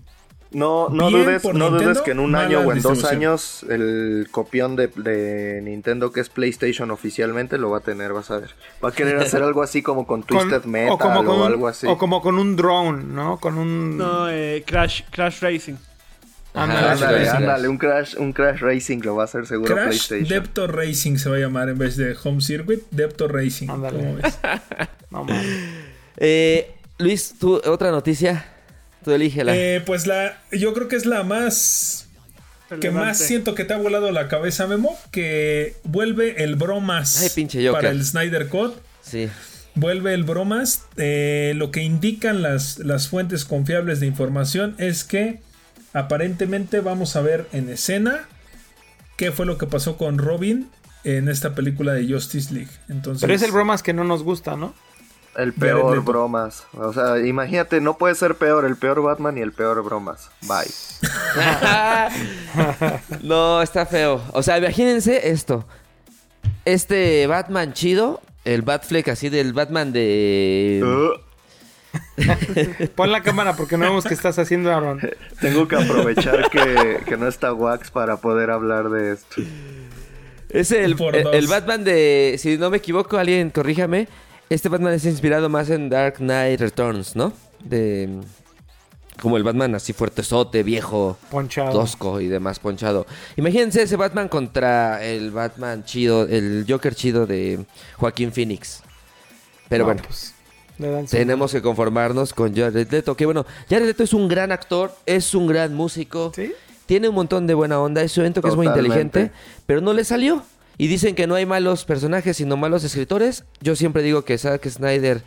No, 0.52 0.88
no 0.90 1.10
dudes, 1.10 1.42
no 1.52 1.70
dudes 1.70 2.00
que 2.02 2.12
en 2.12 2.20
un 2.20 2.36
año 2.36 2.60
o 2.60 2.72
en 2.72 2.80
dos 2.82 3.04
años 3.04 3.64
el 3.68 4.28
copión 4.30 4.76
de, 4.76 4.86
de 4.88 5.60
Nintendo 5.62 6.12
que 6.12 6.20
es 6.20 6.28
PlayStation 6.28 6.90
oficialmente 6.92 7.58
lo 7.58 7.70
va 7.70 7.78
a 7.78 7.80
tener, 7.80 8.12
vas 8.12 8.30
a 8.30 8.38
ver. 8.38 8.50
Va 8.84 8.90
a 8.90 8.92
querer 8.92 9.16
hacer 9.18 9.42
algo 9.42 9.62
así 9.62 9.82
como 9.82 10.06
con 10.06 10.22
Con- 10.22 10.38
Twisted 10.38 10.64
Metal 10.64 10.92
o, 10.92 10.98
con 10.98 11.28
un- 11.40 11.42
algo 11.46 11.66
así. 11.68 11.86
o 11.88 11.96
como 11.98 12.20
con 12.22 12.38
un 12.38 12.54
drone, 12.54 13.02
¿no? 13.02 13.38
Con 13.40 13.58
un... 13.58 13.96
No, 13.96 14.28
eh, 14.30 14.62
Crash, 14.66 15.02
Crash 15.10 15.40
Racing. 15.40 15.74
Ándale, 16.54 16.88
Ándale, 16.88 17.16
Crash. 17.18 17.34
ándale, 17.34 17.68
un 17.68 17.78
crash, 17.78 18.14
un 18.16 18.32
crash 18.32 18.60
racing 18.60 19.00
lo 19.02 19.16
va 19.16 19.22
a 19.22 19.26
hacer 19.26 19.44
seguro 19.46 19.74
Crash 19.74 19.86
PlayStation. 20.08 20.28
Depto 20.28 20.66
Racing 20.68 21.16
se 21.16 21.28
va 21.28 21.36
a 21.36 21.40
llamar 21.40 21.68
en 21.68 21.78
vez 21.78 21.96
de 21.96 22.16
Home 22.22 22.40
Circuit, 22.40 22.80
Depto 22.92 23.26
Racing. 23.28 23.68
Ándale. 23.68 23.98
¿Cómo 23.98 24.14
ves? 24.16 24.38
No. 25.10 25.26
Eh, 26.16 26.70
Luis, 26.98 27.34
¿tú, 27.38 27.60
otra 27.66 27.90
noticia. 27.90 28.46
Tú 29.04 29.12
elígela. 29.12 29.54
Eh, 29.54 29.80
pues 29.84 30.06
la, 30.06 30.40
yo 30.50 30.72
creo 30.74 30.88
que 30.88 30.96
es 30.96 31.06
la 31.06 31.22
más 31.22 32.08
que 32.80 32.90
más 32.90 33.18
siento 33.18 33.54
que 33.54 33.64
te 33.64 33.74
ha 33.74 33.76
volado 33.76 34.10
la 34.10 34.26
cabeza, 34.26 34.66
Memo, 34.66 34.98
que 35.12 35.76
vuelve 35.84 36.42
el 36.42 36.56
bromas 36.56 37.22
Ay, 37.22 37.28
pinche 37.34 37.58
Joker. 37.64 37.72
para 37.82 37.90
el 37.90 38.04
Snyder 38.04 38.48
Cut. 38.48 38.74
sí. 39.02 39.28
Vuelve 39.76 40.14
el 40.14 40.22
bromas. 40.22 40.84
Eh, 40.96 41.52
lo 41.56 41.72
que 41.72 41.82
indican 41.82 42.42
las, 42.42 42.78
las 42.78 43.08
fuentes 43.08 43.44
confiables 43.44 43.98
de 43.98 44.06
información 44.06 44.76
es 44.78 45.02
que 45.02 45.40
aparentemente 45.94 46.80
vamos 46.80 47.16
a 47.16 47.22
ver 47.22 47.48
en 47.52 47.70
escena 47.70 48.28
qué 49.16 49.32
fue 49.32 49.46
lo 49.46 49.56
que 49.56 49.66
pasó 49.66 49.96
con 49.96 50.18
Robin 50.18 50.70
en 51.04 51.28
esta 51.28 51.54
película 51.54 51.94
de 51.94 52.06
Justice 52.06 52.52
League. 52.52 52.70
Entonces, 52.88 53.22
Pero 53.22 53.32
es 53.32 53.42
el 53.42 53.52
bromas 53.52 53.82
que 53.82 53.94
no 53.94 54.04
nos 54.04 54.22
gusta, 54.22 54.56
¿no? 54.56 54.74
El 55.36 55.52
peor 55.52 56.04
bromas. 56.04 56.64
O 56.74 56.92
sea, 56.92 57.18
imagínate, 57.18 57.80
no 57.80 57.98
puede 57.98 58.14
ser 58.14 58.36
peor 58.36 58.64
el 58.64 58.76
peor 58.76 59.02
Batman 59.02 59.36
y 59.36 59.40
el 59.40 59.52
peor 59.52 59.82
bromas. 59.82 60.30
Bye. 60.42 60.72
no, 63.22 63.60
está 63.60 63.84
feo. 63.84 64.22
O 64.32 64.42
sea, 64.42 64.58
imagínense 64.58 65.30
esto. 65.30 65.66
Este 66.64 67.26
Batman 67.26 67.72
chido, 67.72 68.22
el 68.44 68.62
Batfleck 68.62 69.08
así 69.08 69.28
del 69.28 69.52
Batman 69.52 69.92
de... 69.92 70.82
Uh, 70.84 71.20
Pon 72.94 73.10
la 73.10 73.22
cámara 73.22 73.56
porque 73.56 73.76
no 73.76 73.86
vemos 73.86 74.04
qué 74.04 74.14
estás 74.14 74.38
haciendo, 74.38 74.72
Aaron. 74.72 75.00
tengo 75.40 75.68
que 75.68 75.76
aprovechar 75.76 76.50
que, 76.50 77.00
que 77.06 77.16
no 77.16 77.28
está 77.28 77.52
Wax 77.52 77.90
para 77.90 78.16
poder 78.16 78.50
hablar 78.50 78.88
de 78.90 79.12
esto. 79.12 79.42
Es 80.54 80.70
el, 80.70 80.94
Batman 80.94 81.82
de... 81.82 82.36
Si 82.38 82.56
no 82.58 82.70
me 82.70 82.76
equivoco, 82.76 83.18
alguien 83.18 83.50
corríjame. 83.50 84.06
Este 84.48 84.68
Batman 84.68 84.92
es 84.94 85.04
inspirado 85.04 85.48
más 85.48 85.68
en 85.68 85.88
Dark 85.88 86.18
Knight 86.18 86.60
Returns, 86.60 87.16
¿no? 87.16 87.32
De... 87.64 88.08
Como 89.20 89.36
el 89.36 89.42
Batman 89.42 89.74
así 89.74 89.92
fuertezote, 89.92 90.62
viejo, 90.62 91.16
Ponchado. 91.30 91.72
tosco 91.72 92.20
y 92.20 92.26
demás 92.26 92.58
ponchado. 92.58 93.06
Imagínense 93.36 93.82
ese 93.82 93.96
Batman 93.96 94.28
contra 94.28 95.04
el 95.04 95.30
Batman 95.30 95.84
chido, 95.84 96.24
el 96.24 96.66
Joker 96.68 96.94
chido 96.96 97.24
de 97.26 97.64
Joaquín 97.96 98.32
Phoenix. 98.32 98.82
Pero 99.68 99.84
No, 99.84 99.86
bueno, 99.86 100.02
pues, 100.06 100.33
tenemos 101.10 101.52
que 101.52 101.62
conformarnos 101.62 102.32
con 102.32 102.54
Jared 102.54 102.90
Leto. 102.90 103.16
Que 103.16 103.26
bueno, 103.26 103.46
Jared 103.68 103.86
Leto 103.86 104.02
es 104.02 104.12
un 104.12 104.28
gran 104.28 104.52
actor, 104.52 104.92
es 105.06 105.34
un 105.34 105.46
gran 105.46 105.74
músico. 105.74 106.32
¿Sí? 106.34 106.52
Tiene 106.86 107.08
un 107.08 107.14
montón 107.14 107.46
de 107.46 107.54
buena 107.54 107.80
onda, 107.80 108.02
es 108.02 108.12
siento 108.12 108.42
que 108.42 108.48
es 108.48 108.56
muy 108.56 108.66
inteligente, 108.66 109.30
pero 109.66 109.80
no 109.80 109.92
le 109.92 110.04
salió. 110.04 110.42
Y 110.76 110.88
dicen 110.88 111.14
que 111.14 111.26
no 111.26 111.34
hay 111.36 111.46
malos 111.46 111.84
personajes, 111.84 112.36
sino 112.36 112.56
malos 112.56 112.84
escritores. 112.84 113.44
Yo 113.60 113.76
siempre 113.76 114.02
digo 114.02 114.24
que 114.24 114.36
Zack 114.36 114.68
Snyder 114.68 115.22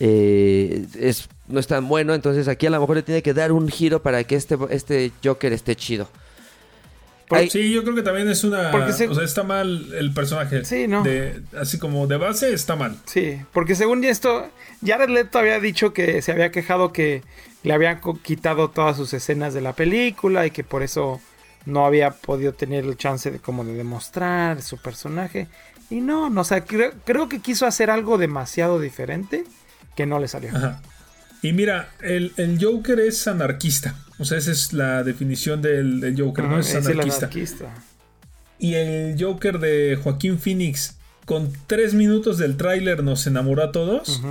eh, 0.00 0.84
es, 0.98 1.28
no 1.48 1.60
es 1.60 1.66
tan 1.66 1.88
bueno, 1.88 2.14
entonces 2.14 2.48
aquí 2.48 2.66
a 2.66 2.70
lo 2.70 2.80
mejor 2.80 2.96
le 2.96 3.02
tiene 3.02 3.22
que 3.22 3.32
dar 3.32 3.52
un 3.52 3.68
giro 3.68 4.02
para 4.02 4.24
que 4.24 4.34
este, 4.34 4.58
este 4.70 5.12
Joker 5.22 5.52
esté 5.52 5.76
chido. 5.76 6.08
Por- 7.28 7.48
Sí, 7.48 7.72
yo 7.72 7.82
creo 7.82 7.94
que 7.94 8.02
también 8.02 8.28
es 8.28 8.44
una. 8.44 8.70
Porque 8.70 8.92
se- 8.92 9.08
O 9.08 9.14
sea, 9.14 9.24
está 9.24 9.42
mal 9.42 9.92
el 9.94 10.12
personaje. 10.12 10.64
Sí, 10.64 10.86
¿no? 10.86 11.02
De, 11.02 11.40
así 11.58 11.78
como 11.78 12.06
de 12.06 12.16
base, 12.18 12.52
está 12.52 12.76
mal. 12.76 12.96
Sí, 13.06 13.40
porque 13.52 13.74
según 13.74 14.04
esto, 14.04 14.48
Jared 14.84 15.08
Leto 15.08 15.38
había 15.38 15.58
dicho 15.60 15.92
que 15.92 16.20
se 16.22 16.32
había 16.32 16.50
quejado 16.50 16.92
que 16.92 17.22
le 17.62 17.72
habían 17.72 18.00
quitado 18.22 18.68
todas 18.70 18.96
sus 18.96 19.14
escenas 19.14 19.54
de 19.54 19.62
la 19.62 19.72
película 19.72 20.44
y 20.46 20.50
que 20.50 20.64
por 20.64 20.82
eso 20.82 21.20
no 21.64 21.86
había 21.86 22.10
podido 22.10 22.52
tener 22.52 22.84
el 22.84 22.96
chance 22.98 23.30
de 23.30 23.38
como 23.38 23.64
de 23.64 23.72
demostrar 23.72 24.60
su 24.60 24.76
personaje. 24.76 25.48
Y 25.88 26.00
no, 26.02 26.28
no, 26.28 26.42
o 26.42 26.44
sea, 26.44 26.62
creo, 26.64 26.92
creo 27.06 27.28
que 27.30 27.40
quiso 27.40 27.64
hacer 27.66 27.88
algo 27.90 28.18
demasiado 28.18 28.78
diferente 28.80 29.44
que 29.96 30.04
no 30.04 30.18
le 30.18 30.28
salió. 30.28 30.50
Ajá. 30.54 30.82
Y 31.44 31.52
mira, 31.52 31.90
el, 32.00 32.32
el 32.36 32.58
Joker 32.62 32.98
es 33.00 33.26
anarquista. 33.28 33.96
O 34.18 34.24
sea, 34.24 34.38
esa 34.38 34.50
es 34.52 34.72
la 34.72 35.02
definición 35.02 35.60
del, 35.60 36.00
del 36.00 36.20
Joker, 36.20 36.44
¿no? 36.44 36.56
Ajá, 36.56 36.60
Es 36.60 36.74
el 36.86 37.00
anarquista. 37.00 37.30
Y 38.58 38.74
el 38.74 39.16
Joker 39.22 39.58
de 39.58 39.98
Joaquín 40.02 40.38
Phoenix, 40.38 40.96
con 41.26 41.52
tres 41.66 41.92
minutos 41.94 42.38
del 42.38 42.56
tráiler, 42.56 43.02
nos 43.02 43.26
enamoró 43.26 43.62
a 43.64 43.72
todos. 43.72 44.22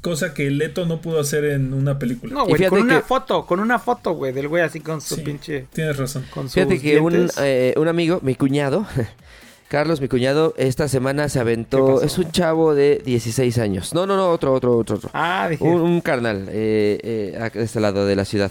Cosa 0.00 0.32
que 0.34 0.50
Leto 0.50 0.86
no 0.86 1.00
pudo 1.00 1.18
hacer 1.20 1.44
en 1.44 1.72
una 1.74 1.98
película. 1.98 2.32
No, 2.34 2.46
güey, 2.46 2.66
con 2.68 2.82
una 2.82 2.98
que- 3.00 3.02
foto, 3.06 3.44
con 3.46 3.58
una 3.58 3.78
foto, 3.78 4.12
güey, 4.12 4.32
del 4.32 4.46
güey 4.48 4.62
así 4.62 4.80
con 4.80 5.00
su 5.00 5.16
Sí, 5.16 5.22
pinche... 5.22 5.66
Tienes 5.72 5.96
razón. 5.96 6.24
Con 6.30 6.48
Fíjate 6.48 6.78
que 6.80 7.00
un, 7.00 7.28
eh, 7.40 7.74
un 7.76 7.88
amigo, 7.88 8.20
mi 8.22 8.34
cuñado, 8.36 8.86
Carlos, 9.68 10.00
mi 10.00 10.08
cuñado, 10.08 10.54
esta 10.56 10.88
semana 10.88 11.28
se 11.28 11.34
¿Qué 11.34 11.40
aventó. 11.40 12.02
Es 12.02 12.16
un 12.16 12.30
chavo 12.32 12.74
de 12.74 13.02
16 13.04 13.58
años. 13.58 13.92
No, 13.92 14.06
no, 14.06 14.16
no, 14.16 14.30
otro, 14.30 14.54
otro, 14.54 14.76
otro, 14.78 14.96
otro. 14.96 15.10
Ah, 15.12 15.46
dije... 15.50 15.62
Un, 15.62 15.80
un 15.82 16.00
carnal 16.00 16.46
eh, 16.50 16.98
eh, 17.34 17.50
de 17.52 17.62
este 17.64 17.78
lado 17.80 18.06
de 18.06 18.16
la 18.16 18.24
ciudad. 18.24 18.50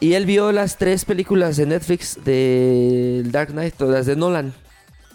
Y 0.00 0.12
él 0.14 0.26
vio 0.26 0.52
las 0.52 0.76
tres 0.76 1.06
películas 1.06 1.56
de 1.56 1.64
Netflix 1.66 2.18
de 2.24 3.22
Dark 3.26 3.52
Knight, 3.52 3.74
todas 3.74 4.04
de 4.04 4.16
Nolan. 4.16 4.52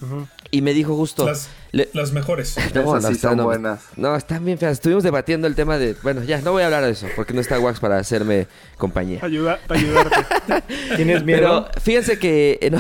Ujú. 0.02 0.28
Y 0.50 0.62
me 0.62 0.74
dijo 0.74 0.96
justo. 0.96 1.26
Las, 1.28 1.50
le- 1.72 1.90
las 1.94 2.12
mejores. 2.12 2.56
no, 2.74 2.82
Esas 2.82 3.04
no, 3.04 3.08
sí 3.10 3.14
está- 3.14 3.30
son 3.30 3.38
no, 3.38 3.44
buenas. 3.46 3.82
No, 3.98 4.16
están 4.16 4.44
bien 4.46 4.58
feas. 4.58 4.74
Estuvimos 4.74 5.04
debatiendo 5.04 5.48
el 5.48 5.54
tema 5.56 5.78
de. 5.78 5.96
Bueno, 6.02 6.24
ya, 6.24 6.40
no 6.42 6.54
voy 6.54 6.64
a 6.64 6.66
hablar 6.66 6.84
de 6.86 6.92
eso, 6.92 7.08
porque 7.16 7.34
no 7.34 7.42
está 7.42 7.60
Wax 7.60 7.80
para 7.80 7.98
hacerme 7.98 8.48
compañía. 8.78 9.20
Ayuda- 9.22 9.60
para 9.68 9.80
ayudarte. 9.80 10.16
¿Tienes 10.96 11.24
miedo? 11.24 11.68
Pero 11.68 11.82
fíjense 11.82 12.18
que 12.20 12.58
eh, 12.62 12.70
no, 12.72 12.80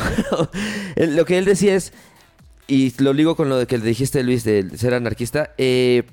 lo 0.95 1.25
que 1.25 1.37
él 1.37 1.45
decía 1.45 1.75
es, 1.75 1.91
y 2.67 2.93
lo 3.01 3.13
ligo 3.13 3.35
con 3.35 3.49
lo 3.49 3.57
de 3.57 3.67
que 3.67 3.77
le 3.77 3.85
dijiste 3.85 4.23
Luis 4.23 4.43
de 4.43 4.77
ser 4.77 4.93
anarquista, 4.93 5.51
eh, 5.57 6.03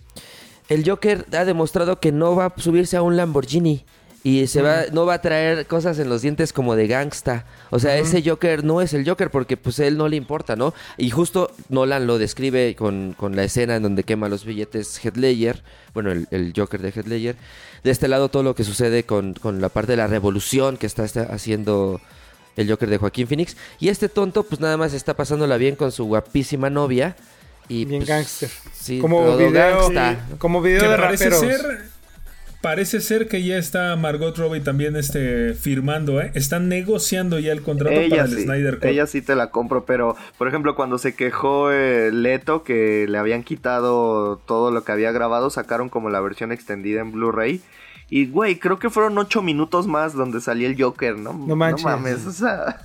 el 0.68 0.88
Joker 0.88 1.26
ha 1.32 1.44
demostrado 1.44 2.00
que 2.00 2.12
no 2.12 2.36
va 2.36 2.46
a 2.46 2.54
subirse 2.60 2.96
a 2.96 3.02
un 3.02 3.16
Lamborghini 3.16 3.84
y 4.24 4.46
se 4.46 4.62
va, 4.62 4.84
no 4.92 5.04
va 5.04 5.14
a 5.14 5.20
traer 5.20 5.66
cosas 5.66 5.98
en 5.98 6.08
los 6.08 6.22
dientes 6.22 6.52
como 6.52 6.76
de 6.76 6.86
gangsta. 6.86 7.44
O 7.70 7.78
sea, 7.78 7.96
ese 7.98 8.22
Joker 8.24 8.64
no 8.64 8.80
es 8.80 8.94
el 8.94 9.06
Joker 9.08 9.30
porque 9.30 9.56
pues 9.56 9.80
a 9.80 9.86
él 9.86 9.96
no 9.96 10.08
le 10.08 10.16
importa, 10.16 10.54
¿no? 10.54 10.74
Y 10.96 11.10
justo 11.10 11.50
Nolan 11.68 12.06
lo 12.06 12.18
describe 12.18 12.76
con, 12.76 13.14
con 13.18 13.34
la 13.34 13.42
escena 13.42 13.76
en 13.76 13.82
donde 13.82 14.04
quema 14.04 14.28
los 14.28 14.44
billetes 14.44 15.04
Heath 15.04 15.16
Ledger, 15.16 15.64
bueno, 15.92 16.12
el, 16.12 16.28
el 16.30 16.52
Joker 16.56 16.80
de 16.80 16.92
Heath 16.92 17.08
Ledger. 17.08 17.36
De 17.82 17.90
este 17.90 18.06
lado 18.06 18.28
todo 18.28 18.44
lo 18.44 18.54
que 18.54 18.62
sucede 18.62 19.02
con, 19.02 19.34
con 19.34 19.60
la 19.60 19.68
parte 19.68 19.92
de 19.92 19.96
la 19.96 20.06
revolución 20.06 20.76
que 20.76 20.86
está, 20.86 21.04
está 21.04 21.22
haciendo 21.22 22.00
el 22.56 22.68
Joker 22.68 22.88
de 22.88 22.98
Joaquín 22.98 23.26
Phoenix. 23.26 23.56
Y 23.80 23.88
este 23.88 24.08
tonto, 24.08 24.42
pues 24.42 24.60
nada 24.60 24.76
más 24.76 24.94
está 24.94 25.14
pasándola 25.14 25.56
bien 25.56 25.76
con 25.76 25.92
su 25.92 26.04
guapísima 26.04 26.70
novia. 26.70 27.16
Y, 27.68 27.84
Bien 27.84 28.00
pues, 28.00 28.08
gangster. 28.08 28.50
Sí, 28.72 28.98
Como 28.98 29.36
video, 29.36 29.50
gangsta. 29.52 30.26
como 30.38 30.60
video 30.60 30.90
de 30.90 30.96
parece 30.98 31.30
raperos. 31.30 31.40
ser. 31.60 31.92
Parece 32.60 33.00
ser 33.00 33.26
que 33.26 33.42
ya 33.42 33.56
está 33.58 33.96
Margot 33.96 34.36
Robbie 34.38 34.60
también 34.60 34.94
este, 34.94 35.54
firmando, 35.54 36.20
¿eh? 36.20 36.30
Están 36.34 36.68
negociando 36.68 37.40
ya 37.40 37.50
el 37.50 37.60
contrato 37.62 37.94
para 37.96 38.04
Ella 38.06 38.22
el 38.22 38.36
sí, 38.36 38.42
Snyder 38.44 38.74
Cut. 38.76 38.84
ella 38.84 39.06
sí 39.08 39.20
te 39.20 39.34
la 39.34 39.50
compro, 39.50 39.84
pero 39.84 40.14
por 40.38 40.46
ejemplo 40.46 40.76
cuando 40.76 40.96
se 40.98 41.16
quejó 41.16 41.72
eh, 41.72 42.12
Leto 42.12 42.62
que 42.62 43.06
le 43.08 43.18
habían 43.18 43.42
quitado 43.42 44.36
todo 44.46 44.70
lo 44.70 44.84
que 44.84 44.92
había 44.92 45.10
grabado, 45.10 45.50
sacaron 45.50 45.88
como 45.88 46.08
la 46.08 46.20
versión 46.20 46.52
extendida 46.52 47.00
en 47.00 47.10
Blu-ray. 47.10 47.60
Y 48.14 48.26
güey, 48.26 48.58
creo 48.58 48.78
que 48.78 48.90
fueron 48.90 49.16
ocho 49.16 49.40
minutos 49.40 49.86
más 49.86 50.12
donde 50.12 50.42
salía 50.42 50.68
el 50.68 50.80
Joker, 50.80 51.16
¿no? 51.16 51.32
No 51.32 51.56
manches. 51.56 51.82
mames, 51.84 52.26
o 52.26 52.32
sea, 52.32 52.82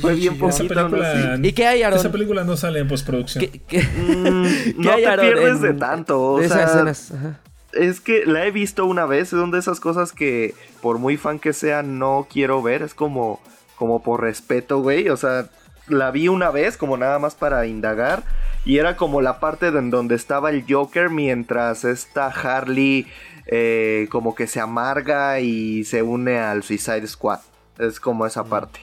fue 0.00 0.14
bien 0.14 0.38
poquito. 0.38 0.72
¿no? 0.74 0.90
película, 0.90 1.38
¿Y 1.42 1.52
qué 1.52 1.66
hay, 1.66 1.82
Aaron? 1.82 1.98
esa 1.98 2.12
película 2.12 2.44
no 2.44 2.56
sale 2.56 2.78
en 2.78 2.86
postproducción. 2.86 3.44
¿Qué- 3.46 3.60
qué- 3.66 3.82
Mm, 3.82 4.44
qué 4.64 4.74
no 4.78 4.92
hay, 4.92 5.04
te 5.04 5.16
pierdes 5.18 5.60
de 5.60 5.72
tanto, 5.74 6.22
o 6.22 6.38
de 6.38 6.46
esas 6.46 6.56
sea, 6.58 6.66
escenas? 6.66 7.10
Ajá. 7.10 7.40
es 7.72 8.00
que 8.00 8.24
la 8.26 8.46
he 8.46 8.52
visto 8.52 8.86
una 8.86 9.06
vez, 9.06 9.30
son 9.30 9.50
de 9.50 9.58
esas 9.58 9.80
cosas 9.80 10.12
que 10.12 10.54
por 10.80 10.98
muy 10.98 11.16
fan 11.16 11.40
que 11.40 11.52
sea 11.52 11.82
no 11.82 12.28
quiero 12.30 12.62
ver, 12.62 12.82
es 12.82 12.94
como 12.94 13.40
como 13.74 14.02
por 14.04 14.20
respeto, 14.20 14.80
güey, 14.82 15.08
o 15.08 15.16
sea, 15.16 15.46
la 15.88 16.10
vi 16.12 16.28
una 16.28 16.50
vez 16.50 16.76
como 16.76 16.96
nada 16.96 17.18
más 17.18 17.34
para 17.34 17.66
indagar 17.66 18.22
y 18.64 18.78
era 18.78 18.96
como 18.96 19.20
la 19.22 19.40
parte 19.40 19.70
de 19.70 19.78
en 19.78 19.90
donde 19.90 20.14
estaba 20.14 20.50
el 20.50 20.64
Joker 20.68 21.10
mientras 21.10 21.84
esta 21.84 22.26
Harley 22.26 23.06
eh, 23.46 24.06
como 24.10 24.34
que 24.34 24.46
se 24.46 24.60
amarga 24.60 25.40
y 25.40 25.84
se 25.84 26.02
une 26.02 26.38
al 26.38 26.62
Suicide 26.62 27.06
Squad. 27.06 27.40
Es 27.78 27.98
como 27.98 28.26
esa 28.26 28.44
parte. 28.44 28.80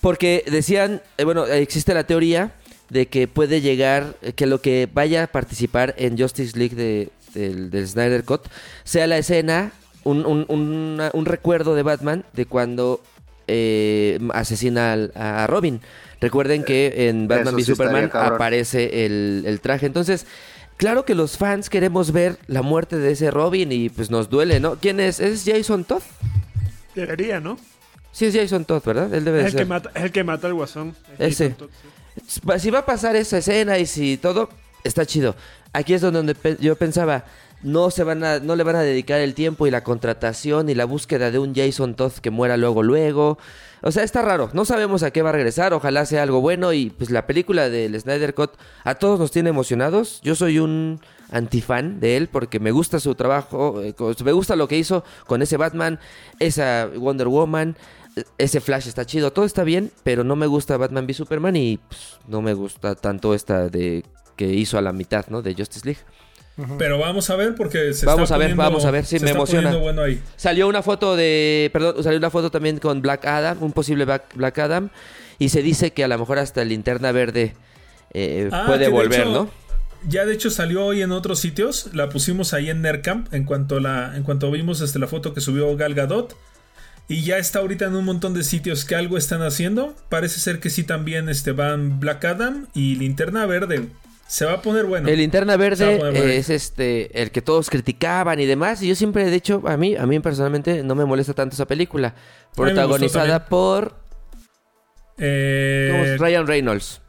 Porque 0.00 0.44
decían, 0.50 1.00
eh, 1.16 1.24
bueno, 1.24 1.46
existe 1.46 1.94
la 1.94 2.04
teoría 2.04 2.52
de 2.90 3.06
que 3.06 3.28
puede 3.28 3.60
llegar, 3.60 4.16
eh, 4.22 4.32
que 4.32 4.46
lo 4.46 4.60
que 4.60 4.88
vaya 4.92 5.24
a 5.24 5.26
participar 5.28 5.94
en 5.96 6.18
Justice 6.18 6.58
League 6.58 6.74
de, 6.74 7.10
del, 7.34 7.70
del 7.70 7.86
Snyder 7.88 8.24
Cut 8.24 8.42
sea 8.84 9.06
la 9.06 9.16
escena 9.18 9.72
un, 10.04 10.26
un- 10.26 10.44
una- 10.48 11.10
un 11.14 11.24
recuerdo 11.24 11.74
de 11.76 11.84
Batman 11.84 12.24
de 12.32 12.46
cuando 12.46 13.00
eh, 13.46 14.18
asesina 14.34 14.92
al- 14.92 15.12
a 15.14 15.46
Robin. 15.46 15.80
Recuerden 16.22 16.64
que 16.64 17.08
en 17.08 17.28
Batman 17.28 17.54
v 17.56 17.62
sí 17.62 17.66
Superman 17.72 18.10
aparece 18.14 19.04
el, 19.04 19.42
el 19.46 19.60
traje. 19.60 19.84
Entonces, 19.86 20.24
claro 20.78 21.04
que 21.04 21.14
los 21.14 21.36
fans 21.36 21.68
queremos 21.68 22.12
ver 22.12 22.38
la 22.46 22.62
muerte 22.62 22.96
de 22.96 23.10
ese 23.10 23.30
Robin 23.30 23.70
y 23.72 23.88
pues 23.90 24.10
nos 24.10 24.30
duele, 24.30 24.60
¿no? 24.60 24.76
¿Quién 24.76 25.00
es? 25.00 25.20
¿Es 25.20 25.42
Jason 25.44 25.84
Todd? 25.84 26.02
Debería, 26.94 27.40
¿no? 27.40 27.58
Sí, 28.12 28.26
es 28.26 28.34
Jason 28.36 28.64
Todd, 28.64 28.82
¿verdad? 28.84 29.12
Él 29.12 29.24
debe 29.24 29.38
de 29.38 29.44
el, 29.46 29.50
ser. 29.52 29.60
que 29.60 29.66
mata, 29.66 29.90
es 29.94 30.02
el 30.04 30.12
que 30.12 30.24
mata 30.24 30.46
al 30.46 30.54
guasón. 30.54 30.94
Es 31.18 31.32
Ese. 31.40 31.50
Todd, 31.50 31.68
sí. 32.24 32.40
Si 32.58 32.70
va 32.70 32.80
a 32.80 32.86
pasar 32.86 33.16
esa 33.16 33.38
escena 33.38 33.78
y 33.78 33.86
si 33.86 34.16
todo, 34.16 34.48
está 34.84 35.04
chido. 35.06 35.34
Aquí 35.72 35.94
es 35.94 36.02
donde 36.02 36.34
pe- 36.34 36.58
yo 36.60 36.76
pensaba, 36.76 37.24
no 37.62 37.90
se 37.90 38.04
van 38.04 38.24
a, 38.24 38.38
no 38.40 38.56
le 38.56 38.64
van 38.64 38.76
a 38.76 38.80
dedicar 38.82 39.20
el 39.20 39.34
tiempo 39.34 39.66
y 39.66 39.70
la 39.70 39.84
contratación 39.84 40.68
y 40.68 40.74
la 40.74 40.84
búsqueda 40.84 41.30
de 41.30 41.38
un 41.38 41.54
Jason 41.54 41.94
Todd 41.94 42.12
que 42.14 42.30
muera 42.30 42.56
luego 42.56 42.82
luego. 42.82 43.38
O 43.82 43.90
sea, 43.90 44.04
está 44.04 44.22
raro. 44.22 44.48
No 44.52 44.64
sabemos 44.64 45.02
a 45.02 45.10
qué 45.10 45.22
va 45.22 45.30
a 45.30 45.32
regresar. 45.32 45.72
Ojalá 45.72 46.06
sea 46.06 46.22
algo 46.22 46.40
bueno. 46.40 46.72
Y 46.72 46.90
pues 46.90 47.10
la 47.10 47.26
película 47.26 47.68
del 47.68 47.98
Snyder 48.00 48.34
Cut 48.34 48.52
a 48.84 48.94
todos 48.94 49.18
nos 49.18 49.30
tiene 49.32 49.50
emocionados. 49.50 50.20
Yo 50.22 50.34
soy 50.36 50.58
un 50.60 51.00
antifan 51.30 51.98
de 51.98 52.16
él 52.16 52.28
porque 52.28 52.60
me 52.60 52.70
gusta 52.70 53.00
su 53.00 53.14
trabajo. 53.14 53.82
eh, 53.82 53.94
Me 54.24 54.32
gusta 54.32 54.54
lo 54.56 54.68
que 54.68 54.78
hizo 54.78 55.04
con 55.26 55.42
ese 55.42 55.56
Batman, 55.56 55.98
esa 56.38 56.88
Wonder 56.96 57.26
Woman. 57.28 57.76
eh, 58.16 58.24
Ese 58.38 58.60
Flash 58.60 58.86
está 58.86 59.04
chido, 59.04 59.32
todo 59.32 59.44
está 59.44 59.64
bien, 59.64 59.90
pero 60.04 60.22
no 60.22 60.36
me 60.36 60.46
gusta 60.46 60.76
Batman 60.76 61.04
v 61.06 61.14
Superman 61.14 61.56
y 61.56 61.78
pues, 61.78 62.18
no 62.28 62.40
me 62.42 62.54
gusta 62.54 62.94
tanto 62.94 63.34
esta 63.34 63.68
de 63.68 64.04
que 64.36 64.46
hizo 64.46 64.78
a 64.78 64.82
la 64.82 64.92
mitad, 64.92 65.26
¿no? 65.28 65.42
De 65.42 65.54
Justice 65.54 65.84
League. 65.84 66.00
Pero 66.78 66.98
vamos 66.98 67.28
a 67.30 67.36
ver 67.36 67.54
porque 67.54 67.92
se 67.94 68.06
Vamos 68.06 68.24
está 68.24 68.34
a 68.34 68.38
ver, 68.38 68.48
poniendo- 68.48 68.62
vamos 68.62 68.84
a 68.84 68.90
ver, 68.90 69.04
sí, 69.04 69.18
se 69.18 69.24
me 69.24 69.30
emociona. 69.32 69.68
poniendo 69.70 69.80
bueno 69.84 70.02
ahí. 70.02 70.20
Salió 70.36 70.68
una 70.68 70.82
foto 70.82 71.16
de, 71.16 71.70
perdón, 71.72 72.02
salió 72.02 72.18
una 72.18 72.30
foto 72.30 72.50
también 72.50 72.78
con 72.78 73.02
Black 73.02 73.24
Adam, 73.26 73.58
un 73.62 73.72
posible 73.72 74.04
Black, 74.04 74.34
Black 74.34 74.58
Adam, 74.58 74.90
y 75.38 75.48
se 75.48 75.62
dice 75.62 75.92
que 75.92 76.04
a 76.04 76.08
lo 76.08 76.18
mejor 76.18 76.38
hasta 76.38 76.64
Linterna 76.64 77.12
Verde 77.12 77.54
eh, 78.14 78.48
Ah, 78.52 78.64
puede 78.66 78.84
de 78.84 78.88
volver, 78.90 79.20
hecho, 79.22 79.30
¿no? 79.32 79.50
Ya 80.08 80.24
de 80.26 80.34
hecho 80.34 80.50
salió 80.50 80.84
hoy 80.84 81.00
en 81.02 81.12
otros 81.12 81.38
sitios, 81.38 81.90
la 81.94 82.08
pusimos 82.08 82.52
ahí 82.54 82.68
en 82.70 82.82
Nerdcamp 82.82 83.32
en 83.32 83.44
cuanto 83.44 83.78
la 83.80 84.16
en 84.16 84.24
cuanto 84.24 84.50
vimos 84.50 84.80
este, 84.80 84.98
la 84.98 85.06
foto 85.06 85.32
que 85.32 85.40
subió 85.40 85.74
Gal 85.76 85.94
Gadot 85.94 86.36
y 87.08 87.22
ya 87.22 87.38
está 87.38 87.60
ahorita 87.60 87.84
en 87.86 87.94
un 87.94 88.04
montón 88.04 88.34
de 88.34 88.42
sitios 88.42 88.84
que 88.84 88.94
algo 88.96 89.16
están 89.16 89.42
haciendo. 89.42 89.94
Parece 90.08 90.40
ser 90.40 90.58
que 90.60 90.70
sí 90.70 90.82
también 90.84 91.28
este 91.28 91.52
van 91.52 92.00
Black 92.00 92.24
Adam 92.24 92.66
y 92.74 92.96
Linterna 92.96 93.46
Verde. 93.46 93.88
Se 94.32 94.46
va 94.46 94.54
a 94.54 94.62
poner 94.62 94.86
bueno. 94.86 95.10
El 95.10 95.18
Linterna 95.18 95.58
Verde 95.58 95.98
bueno. 95.98 96.18
es 96.18 96.48
este 96.48 97.20
el 97.20 97.30
que 97.30 97.42
todos 97.42 97.68
criticaban 97.68 98.40
y 98.40 98.46
demás. 98.46 98.80
Y 98.80 98.88
yo 98.88 98.94
siempre, 98.94 99.28
de 99.28 99.36
hecho, 99.36 99.62
a 99.66 99.76
mí, 99.76 99.94
a 99.94 100.06
mí 100.06 100.18
personalmente 100.20 100.82
no 100.82 100.94
me 100.94 101.04
molesta 101.04 101.34
tanto 101.34 101.52
esa 101.52 101.66
película. 101.66 102.14
Protagonizada 102.56 103.44
por 103.44 103.94
Eh, 105.18 105.88
¿cómo 105.92 106.04
es? 106.04 106.18
Ryan 106.18 106.46
Reynolds. 106.46 107.02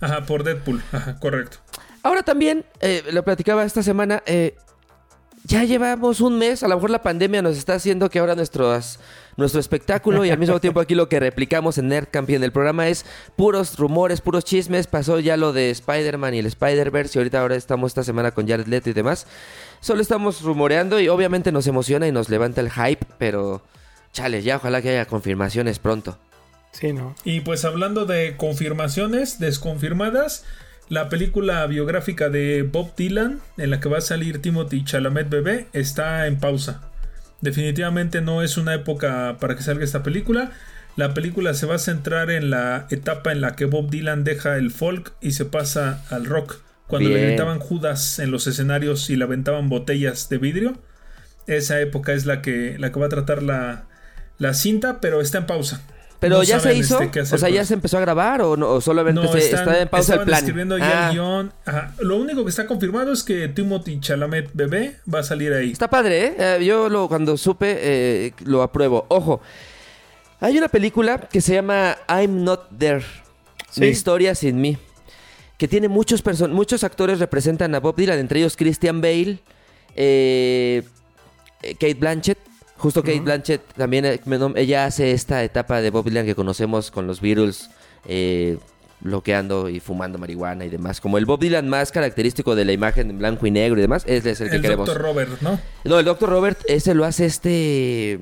ajá, 0.00 0.26
por 0.26 0.42
Deadpool. 0.42 0.82
Ajá, 0.90 1.20
correcto. 1.20 1.58
Ahora 2.02 2.24
también, 2.24 2.64
eh, 2.80 3.04
lo 3.12 3.22
platicaba 3.22 3.64
esta 3.64 3.84
semana, 3.84 4.24
eh, 4.26 4.56
ya 5.46 5.62
llevamos 5.64 6.22
un 6.22 6.38
mes, 6.38 6.62
a 6.62 6.68
lo 6.68 6.76
mejor 6.76 6.88
la 6.88 7.02
pandemia 7.02 7.42
nos 7.42 7.58
está 7.58 7.74
haciendo 7.74 8.08
que 8.08 8.18
ahora 8.18 8.34
nuestros, 8.34 8.98
nuestro 9.36 9.60
espectáculo 9.60 10.24
y 10.24 10.30
al 10.30 10.38
mismo 10.38 10.58
tiempo 10.58 10.80
aquí 10.80 10.94
lo 10.94 11.10
que 11.10 11.20
replicamos 11.20 11.76
en 11.76 11.88
Nerdcamp 11.88 12.30
y 12.30 12.34
en 12.34 12.44
el 12.44 12.50
programa 12.50 12.88
es 12.88 13.04
puros 13.36 13.78
rumores, 13.78 14.22
puros 14.22 14.44
chismes. 14.44 14.86
Pasó 14.86 15.20
ya 15.20 15.36
lo 15.36 15.52
de 15.52 15.70
Spider-Man 15.70 16.34
y 16.34 16.38
el 16.38 16.46
Spider-Verse 16.46 17.18
y 17.18 17.20
ahorita 17.20 17.42
ahora 17.42 17.56
estamos 17.56 17.90
esta 17.90 18.02
semana 18.02 18.30
con 18.30 18.48
Jared 18.48 18.66
Leto 18.66 18.88
y 18.88 18.94
demás. 18.94 19.26
Solo 19.80 20.00
estamos 20.00 20.40
rumoreando 20.40 20.98
y 20.98 21.08
obviamente 21.08 21.52
nos 21.52 21.66
emociona 21.66 22.08
y 22.08 22.12
nos 22.12 22.30
levanta 22.30 22.62
el 22.62 22.70
hype, 22.70 23.04
pero 23.18 23.60
chale, 24.14 24.42
ya 24.42 24.56
ojalá 24.56 24.80
que 24.80 24.88
haya 24.88 25.04
confirmaciones 25.04 25.78
pronto. 25.78 26.16
Sí, 26.72 26.94
¿no? 26.94 27.14
Y 27.22 27.40
pues 27.40 27.66
hablando 27.66 28.06
de 28.06 28.38
confirmaciones 28.38 29.38
desconfirmadas, 29.38 30.44
la 30.88 31.08
película 31.08 31.66
biográfica 31.66 32.28
de 32.28 32.62
Bob 32.62 32.94
Dylan, 32.96 33.40
en 33.56 33.70
la 33.70 33.80
que 33.80 33.88
va 33.88 33.98
a 33.98 34.02
salir 34.02 34.42
Timothy 34.42 34.84
Chalamet 34.84 35.30
bebé, 35.30 35.66
está 35.72 36.26
en 36.26 36.38
pausa. 36.38 36.82
Definitivamente 37.40 38.20
no 38.20 38.42
es 38.42 38.56
una 38.56 38.74
época 38.74 39.36
para 39.40 39.56
que 39.56 39.62
salga 39.62 39.84
esta 39.84 40.02
película. 40.02 40.52
La 40.96 41.14
película 41.14 41.54
se 41.54 41.66
va 41.66 41.76
a 41.76 41.78
centrar 41.78 42.30
en 42.30 42.50
la 42.50 42.86
etapa 42.90 43.32
en 43.32 43.40
la 43.40 43.56
que 43.56 43.64
Bob 43.64 43.90
Dylan 43.90 44.24
deja 44.24 44.56
el 44.56 44.70
folk 44.70 45.12
y 45.20 45.32
se 45.32 45.44
pasa 45.44 46.04
al 46.10 46.26
rock. 46.26 46.58
Cuando 46.86 47.08
le 47.08 47.28
gritaban 47.28 47.58
Judas 47.58 48.18
en 48.18 48.30
los 48.30 48.46
escenarios 48.46 49.08
y 49.10 49.16
le 49.16 49.24
aventaban 49.24 49.68
botellas 49.68 50.28
de 50.28 50.38
vidrio. 50.38 50.78
Esa 51.46 51.80
época 51.80 52.12
es 52.12 52.26
la 52.26 52.42
que, 52.42 52.76
la 52.78 52.92
que 52.92 53.00
va 53.00 53.06
a 53.06 53.10
tratar 53.10 53.42
la, 53.42 53.86
la 54.38 54.54
cinta, 54.54 55.00
pero 55.00 55.20
está 55.20 55.38
en 55.38 55.46
pausa. 55.46 55.82
Pero 56.24 56.38
No 56.38 56.42
ya 56.42 56.58
se 56.58 56.74
hizo, 56.74 57.00
este, 57.00 57.20
o 57.20 57.38
sea, 57.38 57.48
ya 57.50 57.64
se 57.64 57.74
empezó 57.74 57.98
a 57.98 58.00
grabar 58.00 58.40
o, 58.40 58.56
no, 58.56 58.68
o 58.70 58.80
solamente 58.80 59.20
No, 59.20 59.30
se- 59.30 59.38
están- 59.38 59.60
está 59.68 59.82
en 59.82 59.88
pausa 59.88 60.14
el 60.14 60.20
plan. 60.22 60.38
escribiendo 60.38 60.78
ya 60.78 61.06
Ah. 61.06 61.08
el 61.10 61.14
guion. 61.14 61.52
Ajá. 61.66 61.94
Lo 62.00 62.16
único 62.16 62.44
que 62.44 62.50
está 62.50 62.66
confirmado 62.66 63.12
es 63.12 63.22
que 63.22 63.48
Timothy 63.48 64.00
Chalamet 64.00 64.50
bebé 64.54 64.96
va 65.12 65.18
a 65.18 65.22
salir 65.22 65.52
ahí. 65.52 65.70
Está 65.72 65.88
padre, 65.90 66.26
¿eh? 66.26 66.34
Eh, 66.38 66.64
yo 66.64 66.88
lo, 66.88 67.08
cuando 67.08 67.36
supe 67.36 67.76
eh, 67.78 68.32
lo 68.44 68.62
apruebo. 68.62 69.04
Ojo, 69.08 69.42
hay 70.40 70.56
una 70.56 70.68
película 70.68 71.18
que 71.20 71.40
se 71.40 71.54
llama 71.54 71.96
I'm 72.08 72.42
Not 72.44 72.68
There. 72.78 73.04
Sí. 73.70 73.80
Mi 73.82 73.88
historia 73.88 74.34
sin 74.34 74.60
mí. 74.60 74.78
Que 75.58 75.68
tiene 75.68 75.88
muchos, 75.88 76.24
person- 76.24 76.50
muchos 76.52 76.84
actores 76.84 77.18
representan 77.18 77.74
a 77.74 77.80
Bob 77.80 77.96
Dylan, 77.96 78.18
entre 78.18 78.40
ellos 78.40 78.56
Christian 78.56 79.00
Bale, 79.00 79.40
eh, 79.94 80.82
Kate 81.78 81.94
Blanchett. 81.94 82.38
Justo 82.84 83.02
Kate 83.02 83.20
Blanchett 83.20 83.62
también, 83.74 84.04
eh, 84.04 84.20
ella 84.56 84.84
hace 84.86 85.10
esta 85.12 85.42
etapa 85.42 85.80
de 85.80 85.90
Bob 85.90 86.04
Dylan 86.04 86.26
que 86.26 86.34
conocemos 86.34 86.90
con 86.90 87.06
los 87.06 87.20
Beatles, 87.20 87.70
eh, 88.06 88.58
bloqueando 89.00 89.68
y 89.68 89.80
fumando 89.80 90.18
marihuana 90.18 90.64
y 90.64 90.70
demás. 90.70 91.00
Como 91.00 91.18
el 91.18 91.26
Bob 91.26 91.40
Dylan 91.40 91.68
más 91.68 91.92
característico 91.92 92.54
de 92.54 92.64
la 92.64 92.72
imagen 92.72 93.10
en 93.10 93.18
blanco 93.18 93.46
y 93.46 93.50
negro 93.50 93.78
y 93.78 93.82
demás, 93.82 94.04
ese 94.06 94.30
es 94.30 94.40
el 94.40 94.50
que 94.50 94.56
el 94.56 94.62
queremos. 94.62 94.86
Dr. 94.86 95.00
Robert, 95.02 95.40
¿no? 95.40 95.58
No, 95.84 95.98
el 95.98 96.04
Dr. 96.04 96.28
Robert, 96.28 96.58
ese 96.68 96.94
lo 96.94 97.04
hace 97.04 97.26
este. 97.26 98.20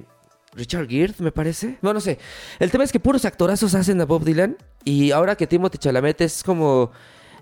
Richard 0.55 0.87
Gere, 0.89 1.15
me 1.19 1.33
parece. 1.33 1.79
No, 1.83 1.95
no 1.95 2.01
sé. 2.01 2.19
El 2.59 2.71
tema 2.71 2.85
es 2.85 2.93
que 2.93 3.01
puros 3.01 3.25
actorazos 3.25 3.75
hacen 3.75 4.01
a 4.01 4.05
Bob 4.05 4.23
Dylan. 4.25 4.57
Y 4.85 5.11
ahora 5.13 5.35
que 5.37 5.47
Timothy 5.47 5.79
Chalamet 5.79 6.21
es 6.21 6.43
como. 6.43 6.91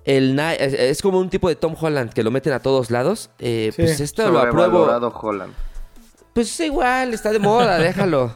El, 0.04 0.34
na- 0.34 0.54
es 0.54 1.02
como 1.02 1.18
un 1.18 1.28
tipo 1.28 1.48
de 1.48 1.56
Tom 1.56 1.74
Holland 1.78 2.12
que 2.12 2.22
lo 2.22 2.30
meten 2.30 2.52
a 2.52 2.60
todos 2.60 2.90
lados. 2.90 3.30
Eh, 3.38 3.70
Sí. 3.74 3.82
Pues 3.82 4.00
esto 4.00 4.30
lo 4.30 4.38
apruebo. 4.38 4.84
Holland. 5.20 5.52
Pues 6.32 6.48
es 6.48 6.60
igual, 6.66 7.12
está 7.14 7.32
de 7.32 7.38
moda, 7.38 7.78
déjalo. 7.82 8.34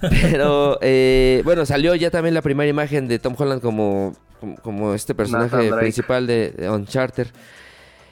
Pero 0.00 0.78
eh, 0.82 1.42
bueno, 1.44 1.64
salió 1.66 1.94
ya 1.94 2.10
también 2.10 2.34
la 2.34 2.42
primera 2.42 2.68
imagen 2.68 3.06
de 3.08 3.18
Tom 3.18 3.34
Holland 3.38 3.62
como, 3.62 4.14
como, 4.40 4.56
como 4.56 4.94
este 4.94 5.14
personaje 5.14 5.56
principal 5.80 6.26
de, 6.26 6.50
de 6.50 6.70
Uncharted. 6.70 7.28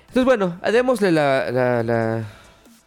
Entonces, 0.08 0.24
bueno, 0.24 0.58
démosle 0.72 1.12
la, 1.12 1.50
la- 1.50 1.82
la- 1.82 2.24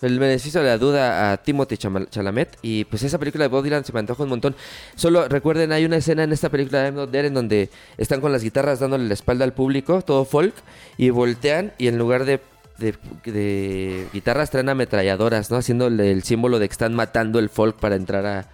el 0.01 0.17
beneficio 0.17 0.61
de 0.61 0.67
la 0.67 0.79
duda 0.79 1.31
a 1.31 1.37
Timothy 1.37 1.77
Chalamet. 1.77 2.57
Y 2.63 2.85
pues 2.85 3.03
esa 3.03 3.19
película 3.19 3.43
de 3.43 3.49
Bob 3.49 3.63
Dylan 3.63 3.85
se 3.85 3.93
me 3.93 3.99
antoja 3.99 4.23
un 4.23 4.29
montón. 4.29 4.55
Solo 4.95 5.27
recuerden, 5.27 5.71
hay 5.71 5.85
una 5.85 5.97
escena 5.97 6.23
en 6.23 6.31
esta 6.31 6.49
película 6.49 6.79
de 6.81 6.85
I'm 6.87 6.95
Not 6.95 7.11
There 7.11 7.27
en 7.27 7.35
donde 7.35 7.69
están 7.99 8.19
con 8.19 8.31
las 8.31 8.41
guitarras 8.41 8.79
dándole 8.79 9.05
la 9.07 9.13
espalda 9.13 9.45
al 9.45 9.53
público, 9.53 10.01
todo 10.01 10.25
folk, 10.25 10.55
y 10.97 11.11
voltean 11.11 11.73
y 11.77 11.87
en 11.87 11.99
lugar 11.99 12.25
de, 12.25 12.39
de, 12.77 12.95
de 13.25 14.07
guitarras 14.13 14.49
traen 14.49 14.69
ametralladoras, 14.69 15.51
¿no? 15.51 15.57
Haciéndole 15.57 16.11
el 16.11 16.23
símbolo 16.23 16.59
de 16.59 16.67
que 16.67 16.73
están 16.73 16.93
matando 16.93 17.39
el 17.39 17.49
folk 17.49 17.77
para 17.79 17.95
entrar 17.95 18.25
a- 18.25 18.47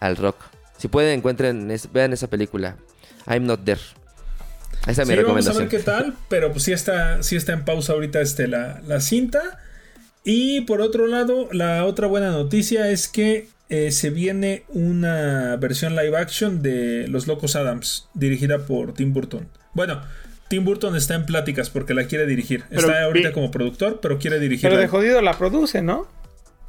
al 0.00 0.16
rock. 0.16 0.36
Si 0.78 0.88
pueden, 0.88 1.18
encuentren, 1.18 1.70
es- 1.70 1.92
vean 1.92 2.12
esa 2.12 2.28
película. 2.28 2.76
I'm 3.26 3.46
Not 3.46 3.64
There. 3.64 3.80
Esa 4.86 5.02
es 5.02 5.08
mi 5.08 5.14
Sí, 5.14 5.22
vamos 5.22 5.46
a 5.46 5.52
recomendación. 5.52 5.58
ver 5.58 5.68
qué 5.68 5.78
tal, 5.78 6.14
pero 6.28 6.52
pues 6.52 6.64
sí 6.64 6.72
está, 6.72 7.22
sí 7.22 7.36
está 7.36 7.52
en 7.54 7.64
pausa 7.64 7.94
ahorita 7.94 8.20
este, 8.20 8.48
la, 8.48 8.82
la 8.86 9.00
cinta. 9.00 9.58
Y 10.24 10.62
por 10.62 10.80
otro 10.80 11.06
lado, 11.06 11.48
la 11.52 11.84
otra 11.84 12.06
buena 12.06 12.30
noticia 12.30 12.90
es 12.90 13.08
que 13.08 13.48
eh, 13.70 13.90
se 13.92 14.10
viene 14.10 14.64
una 14.68 15.56
versión 15.56 15.96
live 15.96 16.16
action 16.16 16.60
de 16.62 17.06
Los 17.08 17.26
Locos 17.26 17.56
Adams, 17.56 18.08
dirigida 18.14 18.58
por 18.66 18.92
Tim 18.94 19.12
Burton. 19.14 19.48
Bueno, 19.72 20.02
Tim 20.48 20.64
Burton 20.64 20.94
está 20.96 21.14
en 21.14 21.26
pláticas 21.26 21.70
porque 21.70 21.94
la 21.94 22.04
quiere 22.06 22.26
dirigir. 22.26 22.64
Pero 22.68 22.80
está 22.82 23.02
ahorita 23.04 23.32
como 23.32 23.50
productor, 23.50 24.00
pero 24.00 24.18
quiere 24.18 24.38
dirigir. 24.40 24.68
Pero 24.68 24.80
de 24.80 24.88
jodido 24.88 25.20
la 25.22 25.36
produce, 25.38 25.82
¿no? 25.82 26.06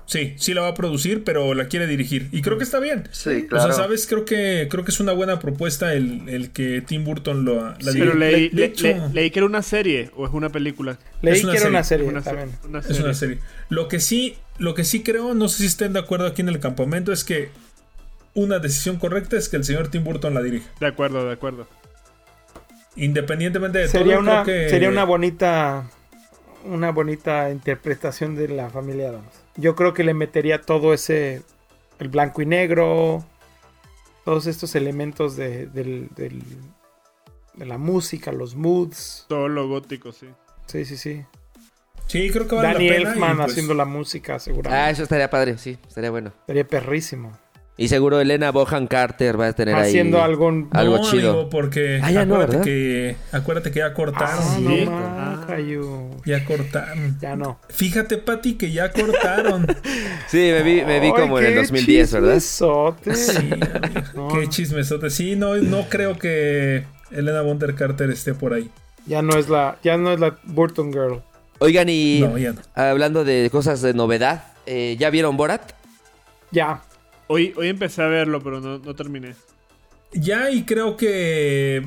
Sí, 0.07 0.35
sí 0.37 0.53
la 0.53 0.61
va 0.61 0.67
a 0.67 0.73
producir, 0.75 1.23
pero 1.23 1.55
la 1.55 1.67
quiere 1.67 1.87
dirigir. 1.87 2.29
Y 2.31 2.43
creo 2.43 2.59
que 2.59 2.63
está 2.63 2.79
bien. 2.79 3.09
Sí, 3.11 3.41
O 3.45 3.47
claro. 3.47 3.73
sea, 3.73 3.83
¿sabes? 3.83 4.05
Creo 4.05 4.23
que, 4.23 4.67
creo 4.69 4.85
que 4.85 4.91
es 4.91 4.99
una 4.99 5.13
buena 5.13 5.39
propuesta 5.39 5.95
el, 5.95 6.29
el 6.29 6.51
que 6.51 6.81
Tim 6.81 7.03
Burton 7.03 7.43
lo, 7.43 7.55
la 7.69 7.75
Pero 7.79 7.91
dirija. 7.93 8.13
leí, 8.13 8.49
De 8.49 8.55
le- 8.55 8.65
hecho, 8.65 8.85
le- 8.87 9.09
leí 9.13 9.31
que 9.31 9.39
era 9.39 9.47
una 9.47 9.63
serie 9.63 10.11
o 10.15 10.27
es 10.27 10.31
una 10.31 10.49
película. 10.49 10.99
Leí 11.23 11.33
Es 11.37 11.43
una 11.43 11.53
que 11.53 11.57
era 11.57 11.69
una 11.69 11.83
serie, 11.83 12.05
serie 12.05 12.21
Una, 12.21 12.47
una 12.69 12.79
Es 12.87 12.99
una 12.99 13.13
serie. 13.15 13.39
Lo 13.69 13.87
que 13.87 13.99
sí, 13.99 14.37
lo 14.59 14.75
que 14.75 14.83
sí 14.83 15.01
creo, 15.01 15.33
no 15.33 15.49
sé 15.49 15.57
si 15.63 15.65
estén 15.65 15.93
de 15.93 15.99
acuerdo 15.99 16.27
aquí 16.27 16.43
en 16.43 16.49
el 16.49 16.59
campamento, 16.59 17.11
es 17.11 17.23
que 17.23 17.49
una 18.35 18.59
decisión 18.59 18.97
correcta 18.97 19.37
es 19.37 19.49
que 19.49 19.57
el 19.57 19.63
señor 19.63 19.87
Tim 19.87 20.03
Burton 20.03 20.35
la 20.35 20.43
dirija. 20.43 20.67
De 20.79 20.85
acuerdo, 20.85 21.25
de 21.25 21.33
acuerdo. 21.33 21.67
Independientemente 22.95 23.79
de 23.79 23.87
Sería 23.87 24.13
todo, 24.15 24.21
una, 24.23 24.43
creo 24.43 24.45
que 24.63 24.69
sería 24.69 24.89
una 24.89 25.03
bonita 25.03 25.89
una 26.63 26.91
bonita 26.91 27.51
interpretación 27.51 28.35
de 28.35 28.47
la 28.47 28.69
familia 28.71 29.09
Adams. 29.09 29.43
yo 29.55 29.75
creo 29.75 29.93
que 29.93 30.03
le 30.03 30.13
metería 30.15 30.61
todo 30.61 30.93
ese, 30.95 31.43
el 31.99 32.09
blanco 32.09 32.41
y 32.41 32.47
negro, 32.47 33.23
todos 34.23 34.47
estos 34.47 34.73
elementos 34.75 35.35
de, 35.35 35.67
del- 35.67 36.09
del- 36.15 36.41
de 37.53 37.65
la 37.65 37.77
música, 37.77 38.31
los 38.31 38.55
moods. 38.55 39.25
Todo 39.29 39.47
lo 39.47 39.67
gótico, 39.67 40.11
sí. 40.11 40.27
Sí, 40.65 40.85
sí, 40.85 40.97
sí. 40.97 41.23
Sí, 42.07 42.29
creo 42.31 42.47
que 42.47 42.55
vale 42.55 42.73
Danny 42.73 42.89
la 42.89 42.95
pena. 42.95 43.11
Elfman 43.11 43.37
pues, 43.37 43.51
haciendo 43.51 43.73
la 43.75 43.85
música, 43.85 44.39
seguramente. 44.39 44.83
Ah, 44.83 44.89
eso 44.89 45.03
estaría 45.03 45.29
padre, 45.29 45.57
sí, 45.59 45.77
estaría 45.87 46.09
bueno. 46.09 46.33
Sería 46.47 46.67
perrísimo. 46.67 47.37
Y 47.77 47.89
seguro 47.89 48.21
Elena 48.21 48.51
Bohan 48.51 48.87
Carter 48.87 49.37
va 49.39 49.47
a 49.47 49.53
tener 49.53 49.75
ahí. 49.75 49.89
Haciendo 49.89 50.21
algún... 50.23 50.69
Algo 50.71 50.97
no, 50.97 51.03
chido. 51.11 51.31
amigo, 51.31 51.49
porque 51.49 51.99
Ah, 52.01 52.09
ya 52.09 52.21
acuérdate, 52.21 52.61
que, 52.63 53.15
acuérdate 53.33 53.71
que 53.71 53.79
ya 53.79 53.93
cortaron. 53.93 54.39
Ah, 54.39 55.35
Sí. 55.47 55.77
Ya 56.25 56.45
cortaron. 56.45 57.17
Ya 57.19 57.35
no. 57.35 57.59
Fíjate, 57.69 58.17
Pati, 58.17 58.53
que 58.55 58.71
ya 58.71 58.91
cortaron. 58.91 59.67
Sí, 60.27 60.37
me 60.37 60.63
vi, 60.63 60.83
me 60.85 60.99
vi 61.01 61.11
como 61.11 61.37
en 61.39 61.45
el 61.47 61.51
qué 61.53 61.59
2010, 61.59 62.11
¿verdad? 62.13 62.33
chismesote. 62.35 63.15
Sí, 63.15 63.49
No, 64.15 64.27
Qué 64.29 64.47
chismesote. 64.47 65.09
Sí, 65.09 65.35
no, 65.35 65.55
no 65.55 65.83
creo 65.89 66.17
que 66.17 66.85
Elena 67.11 67.41
Bonter 67.41 67.75
Carter 67.75 68.09
esté 68.09 68.33
por 68.33 68.53
ahí. 68.53 68.69
Ya 69.05 69.21
no 69.21 69.37
es 69.37 69.49
la, 69.49 69.77
ya 69.83 69.97
no 69.97 70.11
es 70.13 70.19
la 70.19 70.37
Burton 70.45 70.91
Girl. 70.93 71.21
Oigan, 71.59 71.89
y 71.89 72.21
No, 72.21 72.37
ya 72.37 72.53
no. 72.53 72.61
hablando 72.73 73.23
de 73.23 73.49
cosas 73.51 73.81
de 73.81 73.93
novedad, 73.93 74.45
eh, 74.65 74.95
¿ya 74.97 75.09
vieron 75.09 75.37
Borat? 75.37 75.73
Ya. 76.51 76.81
Hoy, 77.27 77.53
hoy 77.57 77.69
empecé 77.69 78.01
a 78.03 78.07
verlo, 78.07 78.41
pero 78.41 78.61
no, 78.61 78.77
no 78.79 78.93
terminé. 78.95 79.35
Ya, 80.13 80.49
y 80.51 80.63
creo 80.63 80.95
que 80.97 81.77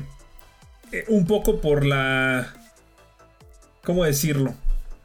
eh, 0.91 1.05
un 1.07 1.25
poco 1.25 1.61
por 1.61 1.85
la... 1.85 2.53
¿Cómo 3.83 4.03
decirlo? 4.03 4.53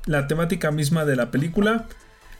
La 0.07 0.27
temática 0.27 0.71
misma 0.71 1.05
de 1.05 1.17
la 1.17 1.31
película. 1.31 1.87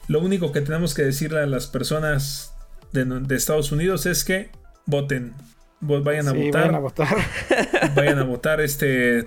Lo 0.07 0.19
único 0.19 0.51
que 0.51 0.61
tenemos 0.61 0.93
que 0.93 1.01
decirle 1.03 1.39
a 1.39 1.45
las 1.47 1.67
personas 1.67 2.53
de, 2.91 3.05
de 3.05 3.35
Estados 3.35 3.71
Unidos 3.71 4.05
es 4.05 4.23
que 4.23 4.49
voten. 4.85 5.33
Vo- 5.81 6.03
Vayan 6.03 6.27
a 6.27 6.31
Sí, 6.31 6.45
votar. 6.45 6.65
van 6.67 6.75
a 6.75 6.79
votar. 6.79 7.17
Vayan 7.95 8.19
a 8.19 8.23
votar 8.23 8.61
este... 8.61 9.19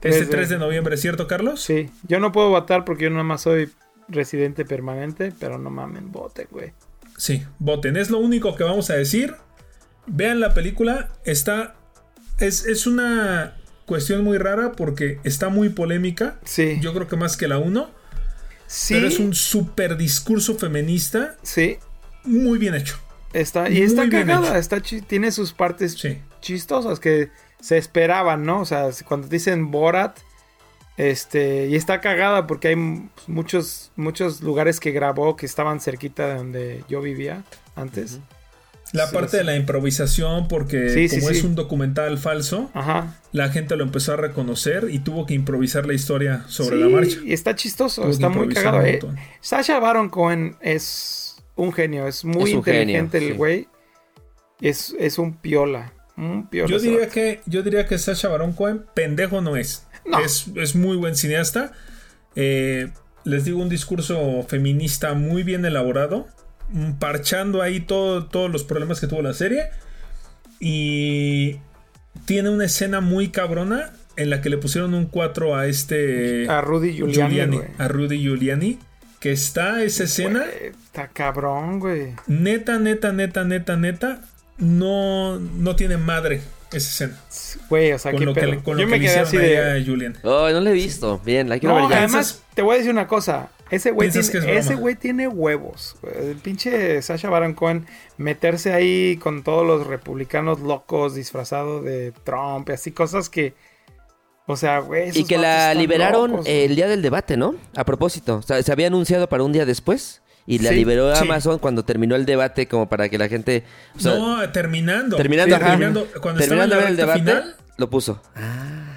Este 0.00 0.20
de- 0.20 0.26
3 0.26 0.48
de 0.50 0.58
noviembre, 0.58 0.96
¿cierto, 0.96 1.26
Carlos? 1.26 1.60
Sí. 1.60 1.90
Yo 2.06 2.20
no 2.20 2.30
puedo 2.30 2.50
votar 2.50 2.84
porque 2.84 3.04
yo 3.04 3.10
nada 3.10 3.24
más 3.24 3.42
soy 3.42 3.68
residente 4.06 4.64
permanente, 4.64 5.32
pero 5.40 5.58
no 5.58 5.70
mamen, 5.70 6.12
voten, 6.12 6.46
güey. 6.52 6.72
Sí, 7.18 7.44
voten. 7.58 7.98
Es 7.98 8.08
lo 8.08 8.18
único 8.18 8.56
que 8.56 8.64
vamos 8.64 8.88
a 8.88 8.94
decir. 8.94 9.34
Vean 10.06 10.40
la 10.40 10.54
película. 10.54 11.10
Está. 11.26 11.74
Es, 12.38 12.64
es 12.64 12.86
una 12.86 13.56
cuestión 13.84 14.24
muy 14.24 14.38
rara 14.38 14.72
porque 14.72 15.18
está 15.24 15.50
muy 15.50 15.68
polémica. 15.68 16.38
Sí. 16.44 16.78
Yo 16.80 16.94
creo 16.94 17.06
que 17.08 17.16
más 17.16 17.36
que 17.36 17.46
la 17.48 17.58
1. 17.58 17.90
sí. 18.66 18.94
Pero 18.94 19.08
es 19.08 19.18
un 19.18 19.34
super 19.34 19.96
discurso 19.96 20.54
feminista 20.56 21.36
Sí. 21.42 21.76
muy 22.24 22.56
bien 22.58 22.74
hecho. 22.74 22.96
Está, 23.34 23.68
y 23.68 23.74
Muy 23.74 23.82
está 23.82 24.04
bien 24.04 24.26
cagada, 24.26 24.56
está 24.58 24.80
tiene 24.80 25.30
sus 25.32 25.52
partes 25.52 25.92
Sí. 25.92 26.18
chistosas 26.40 26.98
que 27.00 27.30
se 27.60 27.76
esperaban, 27.76 28.44
¿no? 28.44 28.60
O 28.60 28.64
sea, 28.64 28.88
cuando 29.06 29.26
dicen 29.28 29.70
Borat, 29.70 30.18
este, 30.98 31.68
y 31.68 31.76
está 31.76 32.00
cagada 32.02 32.46
porque 32.46 32.68
hay 32.68 32.76
muchos, 33.26 33.92
muchos 33.96 34.42
lugares 34.42 34.80
que 34.80 34.90
grabó 34.90 35.36
que 35.36 35.46
estaban 35.46 35.80
cerquita 35.80 36.26
de 36.28 36.34
donde 36.34 36.84
yo 36.90 37.00
vivía 37.00 37.44
antes. 37.76 38.20
La 38.92 39.06
Sí, 39.06 39.14
parte 39.14 39.30
sí. 39.32 39.36
de 39.38 39.44
la 39.44 39.54
improvisación, 39.56 40.48
porque 40.48 40.88
Sí, 40.90 41.08
sí, 41.08 41.18
como 41.20 41.30
es 41.30 41.40
sí. 41.40 41.46
un 41.46 41.54
documental 41.54 42.16
falso, 42.18 42.70
Ajá. 42.74 43.18
la 43.32 43.50
gente 43.50 43.76
lo 43.76 43.84
empezó 43.84 44.14
a 44.14 44.16
reconocer 44.16 44.88
y 44.90 44.98
tuvo 45.00 45.24
que 45.26 45.34
improvisar 45.34 45.86
la 45.86 45.92
historia 45.94 46.44
sobre 46.48 46.76
Sí, 46.78 46.82
la 46.82 46.88
marcha. 46.88 47.18
Y 47.24 47.32
está 47.32 47.54
chistoso, 47.54 48.02
Tuvo 48.02 48.10
está 48.10 48.28
muy 48.30 48.48
cagado. 48.52 48.82
eh. 48.84 48.98
Sasha 49.40 49.78
Baron 49.78 50.08
Cohen 50.08 50.56
es 50.62 51.36
un 51.54 51.72
genio, 51.72 52.06
es 52.06 52.24
muy 52.24 52.44
Es 52.50 52.56
inteligente 52.56 53.18
genio, 53.18 53.28
el 53.28 53.34
sí. 53.34 53.38
güey. 53.38 53.68
Es, 54.60 54.96
es 54.98 55.18
un 55.18 55.34
piola. 55.34 55.92
Un 56.16 56.48
piola. 56.48 56.68
Yo 56.70 56.78
diría 56.80 57.08
que, 57.08 57.40
yo 57.46 57.62
diría 57.62 57.86
que 57.86 57.96
Sacha 57.98 58.26
Baron 58.28 58.52
Cohen, 58.52 58.84
pendejo 58.94 59.40
no 59.40 59.54
es. 59.56 59.86
No. 60.08 60.18
Es, 60.20 60.46
es 60.56 60.74
muy 60.74 60.96
buen 60.96 61.14
cineasta. 61.16 61.72
Eh, 62.36 62.90
les 63.24 63.44
digo, 63.44 63.60
un 63.60 63.68
discurso 63.68 64.42
feminista 64.48 65.14
muy 65.14 65.42
bien 65.42 65.64
elaborado. 65.64 66.26
mm, 66.70 66.92
Parchando 66.98 67.62
ahí 67.62 67.80
todo- 67.80 68.26
todos 68.26 68.50
los 68.50 68.64
problemas 68.64 69.00
que 69.00 69.06
tuvo 69.06 69.22
la 69.22 69.34
serie. 69.34 69.70
Y 70.60 71.58
tiene 72.24 72.50
una 72.50 72.64
escena 72.64 73.00
muy 73.00 73.28
cabrona 73.28 73.92
en 74.16 74.30
la 74.30 74.40
que 74.40 74.50
le 74.50 74.58
pusieron 74.58 74.94
un 74.94 75.06
4 75.06 75.54
a 75.56 75.66
este 75.66 76.48
A 76.48 76.60
Rudy 76.60 76.94
Giuliani, 76.94 77.60
a 77.78 77.88
Rudy 77.88 78.18
Giuliani. 78.20 78.78
Que 79.20 79.32
está 79.32 79.82
esa 79.82 80.04
escena. 80.04 80.40
Güey, 80.44 80.72
Está 80.84 81.08
cabrón, 81.08 81.80
güey. 81.80 82.14
Neta, 82.28 82.78
neta, 82.78 83.12
neta, 83.12 83.44
neta, 83.44 83.76
neta. 83.76 84.20
No, 84.58 85.38
no 85.40 85.74
tiene 85.76 85.96
madre 85.96 86.40
esa 86.72 87.06
escena. 87.06 87.18
Güey, 87.68 87.92
o 87.92 87.98
sea, 87.98 88.12
con 88.12 88.20
qué 88.20 88.26
lo 88.26 88.34
que, 88.34 88.40
pedo. 88.40 88.62
con 88.62 88.76
lo 88.76 88.82
Yo 88.82 88.86
que 88.86 88.90
me 88.92 88.98
le 88.98 89.06
quedé 89.06 89.18
así 89.20 89.36
de. 89.36 89.82
Julian. 89.86 90.16
Oh, 90.22 90.48
no 90.50 90.60
la 90.60 90.70
he 90.70 90.74
visto. 90.74 91.20
Bien, 91.24 91.48
la 91.48 91.58
quiero 91.58 91.74
No, 91.74 91.82
ver 91.82 91.90
ya. 91.90 91.98
además, 92.04 92.42
te 92.54 92.62
voy 92.62 92.74
a 92.74 92.78
decir 92.78 92.90
una 92.92 93.06
cosa. 93.08 93.50
Ese 93.70 93.90
güey 93.90 94.10
tiene, 94.10 94.28
que 94.30 94.38
es 94.38 94.44
ese 94.44 94.68
broma. 94.68 94.80
güey 94.80 94.94
tiene 94.96 95.28
huevos. 95.28 95.96
El 96.18 96.36
pinche 96.36 97.02
Sasha 97.02 97.28
Baron 97.28 97.52
Cohen 97.52 97.86
meterse 98.16 98.72
ahí 98.72 99.18
con 99.18 99.42
todos 99.44 99.66
los 99.66 99.86
republicanos 99.86 100.60
locos 100.60 101.14
disfrazados 101.14 101.84
de 101.84 102.12
Trump 102.24 102.68
y 102.70 102.72
así 102.72 102.92
cosas 102.92 103.28
que. 103.28 103.54
O 104.46 104.56
sea, 104.56 104.78
güey. 104.78 105.10
Y 105.12 105.24
que 105.24 105.36
la 105.36 105.74
liberaron 105.74 106.30
locos, 106.30 106.46
el 106.48 106.74
día 106.76 106.88
del 106.88 107.02
debate, 107.02 107.36
¿no? 107.36 107.54
A 107.76 107.84
propósito. 107.84 108.36
O 108.36 108.42
sea, 108.42 108.62
se 108.62 108.72
había 108.72 108.86
anunciado 108.86 109.28
para 109.28 109.42
un 109.42 109.52
día 109.52 109.66
después. 109.66 110.22
Y 110.50 110.60
la 110.60 110.70
Sí, 110.70 110.76
liberó 110.76 111.14
sí. 111.14 111.22
Amazon 111.22 111.58
cuando 111.58 111.84
terminó 111.84 112.16
el 112.16 112.24
debate, 112.24 112.66
como 112.66 112.88
para 112.88 113.08
que 113.10 113.18
la 113.18 113.28
gente. 113.28 113.64
o 113.96 114.00
sea, 114.00 114.14
no, 114.14 114.50
terminando. 114.50 115.16
terminando, 115.18 115.54
Sí, 115.54 115.60
ajá. 115.62 115.70
terminando. 115.72 116.08
Cuando 116.22 116.40
terminando 116.40 116.74
estaba 116.74 116.90
ver 116.90 116.90
en 116.90 116.96
la 116.96 117.14
el 117.14 117.18
debate, 117.20 117.20
final. 117.42 117.56
lo 117.76 117.90
puso. 117.90 118.22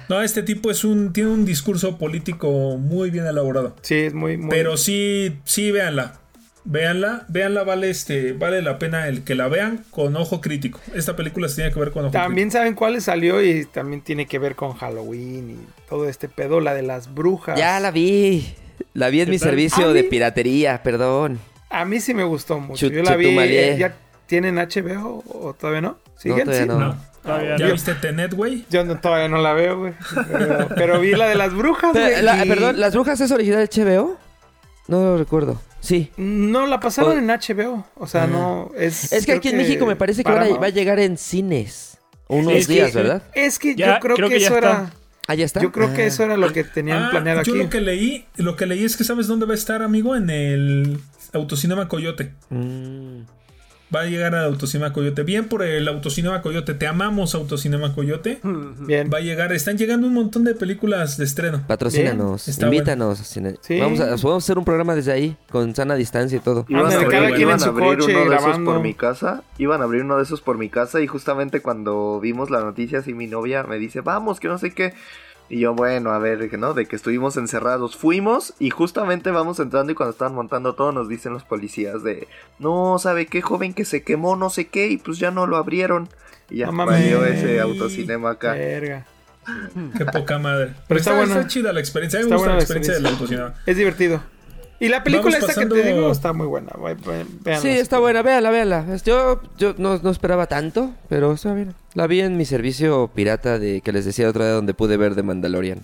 No, 0.08 0.22
este 0.22 0.42
tipo 0.42 0.70
es 0.70 0.82
un, 0.84 1.12
tiene 1.12 1.30
un 1.30 1.44
discurso 1.44 1.98
político 1.98 2.50
muy 2.78 3.10
bien 3.10 3.26
elaborado. 3.26 3.76
Sí, 3.82 3.96
es 3.96 4.14
muy. 4.14 4.36
muy 4.38 4.48
Pero 4.50 4.76
sí, 4.78 5.38
sí, 5.44 5.70
véanla. 5.70 6.14
Véanla, 6.64 7.24
véanla, 7.28 7.64
vale, 7.64 7.90
este, 7.90 8.32
vale 8.34 8.62
la 8.62 8.78
pena 8.78 9.08
el 9.08 9.24
que 9.24 9.34
la 9.34 9.48
vean 9.48 9.84
con 9.90 10.14
ojo 10.16 10.40
crítico. 10.40 10.80
Esta 10.94 11.16
película 11.16 11.48
se 11.48 11.56
tiene 11.56 11.72
que 11.72 11.80
ver 11.80 11.90
con 11.90 12.04
ojo 12.04 12.12
También 12.12 12.50
saben 12.52 12.74
cuáles 12.74 13.04
salió 13.04 13.42
y 13.42 13.64
también 13.66 14.00
tiene 14.00 14.26
que 14.26 14.38
ver 14.38 14.54
con 14.54 14.72
Halloween 14.74 15.50
y 15.50 15.56
todo 15.88 16.08
este 16.08 16.28
pedo, 16.28 16.60
la 16.60 16.72
de 16.74 16.82
las 16.82 17.12
brujas. 17.12 17.58
Ya 17.58 17.80
la 17.80 17.90
vi. 17.90 18.54
La 18.94 19.08
vi 19.08 19.20
en 19.20 19.30
mi 19.30 19.38
tal? 19.38 19.50
servicio 19.50 19.88
¿Ah, 19.88 19.92
de 19.92 20.04
piratería, 20.04 20.82
perdón. 20.82 21.38
A 21.70 21.84
mí 21.84 22.00
sí 22.00 22.12
me 22.14 22.24
gustó 22.24 22.58
mucho. 22.60 22.86
Chut- 22.86 22.92
Yo 22.92 23.02
la 23.02 23.16
vi. 23.16 23.24
chutumalié. 23.24 23.78
¿Ya 23.78 23.94
tienen 24.26 24.56
HBO 24.58 25.22
o 25.26 25.54
todavía 25.54 25.80
no? 25.80 25.98
¿Siguen? 26.16 26.44
todavía 26.44 26.62
Sí. 26.62 26.68
no. 26.68 26.78
No. 26.78 26.96
Todavía 27.22 27.56
¿Ya 27.56 27.66
no. 27.68 27.72
viste 27.72 27.94
Tenet, 27.94 28.34
güey? 28.34 28.64
Yo 28.68 28.84
no- 28.84 28.98
todavía 28.98 29.28
no 29.28 29.38
la 29.38 29.52
veo, 29.52 29.78
güey. 29.78 29.94
Pero, 30.30 30.68
pero 30.74 31.00
vi 31.00 31.12
la 31.12 31.28
de 31.28 31.36
las 31.36 31.54
brujas, 31.54 31.92
güey. 31.92 32.20
la- 32.22 32.44
y- 32.44 32.48
Perdón, 32.48 32.80
¿Las 32.80 32.94
Brujas 32.94 33.20
es 33.20 33.30
original 33.30 33.60
de 33.60 33.68
HBO? 33.68 34.18
No 34.88 35.00
lo 35.02 35.16
recuerdo. 35.16 35.60
Sí. 35.80 36.10
No, 36.16 36.66
la 36.66 36.80
pasaron 36.80 37.12
O- 37.12 37.18
en 37.18 37.30
HBO. 37.30 37.86
O 37.96 38.06
sea, 38.06 38.24
Ah. 38.24 38.26
no. 38.26 38.70
Es, 38.76 39.12
Es 39.12 39.24
que 39.24 39.32
aquí 39.32 39.48
en 39.50 39.56
México 39.56 39.86
me 39.86 39.94
parece 39.96 40.24
que 40.24 40.30
van 40.32 40.52
a- 40.52 40.58
va 40.58 40.66
a 40.66 40.70
llegar 40.70 40.98
en 40.98 41.16
cines. 41.16 41.98
Unos 42.28 42.54
Es 42.54 42.66
que- 42.66 42.72
días, 42.74 42.94
¿verdad? 42.94 43.22
Es 43.34 43.58
que 43.58 43.74
Ya, 43.76 43.94
yo 43.94 44.00
creo, 44.00 44.16
creo 44.16 44.28
que, 44.28 44.36
eso 44.36 44.54
está. 44.54 44.58
era. 44.58 44.90
Ya 45.28 45.44
está. 45.44 45.62
Yo 45.62 45.72
creo 45.72 45.94
que 45.94 46.02
Ah. 46.02 46.06
eso 46.06 46.24
era 46.24 46.36
lo 46.36 46.52
que 46.52 46.64
tenían 46.64 47.04
Ah, 47.04 47.10
planeado 47.10 47.42
yo 47.42 47.52
aquí. 47.54 47.62
lo 47.62 47.70
que 47.70 47.80
leí, 47.80 48.24
lo 48.36 48.56
que 48.56 48.66
leí 48.66 48.84
es 48.84 48.96
que 48.96 49.04
sabes 49.04 49.26
dónde 49.28 49.46
va 49.46 49.52
a 49.52 49.56
estar, 49.56 49.82
amigo, 49.82 50.14
en 50.16 50.28
el 50.30 50.98
Autocinema 51.32 51.88
Coyote. 51.88 52.32
Mm. 52.50 53.20
Va 53.94 54.02
a 54.02 54.04
llegar 54.06 54.34
al 54.34 54.44
Autocinema 54.44 54.92
Coyote. 54.92 55.22
Bien 55.22 55.48
por 55.48 55.62
el 55.62 55.86
Autocinema 55.86 56.40
Coyote. 56.40 56.74
Te 56.74 56.86
amamos, 56.86 57.34
Autocinema 57.34 57.94
Coyote. 57.94 58.40
Bien. 58.80 59.10
Va 59.12 59.18
a 59.18 59.20
llegar. 59.20 59.52
Están 59.52 59.76
llegando 59.76 60.06
un 60.06 60.14
montón 60.14 60.44
de 60.44 60.54
películas 60.54 61.16
de 61.16 61.24
estreno. 61.24 61.62
Patrocínanos, 61.66 62.48
invítanos. 62.60 63.18
Sí. 63.18 63.78
Vamos, 63.78 64.00
a, 64.00 64.16
podemos 64.16 64.44
hacer 64.44 64.58
un 64.58 64.64
programa 64.64 64.94
desde 64.94 65.12
ahí, 65.12 65.36
con 65.50 65.74
sana 65.74 65.94
distancia 65.94 66.36
y 66.36 66.40
todo. 66.40 66.64
Iban 66.68 66.86
a 66.86 66.94
abrir, 66.94 67.40
iban 67.40 67.62
a 67.62 67.66
abrir 67.66 67.98
coche 67.98 68.16
uno 68.16 68.30
de 68.30 68.36
esos 68.36 68.58
por 68.58 68.80
mi 68.80 68.94
casa. 68.94 69.42
Iban 69.58 69.80
a 69.80 69.84
abrir 69.84 70.02
uno 70.02 70.16
de 70.16 70.22
esos 70.22 70.40
por 70.40 70.58
mi 70.58 70.68
casa 70.68 71.00
y 71.00 71.06
justamente 71.06 71.60
cuando 71.60 72.20
vimos 72.20 72.50
la 72.50 72.60
noticia 72.60 73.00
así 73.00 73.12
mi 73.14 73.26
novia 73.26 73.62
me 73.62 73.78
dice, 73.78 74.00
vamos, 74.00 74.40
que 74.40 74.48
no 74.48 74.58
sé 74.58 74.72
qué. 74.72 74.94
Y 75.52 75.58
yo, 75.58 75.74
bueno, 75.74 76.12
a 76.12 76.18
ver, 76.18 76.48
que 76.48 76.56
¿no? 76.56 76.72
De 76.72 76.86
que 76.86 76.96
estuvimos 76.96 77.36
encerrados. 77.36 77.94
Fuimos 77.94 78.54
y 78.58 78.70
justamente 78.70 79.30
vamos 79.30 79.60
entrando 79.60 79.92
y 79.92 79.94
cuando 79.94 80.12
estaban 80.12 80.34
montando 80.34 80.74
todo 80.74 80.92
nos 80.92 81.10
dicen 81.10 81.34
los 81.34 81.44
policías 81.44 82.02
de, 82.02 82.26
no, 82.58 82.98
¿sabe 82.98 83.26
qué, 83.26 83.42
joven? 83.42 83.74
Que 83.74 83.84
se 83.84 84.02
quemó 84.02 84.34
no 84.34 84.48
sé 84.48 84.68
qué 84.68 84.86
y 84.88 84.96
pues 84.96 85.18
ya 85.18 85.30
no 85.30 85.46
lo 85.46 85.58
abrieron. 85.58 86.08
Y 86.48 86.60
ya 86.60 86.70
No 86.70 86.94
ese 86.94 87.60
autocinema 87.60 88.30
acá. 88.30 88.54
Verga. 88.54 89.04
Qué 89.98 90.06
poca 90.06 90.38
madre. 90.38 90.72
Pero, 90.88 90.98
está, 90.98 91.22
está 91.22 91.46
chida 91.46 91.70
la 91.74 91.80
experiencia. 91.80 92.20
A 92.20 92.22
mí 92.22 92.24
Está 92.24 92.34
me 92.34 92.38
gusta 92.38 92.52
buena 92.52 92.54
la 92.54 92.56
la 92.56 92.62
experiencia 92.62 92.94
del 92.94 93.04
experiencia. 93.04 93.44
Autocinema. 93.44 93.62
Es 93.66 93.76
divertido. 93.76 94.22
Y 94.80 94.88
la 94.88 95.04
película 95.04 95.36
Vamos 95.36 95.48
esta 95.50 95.60
que 95.62 95.66
te 95.68 95.74
pasando- 95.74 95.94
digo 95.96 96.10
está 96.12 96.32
muy 96.32 96.46
buena. 96.46 96.72
véanla. 97.04 97.60
Sí, 97.60 97.68
está 97.68 97.98
buena, 98.00 98.22
véala, 98.22 98.50
véala. 98.50 98.84
Yo, 99.04 99.40
yo 99.56 99.74
no, 99.78 99.98
no 99.98 100.10
esperaba 100.10 100.46
tanto, 100.46 100.92
pero 101.08 101.32
está 101.32 101.54
bien. 101.54 101.74
La 101.94 102.06
vi 102.08 102.20
en 102.20 102.36
mi 102.36 102.44
servicio 102.44 103.08
pirata 103.14 103.58
de 103.60 103.80
que 103.80 103.92
les 103.92 104.04
decía 104.04 104.28
otra 104.28 104.46
vez 104.46 104.54
donde 104.54 104.74
pude 104.74 104.96
ver 104.96 105.14
de 105.14 105.22
Mandalorian. 105.22 105.80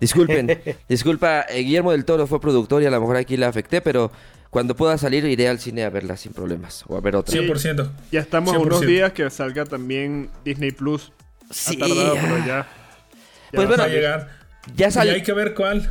Disculpen, 0.00 0.60
disculpa, 0.88 1.40
eh, 1.48 1.62
Guillermo 1.62 1.90
del 1.92 2.04
Toro 2.04 2.26
fue 2.26 2.40
productor 2.40 2.82
y 2.82 2.86
a 2.86 2.90
lo 2.90 3.00
mejor 3.00 3.16
aquí 3.16 3.36
la 3.36 3.48
afecté, 3.48 3.80
pero 3.80 4.10
Cuando 4.50 4.76
pueda 4.76 4.96
salir, 4.96 5.24
iré 5.24 5.48
al 5.48 5.58
cine 5.58 5.84
a 5.84 5.90
verla 5.90 6.16
sin 6.16 6.32
problemas. 6.32 6.84
O 6.86 6.96
a 6.96 7.00
ver 7.00 7.16
otra. 7.16 7.34
100%. 7.34 7.90
Ya 8.12 8.20
estamos 8.20 8.54
a 8.54 8.58
unos 8.58 8.80
100%. 8.80 8.86
días 8.86 9.12
que 9.12 9.28
salga 9.28 9.64
también 9.64 10.30
Disney 10.44 10.70
Plus. 10.70 11.12
Sí, 11.50 11.76
ha 11.82 11.86
tardado, 11.86 12.14
ya. 12.14 12.20
pero 12.22 12.38
ya. 12.38 12.46
ya 12.46 12.66
Pues 13.52 13.64
va 13.64 13.68
bueno, 13.68 13.82
a 13.82 13.88
llegar. 13.88 14.28
Ya 14.74 14.88
Y 14.88 14.90
salió. 14.92 15.12
hay 15.14 15.22
que 15.22 15.32
ver 15.32 15.52
cuál. 15.54 15.90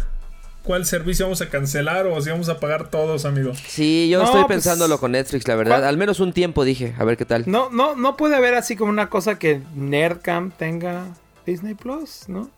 ¿Cuál 0.65 0.85
servicio 0.85 1.25
vamos 1.25 1.41
a 1.41 1.49
cancelar 1.49 2.07
o 2.07 2.19
si 2.21 2.29
vamos 2.31 2.49
a 2.49 2.59
pagar 2.59 2.89
todos, 2.89 3.25
amigo? 3.25 3.53
Sí, 3.67 4.09
yo 4.09 4.17
No, 4.19 4.25
estoy 4.25 4.41
pues, 4.45 4.55
pensándolo 4.55 4.99
con 4.99 5.11
Netflix, 5.11 5.47
la 5.47 5.55
verdad. 5.55 5.75
¿cuál? 5.77 5.83
Al 5.85 5.97
menos 5.97 6.19
un 6.19 6.33
tiempo 6.33 6.63
dije, 6.63 6.95
a 6.97 7.03
ver 7.05 7.17
qué 7.17 7.25
tal. 7.25 7.43
No, 7.45 7.69
no, 7.69 7.95
no 7.95 8.17
puede 8.17 8.35
haber 8.35 8.55
así 8.55 8.75
como 8.75 8.89
una 8.89 9.09
cosa 9.09 9.37
que 9.37 9.61
Nerdcamp 9.75 10.57
tenga 10.57 11.05
Disney 11.45 11.75
Plus, 11.75 12.27
¿no? 12.27 12.49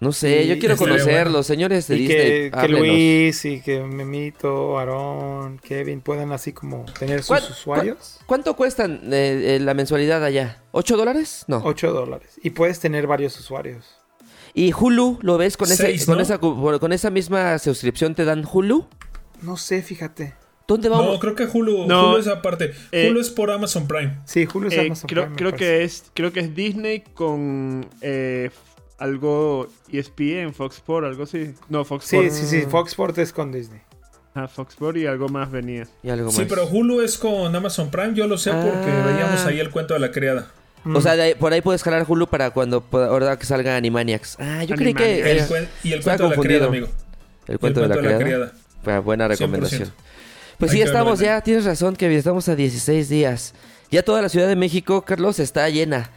No 0.00 0.12
sé, 0.12 0.44
Y- 0.44 0.46
yo 0.46 0.58
quiero 0.60 0.74
Estaría 0.74 0.94
conocerlos, 0.98 1.44
señores 1.48 1.88
de 1.88 1.96
y 1.96 1.98
Disney. 2.06 2.50
que, 2.52 2.52
que. 2.60 2.68
Luis 2.68 3.44
y 3.44 3.60
que 3.60 3.80
Memito, 3.82 4.78
Aarón, 4.78 5.58
Kevin 5.58 6.00
puedan 6.00 6.30
así 6.30 6.52
como 6.52 6.84
tener 6.96 7.18
sus 7.24 7.26
¿Cuán- 7.26 7.42
usuarios. 7.50 8.20
¿Cuánto 8.26 8.54
cuestan 8.54 9.00
eh, 9.12 9.56
eh, 9.56 9.60
la 9.60 9.74
mensualidad 9.74 10.22
allá? 10.24 10.62
¿8 10.70 10.96
dólares? 10.96 11.44
No. 11.48 11.60
8 11.64 11.92
dólares. 11.92 12.38
Y 12.40 12.50
puedes 12.50 12.78
tener 12.78 13.08
varios 13.08 13.36
usuarios. 13.40 13.97
¿Y 14.58 14.72
Hulu 14.72 15.18
lo 15.22 15.38
ves 15.38 15.56
con, 15.56 15.70
ese, 15.70 15.84
Seis, 15.84 16.04
con, 16.04 16.16
¿no? 16.16 16.22
esa, 16.22 16.38
con 16.38 16.92
esa 16.92 17.10
misma 17.10 17.58
suscripción 17.60 18.14
te 18.16 18.24
dan 18.24 18.44
Hulu? 18.50 18.86
No 19.42 19.56
sé, 19.56 19.82
fíjate. 19.82 20.34
¿Dónde 20.66 20.88
vamos? 20.88 21.06
No, 21.14 21.18
creo 21.20 21.34
que 21.36 21.44
Hulu, 21.46 21.86
No, 21.86 22.08
Hulu 22.10 22.16
es 22.18 22.26
aparte. 22.26 22.72
eh, 22.90 23.08
Hulu 23.08 23.20
es 23.20 23.30
por 23.30 23.50
Amazon 23.52 23.86
Prime. 23.86 24.18
Sí, 24.24 24.46
Julio 24.46 24.68
es 24.68 24.74
Eh, 24.74 24.80
Amazon 24.86 25.08
creo, 25.08 25.22
Prime, 25.24 25.30
me 25.30 25.36
creo 25.38 25.52
que 25.54 25.84
es 25.84 26.04
creo 26.12 26.32
que 26.32 26.40
es 26.40 26.54
Disney 26.56 27.04
con 27.14 27.88
eh, 28.02 28.50
algo 28.98 29.68
ESPN, 29.92 30.52
Fox 30.52 30.76
Sport, 30.78 31.06
algo 31.06 31.22
así. 31.22 31.54
No, 31.68 31.84
Fox 31.84 32.04
Sí, 32.04 32.16
Sport. 32.16 32.32
sí, 32.34 32.46
sí. 32.46 32.66
Fox 32.68 32.90
Sports 32.90 33.18
es 33.18 33.32
con 33.32 33.52
Disney. 33.52 33.80
Ah, 34.34 34.48
Fox 34.48 34.74
Sport 34.74 34.96
y 34.98 35.06
algo 35.06 35.28
más 35.28 35.50
venía. 35.50 35.86
Y 36.02 36.10
algo 36.10 36.30
Sí, 36.32 36.40
más. 36.40 36.48
pero 36.48 36.66
Hulu 36.66 37.00
es 37.00 37.16
con 37.16 37.54
Amazon 37.54 37.90
Prime. 37.90 38.14
Yo 38.14 38.26
lo 38.26 38.36
sé 38.38 38.50
porque 38.50 38.90
Ah. 38.90 39.06
veíamos 39.06 39.44
ahí 39.46 39.58
el 39.60 39.70
cuento 39.70 39.94
de 39.94 40.00
la 40.00 40.10
criada. 40.10 40.50
O 40.94 41.00
sea, 41.00 41.16
de 41.16 41.22
ahí- 41.22 41.34
por 41.34 41.52
ahí 41.52 41.60
puedes 41.60 41.82
jalar 41.82 42.04
Hulu 42.08 42.26
para 42.28 42.50
cuando 42.50 42.84
ahora 42.92 43.38
que 43.38 43.46
salga 43.46 43.76
Animaniacs. 43.76 44.36
Ah, 44.38 44.64
yo 44.64 44.76
creí 44.76 44.94
que 44.94 45.04
Animaniacs. 45.22 45.50
El 45.50 45.56
cuen- 45.56 45.68
y 45.84 45.92
el 45.92 46.02
cuento 46.02 46.22
de 46.24 46.36
la 46.36 46.42
criada, 46.42 46.66
confundido. 46.66 46.68
amigo. 46.68 46.86
el 47.48 47.58
cuento, 47.58 47.80
de, 47.80 47.88
la 47.88 48.18
criada. 48.18 48.52
Fue 48.82 48.98
buena 49.00 49.26
100%. 49.26 49.30
recomendación. 49.30 49.92
Pues 50.58 50.70
Hay 50.72 50.78
sí, 50.78 50.82
estamos 50.82 51.20
ya, 51.20 51.40
tienes 51.40 51.64
razón, 51.64 51.96
que 51.96 52.14
estamos 52.16 52.48
a 52.48 52.56
16 52.56 53.08
días. 53.08 53.54
Ya 53.90 54.02
toda 54.02 54.20
la 54.22 54.28
Ciudad 54.28 54.48
de 54.48 54.56
México, 54.56 55.02
Carlos, 55.02 55.38
está 55.38 55.68
llena. 55.70 56.10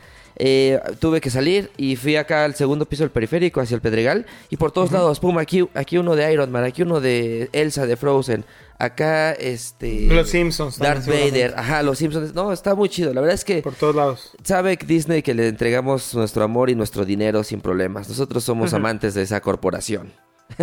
Eh, 0.43 0.79
tuve 0.97 1.21
que 1.21 1.29
salir 1.29 1.69
y 1.77 1.95
fui 1.97 2.15
acá 2.15 2.45
al 2.45 2.55
segundo 2.55 2.87
piso 2.87 3.03
del 3.03 3.11
periférico, 3.11 3.61
hacia 3.61 3.75
el 3.75 3.81
Pedregal, 3.81 4.25
y 4.49 4.57
por 4.57 4.71
todos 4.71 4.91
lados, 4.91 5.19
pum, 5.19 5.37
aquí, 5.37 5.69
aquí 5.75 5.99
uno 5.99 6.15
de 6.15 6.33
Iron 6.33 6.51
Man, 6.51 6.63
aquí 6.63 6.81
uno 6.81 6.99
de 6.99 7.47
Elsa 7.53 7.85
de 7.85 7.95
Frozen, 7.95 8.43
acá 8.79 9.33
este... 9.33 10.07
Los 10.07 10.31
Simpsons. 10.31 10.79
Darth. 10.79 11.05
Vader, 11.05 11.53
ajá, 11.55 11.83
los 11.83 11.99
Simpsons. 11.99 12.33
No, 12.33 12.51
está 12.51 12.73
muy 12.73 12.89
chido. 12.89 13.13
La 13.13 13.21
verdad 13.21 13.35
es 13.35 13.45
que 13.45 13.61
Por 13.61 13.75
todos 13.75 13.95
lados. 13.95 14.31
sabe 14.43 14.79
Disney 14.83 15.21
que 15.21 15.35
le 15.35 15.47
entregamos 15.47 16.15
nuestro 16.15 16.43
amor 16.43 16.71
y 16.71 16.75
nuestro 16.75 17.05
dinero 17.05 17.43
sin 17.43 17.61
problemas. 17.61 18.09
Nosotros 18.09 18.43
somos 18.43 18.73
amantes 18.73 19.13
de 19.13 19.21
esa 19.21 19.41
corporación. 19.41 20.11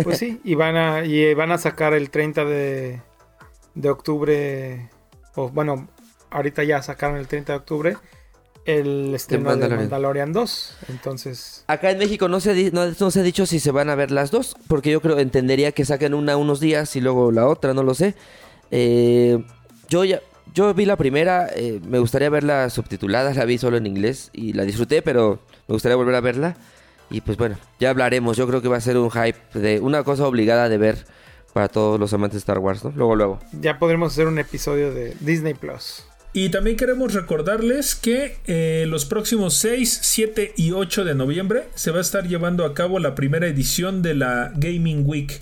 Pues 0.03 0.17
sí, 0.17 0.41
y 0.43 0.55
van 0.55 0.75
a, 0.75 1.05
y 1.05 1.33
van 1.35 1.53
a 1.53 1.57
sacar 1.57 1.93
el 1.93 2.09
30 2.09 2.43
de, 2.43 3.01
de 3.75 3.89
octubre, 3.89 4.89
o 5.35 5.49
bueno, 5.49 5.87
ahorita 6.31 6.65
ya 6.65 6.81
sacaron 6.81 7.15
el 7.15 7.29
30 7.29 7.53
de 7.53 7.57
octubre, 7.57 7.97
el 8.77 9.13
estreno 9.15 9.43
de 9.43 9.49
Mandalorian. 9.49 9.79
Mandalorian 9.81 10.33
2. 10.33 10.77
Entonces, 10.89 11.63
Acá 11.67 11.91
en 11.91 11.97
México 11.97 12.27
no 12.27 12.39
se, 12.39 12.71
no 12.71 13.11
se 13.11 13.19
ha 13.19 13.23
dicho 13.23 13.45
si 13.45 13.59
se 13.59 13.71
van 13.71 13.89
a 13.89 13.95
ver 13.95 14.11
las 14.11 14.31
dos, 14.31 14.55
porque 14.67 14.91
yo 14.91 15.01
creo, 15.01 15.19
entendería 15.19 15.71
que 15.71 15.85
saquen 15.85 16.13
una 16.13 16.37
unos 16.37 16.59
días 16.59 16.95
y 16.95 17.01
luego 17.01 17.31
la 17.31 17.47
otra, 17.47 17.73
no 17.73 17.83
lo 17.83 17.93
sé. 17.93 18.15
Eh, 18.71 19.43
yo 19.89 20.03
ya, 20.03 20.21
yo 20.53 20.73
vi 20.73 20.85
la 20.85 20.95
primera, 20.95 21.47
eh, 21.55 21.79
me 21.87 21.99
gustaría 21.99 22.29
verla 22.29 22.69
subtitulada, 22.69 23.33
la 23.33 23.45
vi 23.45 23.57
solo 23.57 23.77
en 23.77 23.87
inglés 23.87 24.29
y 24.33 24.53
la 24.53 24.63
disfruté, 24.63 25.01
pero 25.01 25.39
me 25.67 25.73
gustaría 25.73 25.95
volver 25.95 26.15
a 26.15 26.21
verla. 26.21 26.57
Y 27.09 27.21
pues 27.21 27.37
bueno, 27.37 27.57
ya 27.79 27.89
hablaremos, 27.89 28.37
yo 28.37 28.47
creo 28.47 28.61
que 28.61 28.67
va 28.67 28.77
a 28.77 28.81
ser 28.81 28.97
un 28.97 29.09
hype 29.09 29.59
de 29.59 29.79
una 29.79 30.03
cosa 30.03 30.27
obligada 30.27 30.69
de 30.69 30.77
ver 30.77 31.05
para 31.53 31.67
todos 31.67 31.99
los 31.99 32.13
amantes 32.13 32.35
de 32.35 32.39
Star 32.39 32.59
Wars, 32.59 32.83
¿no? 32.83 32.91
Luego, 32.95 33.15
luego. 33.15 33.39
ya 33.59 33.79
podremos 33.79 34.13
hacer 34.13 34.27
un 34.27 34.37
episodio 34.37 34.93
de 34.93 35.15
Disney 35.19 35.55
Plus. 35.55 36.03
Y 36.31 36.49
también 36.49 36.77
queremos 36.77 37.13
recordarles 37.15 37.95
que 37.95 38.37
eh, 38.45 38.85
los 38.87 39.05
próximos 39.05 39.55
6, 39.55 39.99
7 40.03 40.53
y 40.57 40.71
8 40.71 41.03
de 41.03 41.15
noviembre 41.15 41.69
se 41.73 41.89
va 41.89 41.97
a 41.97 42.01
estar 42.01 42.27
llevando 42.27 42.65
a 42.65 42.75
cabo 42.75 42.99
la 42.99 43.15
primera 43.15 43.47
edición 43.47 44.03
de 44.03 44.13
la 44.13 44.51
Gaming 44.55 45.03
Week, 45.07 45.41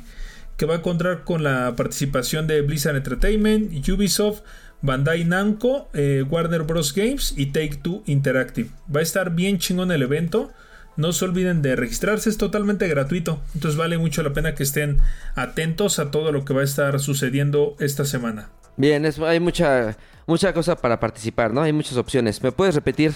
que 0.55 0.65
va 0.65 0.75
a 0.75 0.81
contar 0.81 1.25
con 1.25 1.43
la 1.43 1.75
participación 1.75 2.47
de 2.47 2.61
Blizzard 2.61 2.95
Entertainment, 2.95 3.89
Ubisoft, 3.89 4.43
Bandai 4.81 5.25
Namco, 5.25 5.89
eh, 5.93 6.23
Warner 6.27 6.63
Bros. 6.63 6.93
Games 6.93 7.33
y 7.35 7.47
Take 7.47 7.79
Two 7.81 8.03
Interactive. 8.05 8.69
Va 8.93 9.01
a 9.01 9.03
estar 9.03 9.35
bien 9.35 9.57
chingón 9.57 9.91
el 9.91 10.03
evento. 10.03 10.53
No 10.95 11.11
se 11.11 11.25
olviden 11.25 11.61
de 11.61 11.75
registrarse, 11.75 12.29
es 12.29 12.38
totalmente 12.38 12.88
gratuito. 12.88 13.41
Entonces 13.53 13.77
vale 13.77 13.97
mucho 13.97 14.23
la 14.23 14.33
pena 14.33 14.55
que 14.55 14.63
estén 14.63 14.99
atentos 15.35 15.99
a 15.99 16.11
todo 16.11 16.31
lo 16.31 16.45
que 16.45 16.53
va 16.53 16.61
a 16.61 16.63
estar 16.63 16.99
sucediendo 17.01 17.75
esta 17.79 18.05
semana. 18.05 18.49
Bien, 18.78 19.05
es- 19.05 19.19
hay 19.19 19.39
mucha, 19.39 19.97
mucha 20.25 20.53
cosa 20.53 20.75
para 20.75 20.99
participar, 20.99 21.53
¿no? 21.53 21.61
Hay 21.61 21.73
muchas 21.73 21.97
opciones. 21.97 22.41
¿Me 22.41 22.51
puedes 22.51 22.75
repetir 22.75 23.11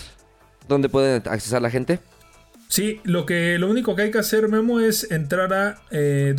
dónde 0.68 0.90
pueden 0.90 1.22
accesar 1.28 1.62
la 1.62 1.70
gente? 1.70 2.00
Sí, 2.68 3.00
lo 3.04 3.26
que 3.26 3.58
lo 3.60 3.70
único 3.70 3.96
que 3.96 4.04
hay 4.04 4.12
que 4.12 4.20
hacer, 4.20 4.48
Memo, 4.48 4.80
es 4.80 5.12
entrar 5.12 5.54
a 5.54 5.82
eh, 5.92 6.34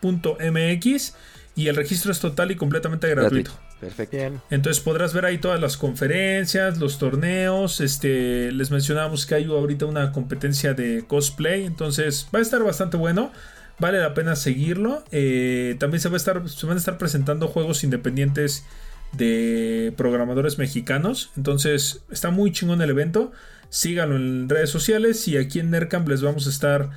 www.gamingweek.mx 0.00 1.14
y 1.56 1.68
el 1.68 1.76
registro 1.76 2.12
es 2.12 2.20
total 2.20 2.50
y 2.50 2.56
completamente 2.56 3.08
gratuito. 3.08 3.50
Perfecto. 3.80 4.16
Bien. 4.16 4.40
Entonces 4.50 4.82
podrás 4.82 5.14
ver 5.14 5.24
ahí 5.24 5.38
todas 5.38 5.58
las 5.60 5.76
conferencias, 5.78 6.78
los 6.78 6.98
torneos. 6.98 7.80
Este, 7.80 8.52
les 8.52 8.70
mencionábamos 8.70 9.24
que 9.24 9.34
hay 9.36 9.44
ahorita 9.46 9.86
una 9.86 10.12
competencia 10.12 10.74
de 10.74 11.04
cosplay. 11.06 11.64
Entonces 11.64 12.28
va 12.34 12.40
a 12.40 12.42
estar 12.42 12.62
bastante 12.62 12.98
bueno. 12.98 13.32
Vale 13.80 13.98
la 13.98 14.14
pena 14.14 14.36
seguirlo. 14.36 15.02
Eh, 15.10 15.76
también 15.78 16.00
se, 16.00 16.08
a 16.08 16.16
estar, 16.16 16.48
se 16.48 16.66
van 16.66 16.76
a 16.76 16.78
estar 16.78 16.98
presentando 16.98 17.48
juegos 17.48 17.82
independientes 17.82 18.64
de 19.12 19.92
programadores 19.96 20.58
mexicanos. 20.58 21.30
Entonces 21.36 22.02
está 22.10 22.30
muy 22.30 22.52
chingón 22.52 22.82
el 22.82 22.90
evento. 22.90 23.32
Síganlo 23.70 24.16
en 24.16 24.48
redes 24.48 24.70
sociales 24.70 25.26
y 25.28 25.36
aquí 25.36 25.60
en 25.60 25.70
Nercamp 25.70 26.08
les 26.08 26.22
vamos 26.22 26.46
a 26.46 26.50
estar 26.50 26.90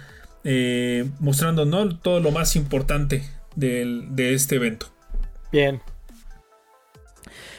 eh, 0.43 1.09
mostrando 1.19 1.65
¿no? 1.65 1.97
todo 1.97 2.19
lo 2.19 2.31
más 2.31 2.55
importante 2.55 3.23
de 3.55 4.33
este 4.33 4.55
evento. 4.55 4.87
Bien. 5.51 5.81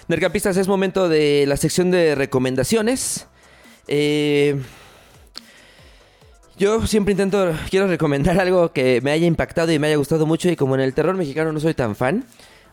Nercampistas, 0.08 0.56
es 0.58 0.68
momento 0.68 1.08
de 1.08 1.44
la 1.46 1.56
sección 1.56 1.90
de 1.90 2.14
recomendaciones. 2.14 3.26
Eh, 3.88 4.60
yo 6.58 6.86
siempre 6.86 7.12
intento, 7.12 7.52
quiero 7.70 7.86
recomendar 7.86 8.38
algo 8.40 8.72
que 8.72 9.00
me 9.02 9.10
haya 9.10 9.26
impactado 9.26 9.72
y 9.72 9.78
me 9.78 9.88
haya 9.88 9.96
gustado 9.96 10.26
mucho 10.26 10.48
y 10.50 10.56
como 10.56 10.74
en 10.74 10.80
el 10.80 10.94
terror 10.94 11.16
mexicano 11.16 11.52
no 11.52 11.60
soy 11.60 11.74
tan 11.74 11.96
fan, 11.96 12.24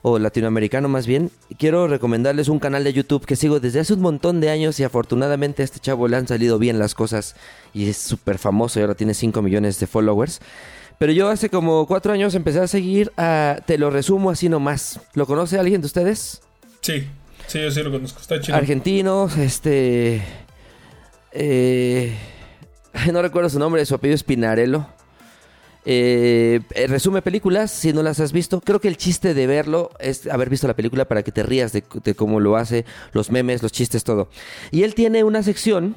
o 0.03 0.17
latinoamericano 0.17 0.87
más 0.87 1.05
bien, 1.05 1.29
quiero 1.57 1.87
recomendarles 1.87 2.49
un 2.49 2.59
canal 2.59 2.83
de 2.83 2.93
YouTube 2.93 3.25
que 3.25 3.35
sigo 3.35 3.59
desde 3.59 3.79
hace 3.81 3.93
un 3.93 4.01
montón 4.01 4.41
de 4.41 4.49
años 4.49 4.79
y 4.79 4.83
afortunadamente 4.83 5.61
a 5.61 5.65
este 5.65 5.79
chavo 5.79 6.07
le 6.07 6.17
han 6.17 6.27
salido 6.27 6.57
bien 6.57 6.79
las 6.79 6.95
cosas 6.95 7.35
y 7.73 7.87
es 7.87 7.97
súper 7.97 8.39
famoso 8.39 8.79
y 8.79 8.81
ahora 8.81 8.95
tiene 8.95 9.13
5 9.13 9.41
millones 9.41 9.79
de 9.79 9.87
followers. 9.87 10.41
Pero 10.97 11.11
yo 11.13 11.29
hace 11.29 11.49
como 11.49 11.85
4 11.87 12.13
años 12.13 12.35
empecé 12.35 12.59
a 12.59 12.67
seguir 12.67 13.11
a 13.17 13.59
Te 13.65 13.79
lo 13.79 13.89
resumo 13.89 14.29
así 14.29 14.49
nomás. 14.49 14.99
¿Lo 15.15 15.25
conoce 15.25 15.57
alguien 15.57 15.81
de 15.81 15.87
ustedes? 15.87 16.41
Sí, 16.81 17.07
sí, 17.47 17.61
yo 17.61 17.71
sí 17.71 17.81
lo 17.81 17.91
conozco. 17.91 18.21
Está 18.21 18.39
chido. 18.39 18.55
argentinos, 18.55 19.37
este... 19.37 20.21
eh, 21.31 22.15
no 23.11 23.21
recuerdo 23.21 23.49
su 23.49 23.59
nombre, 23.59 23.85
su 23.85 23.95
apellido 23.95 24.15
es 24.15 24.23
Pinarello. 24.23 24.85
Eh, 25.83 26.61
eh, 26.75 26.87
resume 26.87 27.23
películas, 27.23 27.71
si 27.71 27.91
no 27.91 28.03
las 28.03 28.19
has 28.19 28.31
visto. 28.31 28.61
Creo 28.61 28.79
que 28.79 28.87
el 28.87 28.97
chiste 28.97 29.33
de 29.33 29.47
verlo 29.47 29.89
es 29.99 30.27
haber 30.27 30.49
visto 30.49 30.67
la 30.67 30.75
película 30.75 31.05
para 31.05 31.23
que 31.23 31.31
te 31.31 31.43
rías 31.43 31.73
de, 31.73 31.83
cómo 32.15 32.39
lo 32.39 32.55
hace, 32.55 32.85
los 33.13 33.31
memes, 33.31 33.63
los 33.63 33.71
chistes, 33.71 34.03
todo. 34.03 34.29
Y 34.69 34.83
él 34.83 34.93
tiene 34.93 35.23
una 35.23 35.41
sección, 35.41 35.95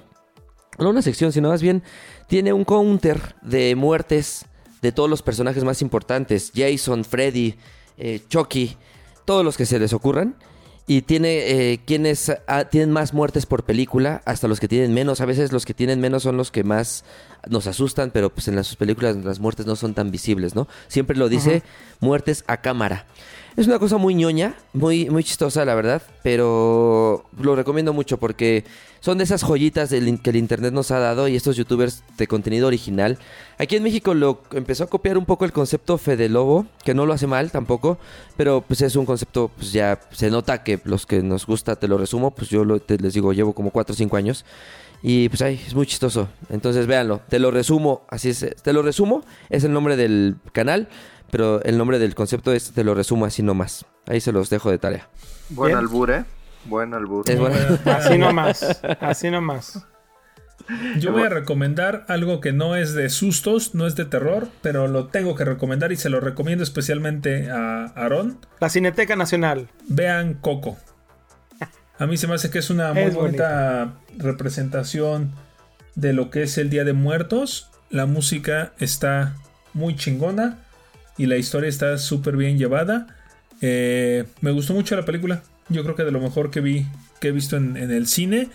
no 0.78 0.90
una 0.90 1.02
sección, 1.02 1.32
sino 1.32 1.50
más 1.50 1.60
bien 1.60 1.82
tiene 2.28 2.52
un 2.52 2.64
counter 2.64 3.36
de 3.42 3.74
muertes 3.74 4.46
de 4.80 4.92
todos 4.92 5.10
los 5.10 5.22
personajes 5.22 5.64
más 5.64 5.82
importantes. 5.82 6.52
Jason, 6.54 7.04
Freddy, 7.04 7.54
eh, 7.98 8.20
Chucky, 8.28 8.76
todos 9.26 9.44
los 9.44 9.56
que 9.56 9.66
se 9.66 9.78
les 9.78 9.92
ocurran. 9.92 10.36
Y 10.86 11.02
tiene 11.02 11.72
eh, 11.72 11.80
quienes 11.86 12.30
ah, 12.46 12.64
tienen 12.64 12.90
más 12.90 13.14
muertes 13.14 13.46
por 13.46 13.64
película, 13.64 14.20
hasta 14.26 14.48
los 14.48 14.60
que 14.60 14.68
tienen 14.68 14.92
menos. 14.92 15.20
A 15.22 15.24
veces 15.24 15.50
los 15.50 15.64
que 15.64 15.72
tienen 15.72 16.00
menos 16.00 16.22
son 16.22 16.36
los 16.36 16.50
que 16.50 16.62
más 16.62 17.04
nos 17.48 17.66
asustan, 17.66 18.10
pero 18.10 18.30
pues 18.30 18.48
en 18.48 18.56
las 18.56 18.66
sus 18.66 18.76
películas 18.76 19.16
las 19.16 19.40
muertes 19.40 19.66
no 19.66 19.76
son 19.76 19.94
tan 19.94 20.10
visibles, 20.10 20.54
¿no? 20.54 20.68
Siempre 20.88 21.16
lo 21.16 21.28
dice 21.28 21.62
muertes 22.00 22.44
a 22.46 22.58
cámara. 22.58 23.06
Es 23.56 23.68
una 23.68 23.78
cosa 23.78 23.98
muy 23.98 24.16
ñoña, 24.16 24.56
muy, 24.72 25.08
muy 25.10 25.22
chistosa, 25.22 25.64
la 25.64 25.76
verdad, 25.76 26.02
pero 26.24 27.24
lo 27.40 27.54
recomiendo 27.54 27.92
mucho 27.92 28.18
porque 28.18 28.64
son 28.98 29.18
de 29.18 29.24
esas 29.24 29.44
joyitas 29.44 29.90
que 29.90 30.30
el 30.30 30.36
internet 30.36 30.72
nos 30.72 30.90
ha 30.90 30.98
dado 30.98 31.28
y 31.28 31.36
estos 31.36 31.56
youtubers 31.56 32.02
de 32.18 32.26
contenido 32.26 32.66
original. 32.66 33.16
Aquí 33.58 33.76
en 33.76 33.84
México 33.84 34.12
lo 34.12 34.42
empezó 34.52 34.82
a 34.82 34.86
copiar 34.88 35.16
un 35.18 35.24
poco 35.24 35.44
el 35.44 35.52
concepto 35.52 35.98
Fede 35.98 36.28
Lobo, 36.28 36.66
que 36.84 36.94
no 36.94 37.06
lo 37.06 37.12
hace 37.12 37.28
mal 37.28 37.52
tampoco, 37.52 37.96
pero 38.36 38.64
pues 38.66 38.82
es 38.82 38.96
un 38.96 39.06
concepto, 39.06 39.52
pues 39.54 39.70
ya 39.72 40.00
se 40.10 40.30
nota 40.30 40.64
que 40.64 40.80
los 40.82 41.06
que 41.06 41.22
nos 41.22 41.46
gusta, 41.46 41.76
te 41.76 41.86
lo 41.86 41.96
resumo, 41.96 42.32
pues 42.32 42.50
yo 42.50 42.64
les 42.64 43.14
digo, 43.14 43.32
llevo 43.32 43.52
como 43.52 43.70
4 43.70 43.92
o 43.92 43.96
5 43.96 44.16
años. 44.16 44.44
Y 45.06 45.28
pues 45.28 45.42
ahí 45.42 45.62
es 45.66 45.74
muy 45.74 45.86
chistoso. 45.86 46.30
Entonces 46.48 46.86
véanlo. 46.86 47.20
Te 47.28 47.38
lo 47.38 47.50
resumo. 47.50 48.06
Así 48.08 48.30
es. 48.30 48.56
Te 48.62 48.72
lo 48.72 48.80
resumo. 48.80 49.22
Es 49.50 49.62
el 49.62 49.70
nombre 49.70 49.96
del 49.96 50.36
canal. 50.52 50.88
Pero 51.34 51.60
el 51.64 51.76
nombre 51.76 51.98
del 51.98 52.14
concepto 52.14 52.52
es 52.52 52.70
Te 52.70 52.84
lo 52.84 52.94
resumo 52.94 53.24
así 53.26 53.42
nomás. 53.42 53.84
Ahí 54.06 54.20
se 54.20 54.30
los 54.30 54.50
dejo 54.50 54.70
de 54.70 54.78
tarea. 54.78 55.08
Buen 55.48 55.70
Bien. 55.70 55.78
albur, 55.80 56.12
¿eh? 56.12 56.24
Buen 56.66 56.94
albur. 56.94 57.28
Es 57.28 57.36
bueno. 57.36 57.76
Así 57.86 58.18
nomás. 58.18 58.80
Así 59.00 59.30
nomás. 59.32 59.84
Yo 61.00 61.10
voy 61.10 61.24
a 61.24 61.28
recomendar 61.28 62.04
algo 62.06 62.40
que 62.40 62.52
no 62.52 62.76
es 62.76 62.94
de 62.94 63.10
sustos, 63.10 63.74
no 63.74 63.88
es 63.88 63.96
de 63.96 64.04
terror, 64.04 64.46
pero 64.62 64.86
lo 64.86 65.08
tengo 65.08 65.34
que 65.34 65.44
recomendar 65.44 65.90
y 65.90 65.96
se 65.96 66.08
lo 66.08 66.20
recomiendo 66.20 66.62
especialmente 66.62 67.50
a 67.50 67.86
Aarón. 67.96 68.38
La 68.60 68.68
Cineteca 68.68 69.16
Nacional. 69.16 69.68
Vean 69.88 70.34
Coco. 70.34 70.76
A 71.98 72.06
mí 72.06 72.16
se 72.16 72.28
me 72.28 72.34
hace 72.34 72.48
que 72.48 72.60
es 72.60 72.70
una 72.70 72.92
muy 72.92 73.02
Es 73.02 73.14
bonita 73.16 73.94
representación 74.18 75.32
de 75.96 76.12
lo 76.12 76.30
que 76.30 76.44
es 76.44 76.58
el 76.58 76.70
Día 76.70 76.84
de 76.84 76.92
Muertos. 76.92 77.70
La 77.90 78.06
música 78.06 78.72
está 78.78 79.34
muy 79.72 79.96
chingona 79.96 80.63
y 81.16 81.26
la 81.26 81.36
historia 81.36 81.68
está 81.68 81.98
súper 81.98 82.36
bien 82.36 82.58
llevada. 82.58 83.06
Eh, 83.60 84.24
me 84.40 84.50
gustó 84.50 84.74
mucho 84.74 84.96
la 84.96 85.04
película. 85.04 85.42
Yo 85.68 85.82
creo 85.82 85.94
que 85.94 86.04
de 86.04 86.10
lo 86.10 86.20
mejor 86.20 86.50
que 86.50 86.60
vi, 86.60 86.86
que 87.20 87.28
he 87.28 87.32
visto 87.32 87.56
en, 87.56 87.76
en 87.76 87.90
el 87.90 88.06
cine, 88.06 88.48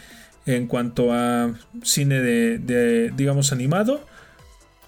en 0.46 0.68
cuanto 0.68 1.14
a 1.14 1.54
cine 1.84 2.22
de, 2.22 2.58
de, 2.60 3.12
digamos, 3.16 3.52
animado. 3.52 4.06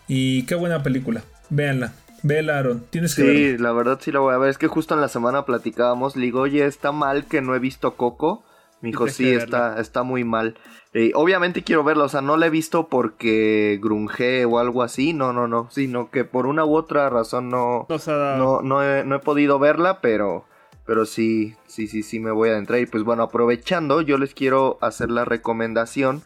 Y 0.07 0.43
qué 0.43 0.55
buena 0.55 0.83
película. 0.83 1.23
Véanla. 1.49 1.93
Vela, 2.23 2.59
Aaron. 2.59 2.83
Tienes 2.89 3.15
que 3.15 3.23
verla. 3.23 3.39
Sí, 3.39 3.57
la 3.57 3.71
verdad 3.71 3.99
sí 4.01 4.11
la 4.11 4.19
voy 4.19 4.33
a 4.33 4.37
ver. 4.37 4.49
Es 4.49 4.57
que 4.57 4.67
justo 4.67 4.93
en 4.93 5.01
la 5.01 5.07
semana 5.07 5.45
platicábamos. 5.45 6.15
Le 6.15 6.25
digo, 6.25 6.41
oye, 6.41 6.65
está 6.65 6.91
mal 6.91 7.25
que 7.25 7.41
no 7.41 7.55
he 7.55 7.59
visto 7.59 7.95
Coco. 7.95 8.43
Me 8.81 8.89
dijo, 8.89 9.07
sí, 9.07 9.29
está, 9.31 9.69
verla. 9.69 9.81
está 9.81 10.03
muy 10.03 10.23
mal. 10.23 10.55
Eh, 10.93 11.11
obviamente 11.15 11.63
quiero 11.63 11.83
verla, 11.83 12.03
o 12.03 12.09
sea, 12.09 12.21
no 12.21 12.35
la 12.35 12.47
he 12.47 12.49
visto 12.49 12.89
porque 12.89 13.79
grunge 13.81 14.43
o 14.43 14.59
algo 14.59 14.83
así, 14.83 15.13
no, 15.13 15.31
no, 15.31 15.47
no, 15.47 15.69
sino 15.71 16.09
que 16.09 16.25
por 16.25 16.47
una 16.47 16.65
u 16.65 16.75
otra 16.75 17.09
razón 17.09 17.47
no, 17.49 17.87
no, 17.87 18.61
no, 18.61 18.83
he, 18.83 19.05
no 19.05 19.15
he 19.15 19.19
podido 19.19 19.57
verla, 19.57 20.01
pero, 20.01 20.45
pero 20.85 21.05
sí, 21.05 21.55
sí, 21.65 21.87
sí, 21.87 22.03
sí 22.03 22.19
me 22.19 22.31
voy 22.31 22.49
a 22.49 22.53
adentrar. 22.53 22.79
Y 22.79 22.87
pues 22.87 23.03
bueno, 23.03 23.23
aprovechando, 23.23 24.01
yo 24.01 24.17
les 24.17 24.33
quiero 24.33 24.77
hacer 24.81 25.09
la 25.11 25.23
recomendación 25.23 26.23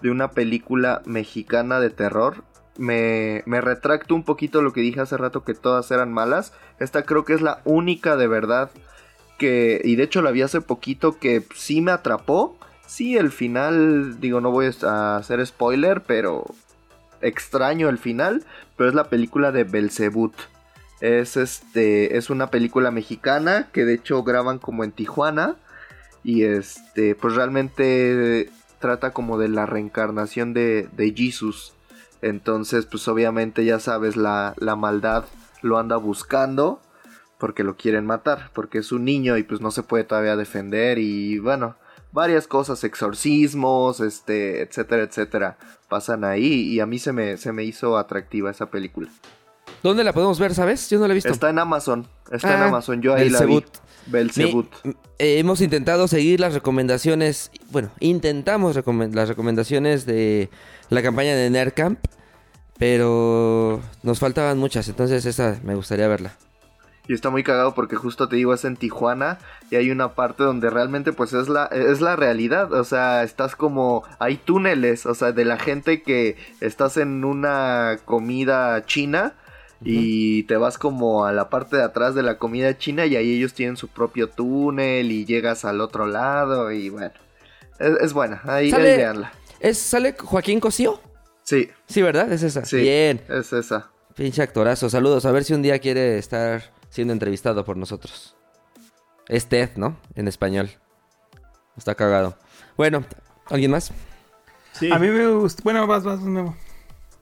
de 0.00 0.10
una 0.10 0.30
película 0.30 1.02
mexicana 1.04 1.78
de 1.80 1.90
terror. 1.90 2.44
Me, 2.78 3.42
me 3.46 3.60
retracto 3.60 4.14
un 4.14 4.24
poquito 4.24 4.62
lo 4.62 4.72
que 4.72 4.80
dije 4.82 5.00
hace 5.00 5.16
rato 5.16 5.44
que 5.44 5.54
todas 5.54 5.90
eran 5.90 6.12
malas. 6.12 6.52
Esta 6.78 7.02
creo 7.02 7.24
que 7.24 7.34
es 7.34 7.42
la 7.42 7.60
única 7.64 8.16
de 8.16 8.28
verdad 8.28 8.70
que, 9.38 9.80
y 9.84 9.96
de 9.96 10.04
hecho 10.04 10.22
la 10.22 10.30
vi 10.30 10.42
hace 10.42 10.60
poquito, 10.60 11.18
que 11.18 11.44
sí 11.54 11.80
me 11.80 11.92
atrapó. 11.92 12.56
Sí, 12.86 13.16
el 13.16 13.32
final, 13.32 14.20
digo, 14.20 14.40
no 14.40 14.50
voy 14.50 14.70
a 14.82 15.16
hacer 15.16 15.44
spoiler, 15.44 16.02
pero 16.02 16.44
extraño 17.20 17.88
el 17.88 17.98
final, 17.98 18.44
pero 18.76 18.88
es 18.88 18.94
la 18.94 19.08
película 19.08 19.52
de 19.52 19.64
Belzebut. 19.64 20.34
Es 21.00 21.36
este, 21.36 22.16
es 22.16 22.30
una 22.30 22.50
película 22.50 22.90
mexicana 22.90 23.68
que 23.72 23.84
de 23.84 23.94
hecho 23.94 24.22
graban 24.22 24.58
como 24.58 24.82
en 24.82 24.92
Tijuana 24.92 25.56
y 26.24 26.44
este, 26.44 27.14
pues 27.14 27.34
realmente 27.34 28.50
trata 28.78 29.12
como 29.12 29.38
de 29.38 29.48
la 29.48 29.66
reencarnación 29.66 30.54
de, 30.54 30.88
de 30.92 31.12
Jesus. 31.14 31.74
Entonces, 32.22 32.86
pues 32.86 33.06
obviamente 33.08 33.64
ya 33.64 33.78
sabes, 33.78 34.16
la, 34.16 34.54
la 34.56 34.74
maldad 34.74 35.24
lo 35.62 35.78
anda 35.78 35.96
buscando 35.96 36.80
porque 37.38 37.64
lo 37.64 37.76
quieren 37.76 38.06
matar, 38.06 38.50
porque 38.54 38.78
es 38.78 38.92
un 38.92 39.04
niño 39.04 39.36
y 39.36 39.42
pues 39.42 39.60
no 39.60 39.70
se 39.70 39.82
puede 39.82 40.04
todavía 40.04 40.36
defender 40.36 40.98
y 40.98 41.38
bueno, 41.38 41.76
varias 42.12 42.46
cosas, 42.46 42.82
exorcismos, 42.84 44.00
este, 44.00 44.62
etcétera, 44.62 45.02
etcétera, 45.02 45.58
pasan 45.88 46.24
ahí 46.24 46.62
y 46.72 46.80
a 46.80 46.86
mí 46.86 46.98
se 46.98 47.12
me, 47.12 47.36
se 47.36 47.52
me 47.52 47.64
hizo 47.64 47.98
atractiva 47.98 48.50
esa 48.50 48.66
película. 48.70 49.08
¿Dónde 49.82 50.02
la 50.04 50.12
podemos 50.12 50.38
ver, 50.38 50.54
sabes? 50.54 50.88
Yo 50.88 50.98
no 50.98 51.06
la 51.06 51.12
he 51.12 51.16
visto. 51.16 51.30
Está 51.32 51.50
en 51.50 51.58
Amazon, 51.58 52.08
está 52.32 52.54
en 52.56 52.62
Ah, 52.62 52.68
Amazon, 52.68 53.02
yo 53.02 53.14
ahí 53.14 53.28
la 53.28 53.42
vi. 53.44 53.62
Belzebut. 54.06 54.66
Mi- 54.84 54.92
eh, 55.18 55.38
hemos 55.38 55.60
intentado 55.60 56.08
seguir 56.08 56.40
las 56.40 56.54
recomendaciones, 56.54 57.50
bueno, 57.70 57.90
intentamos 58.00 58.76
las 59.12 59.28
recomendaciones 59.28 60.06
de 60.06 60.48
la 60.88 61.02
campaña 61.02 61.34
de 61.34 61.50
NERCamp, 61.50 61.98
pero 62.78 63.80
nos 64.02 64.18
faltaban 64.18 64.58
muchas, 64.58 64.88
entonces 64.88 65.24
esa 65.26 65.60
me 65.64 65.74
gustaría 65.74 66.08
verla. 66.08 66.36
Y 67.08 67.14
está 67.14 67.30
muy 67.30 67.42
cagado 67.44 67.74
porque 67.74 67.96
justo 67.96 68.28
te 68.28 68.36
digo, 68.36 68.52
es 68.54 68.64
en 68.64 68.76
Tijuana 68.76 69.38
y 69.70 69.76
hay 69.76 69.90
una 69.90 70.14
parte 70.14 70.42
donde 70.42 70.70
realmente 70.70 71.12
pues 71.12 71.32
es 71.32 71.48
la, 71.48 71.66
es 71.66 72.00
la 72.00 72.16
realidad. 72.16 72.72
O 72.72 72.84
sea, 72.84 73.22
estás 73.22 73.54
como, 73.56 74.02
hay 74.18 74.36
túneles, 74.36 75.06
o 75.06 75.14
sea, 75.14 75.32
de 75.32 75.44
la 75.44 75.58
gente 75.58 76.02
que 76.02 76.36
estás 76.60 76.96
en 76.96 77.24
una 77.24 77.98
comida 78.04 78.84
china 78.86 79.34
y 79.84 80.44
te 80.44 80.56
vas 80.56 80.78
como 80.78 81.26
a 81.26 81.32
la 81.32 81.50
parte 81.50 81.76
de 81.76 81.82
atrás 81.82 82.14
de 82.14 82.22
la 82.22 82.38
comida 82.38 82.76
china 82.78 83.04
y 83.06 83.14
ahí 83.14 83.36
ellos 83.36 83.52
tienen 83.54 83.76
su 83.76 83.88
propio 83.88 84.28
túnel 84.30 85.12
y 85.12 85.26
llegas 85.26 85.64
al 85.66 85.80
otro 85.82 86.06
lado 86.06 86.72
y 86.72 86.88
bueno, 86.88 87.12
es, 87.78 87.90
es 88.00 88.12
buena, 88.14 88.40
ahí, 88.46 88.70
Sale- 88.70 88.90
ahí 88.92 88.96
véanla. 88.96 89.32
¿Es, 89.60 89.78
¿Sale 89.78 90.14
Joaquín 90.18 90.60
Cosío? 90.60 90.98
Sí, 91.42 91.68
Sí, 91.86 92.02
¿verdad? 92.02 92.32
Es 92.32 92.42
esa. 92.42 92.64
sí, 92.64 92.78
Bien, 92.78 93.20
es 93.28 93.52
esa. 93.52 93.90
pinche 94.14 94.42
actorazo. 94.42 94.88
Saludos, 94.90 95.24
a 95.26 95.30
ver 95.32 95.44
si 95.44 95.52
un 95.54 95.62
día 95.62 95.78
quiere 95.78 96.18
estar 96.18 96.62
siendo 96.90 97.12
entrevistado 97.12 97.64
por 97.64 97.76
nosotros. 97.76 98.36
Es 99.28 99.46
Ted, 99.46 99.70
¿no? 99.76 99.96
En 100.14 100.28
español. 100.28 100.70
Está 101.76 101.94
cagado. 101.94 102.36
Bueno, 102.76 103.04
¿alguien 103.46 103.70
más? 103.72 103.92
Sí. 104.72 104.90
A 104.92 104.98
mí 104.98 105.08
me 105.08 105.26
gusta. 105.28 105.62
Bueno, 105.64 105.86
vas, 105.86 106.04
vas, 106.04 106.20
Memo. 106.20 106.56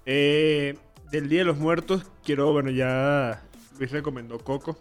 Eh, 0.07 0.77
del 1.11 1.29
Día 1.29 1.41
de 1.41 1.45
los 1.47 1.57
Muertos, 1.59 2.05
quiero, 2.25 2.53
bueno, 2.53 2.71
ya 2.71 3.43
Luis 3.79 3.91
recomendó 3.91 4.39
Coco. 4.39 4.77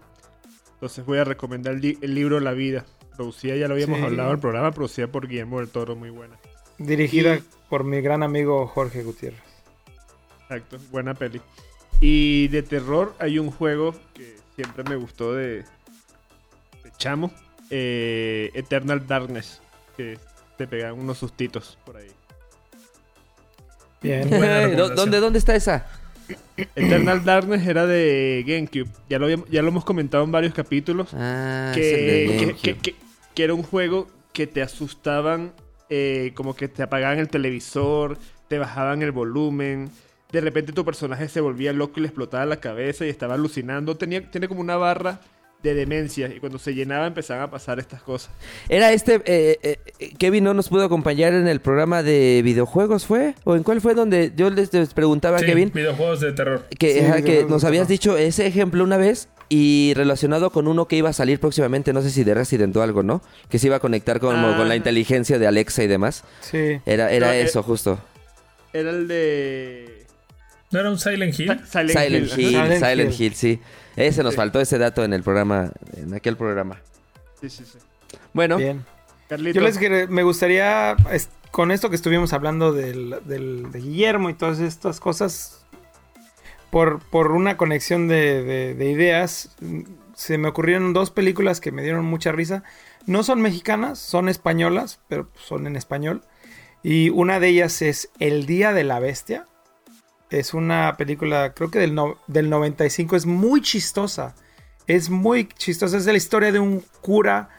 Entonces 0.74 1.06
voy 1.06 1.20
a 1.20 1.24
recomendar 1.24 1.76
el, 1.76 1.82
li- 1.82 1.98
el 2.02 2.14
libro 2.16 2.40
La 2.40 2.52
Vida. 2.52 2.86
Producida, 3.16 3.56
ya 3.56 3.68
lo 3.68 3.76
habíamos 3.76 4.00
Sí. 4.00 4.06
hablado 4.06 4.30
en 4.30 4.36
el 4.36 4.42
programa, 4.42 4.72
producida 4.72 5.08
por 5.08 5.28
Guillermo 5.28 5.60
del 5.60 5.70
Toro, 5.70 5.96
muy 5.96 6.10
buena. 6.10 6.36
Dirigida 6.80 7.36
Y- 7.36 7.44
por 7.70 7.84
mi 7.84 8.02
gran 8.02 8.24
amigo 8.24 8.68
Jorge 8.68 9.04
Gutiérrez. 9.04 9.40
Exacto, 10.42 10.78
buena 10.92 11.14
peli. 11.14 11.40
Y 12.02 12.48
de 12.50 12.64
terror 12.64 13.16
hay 13.20 13.40
un 13.40 13.50
juego 13.52 13.94
que 14.14 14.36
siempre 14.56 14.84
me 14.84 14.96
gustó 14.96 15.34
de, 15.34 15.58
de 16.84 16.92
chamo. 16.98 17.32
eh, 17.70 18.52
Eternal 18.54 19.06
Darkness. 19.08 19.62
Que 19.98 20.18
te 20.58 20.68
pegan 20.68 21.00
unos 21.00 21.18
sustitos 21.20 21.78
por 21.86 21.98
ahí. 21.98 22.10
Bien. 24.02 24.30
Buena 24.30 24.46
¿Dó- 24.46 24.64
recomendación. 24.66 24.96
¿Dónde, 24.96 25.20
¿Dónde 25.20 25.40
está 25.40 25.56
esa? 25.56 25.86
Eternal 26.76 27.24
Darkness 27.26 27.68
era 27.68 27.86
de 27.86 28.44
GameCube. 28.48 28.90
Ya 29.10 29.20
lo, 29.20 29.26
habíamos- 29.26 29.50
ya 29.50 29.62
lo 29.62 29.68
hemos 29.70 29.86
comentado 29.86 30.24
en 30.24 30.32
varios 30.32 30.54
capítulos. 30.54 31.10
Ah, 31.14 31.72
que- 31.76 32.96
que 33.36 33.44
era 33.44 33.54
un 33.54 33.64
juego 33.64 34.08
que 34.32 34.48
te 34.48 34.62
asustaban, 34.62 35.54
eh, 35.90 36.32
como 36.36 36.56
que 36.56 36.68
te 36.68 36.84
apagaban 36.84 37.20
el 37.20 37.28
televisor, 37.30 38.18
te 38.48 38.58
bajaban 38.60 39.02
el 39.02 39.12
volumen, 39.12 39.90
de 40.34 40.42
repente 40.42 40.74
tu 40.74 40.84
personaje 40.84 41.30
se 41.30 41.40
volvía 41.40 41.72
loco 41.72 41.94
y 41.98 42.02
le 42.02 42.08
explotaba 42.08 42.46
la 42.46 42.58
cabeza 42.58 43.06
y 43.06 43.10
estaba 43.10 43.36
alucinando, 43.36 43.96
tenía, 43.96 44.30
tiene 44.30 44.48
como 44.48 44.62
una 44.62 44.76
barra 44.76 45.22
de 45.62 45.76
demencia 45.76 46.28
y 46.28 46.40
cuando 46.40 46.58
se 46.60 46.74
llenaba 46.74 47.08
empezaban 47.08 47.44
a 47.44 47.52
pasar 47.52 47.80
estas 47.80 48.02
cosas. 48.02 48.32
Era 48.68 48.92
este, 48.92 49.22
eh, 49.26 49.78
eh, 50.00 50.14
Kevin 50.18 50.44
no 50.44 50.54
nos 50.54 50.68
pudo 50.68 50.84
acompañar 50.84 51.34
en 51.34 51.48
el 51.48 51.62
programa 51.62 52.04
de 52.04 52.42
videojuegos, 52.44 53.06
¿fue? 53.06 53.36
¿O 53.46 53.56
en 53.56 53.64
cuál 53.64 53.80
fue 53.80 53.94
donde 53.94 54.34
yo 54.36 54.50
les, 54.50 54.74
les 54.74 54.94
preguntaba 54.94 55.38
a 55.38 55.42
Kevin 55.42 55.72
videojuegos 55.74 56.20
de 56.20 56.34
terror. 56.34 56.66
que, 56.78 56.94
Sí, 56.96 57.00
ajá, 57.00 57.16
que 57.18 57.22
videojuegos 57.22 57.52
nos 57.52 57.64
habías 57.64 57.88
dicho 57.88 58.18
ese 58.18 58.46
ejemplo 58.48 58.84
una 58.84 58.98
vez 58.98 59.30
y 59.48 59.94
relacionado 59.96 60.50
con 60.50 60.68
uno 60.68 60.88
que 60.88 60.96
iba 60.98 61.10
a 61.10 61.14
salir 61.14 61.40
próximamente, 61.40 61.94
no 61.94 62.02
sé 62.02 62.10
si 62.10 62.24
de 62.24 62.34
Resident 62.34 62.76
o 62.76 62.82
algo, 62.82 63.04
¿no? 63.04 63.22
Que 63.50 63.60
se 63.60 63.68
iba 63.68 63.76
a 63.76 63.80
conectar 63.80 64.20
con, 64.20 64.36
Ah. 64.36 64.56
con 64.58 64.68
la 64.68 64.76
inteligencia 64.76 65.38
de 65.38 65.46
Alexa 65.48 65.84
y 65.84 65.88
demás. 65.88 66.24
Sí. 66.42 66.82
Era, 66.88 67.12
era 67.12 67.28
No, 67.28 67.34
eh, 67.34 67.42
eso, 67.44 67.62
justo. 67.62 68.00
Era 68.74 68.90
el 68.90 69.08
de... 69.08 70.04
¿No 70.74 70.80
era 70.80 70.90
un 70.90 71.00
Silent 71.00 71.40
Hill? 71.40 71.62
Silent, 71.66 71.90
Silent 71.92 72.26
Hill. 72.26 72.30
Silent 72.50 72.74
Silent 72.84 73.12
Hill. 73.14 73.22
Hill, 73.28 73.36
sí. 73.36 73.60
Ese 73.96 74.24
nos 74.24 74.34
Sí. 74.34 74.38
faltó 74.38 74.60
ese 74.60 74.78
dato 74.78 75.04
en 75.06 75.14
el 75.14 75.24
programa, 75.24 75.72
en 75.96 76.14
aquel 76.14 76.36
programa. 76.36 76.82
Sí, 77.40 77.50
sí, 77.50 77.64
sí. 77.66 77.78
Bueno, 78.34 78.58
Bien. 78.58 78.84
Carlito, 79.30 79.56
Yo 79.60 79.62
les 79.66 79.80
quer- 79.80 80.08
me 80.10 80.24
gustaría, 80.24 80.96
con 81.52 81.72
esto 81.72 81.90
que 81.90 81.96
estuvimos 81.96 82.34
hablando 82.34 82.74
del, 82.74 83.16
del- 83.26 83.72
de 83.72 83.80
Guillermo 83.80 84.30
y 84.30 84.34
todas 84.34 84.60
estas 84.60 85.00
cosas, 85.00 85.64
por, 86.72 87.00
por 87.00 87.32
una 87.32 87.56
conexión 87.58 88.08
de, 88.08 88.44
de- 88.44 88.74
de 88.74 88.92
ideas, 88.92 89.56
se 90.16 90.38
me 90.38 90.48
ocurrieron 90.48 90.94
dos 90.94 91.12
películas 91.12 91.60
que 91.62 91.72
me 91.72 91.84
dieron 91.84 92.04
mucha 92.06 92.32
risa. 92.32 92.64
No 93.06 93.24
son 93.24 93.42
mexicanas, 93.42 94.00
son 94.00 94.30
españolas, 94.30 95.00
pero 95.08 95.30
son 95.36 95.68
en 95.68 95.76
español. 95.76 96.24
Y 96.82 97.10
una 97.10 97.40
de 97.40 97.50
ellas 97.50 97.82
es 97.82 98.10
El 98.20 98.46
Día 98.46 98.74
de 98.74 98.84
la 98.84 99.00
Bestia. 99.00 99.46
Es 100.40 100.54
una 100.54 100.96
película, 100.98 101.54
creo 101.54 101.70
que 101.70 101.80
del, 101.80 101.94
no- 101.96 102.18
del 102.28 102.50
95. 102.50 103.16
Es 103.16 103.26
muy 103.26 103.62
chistosa. 103.62 104.36
Es 104.88 105.10
muy 105.10 105.48
chistosa. 105.48 105.98
Es 105.98 106.06
la 106.06 106.14
historia 106.14 106.52
de 106.52 106.60
un 106.60 106.84
cura 107.02 107.50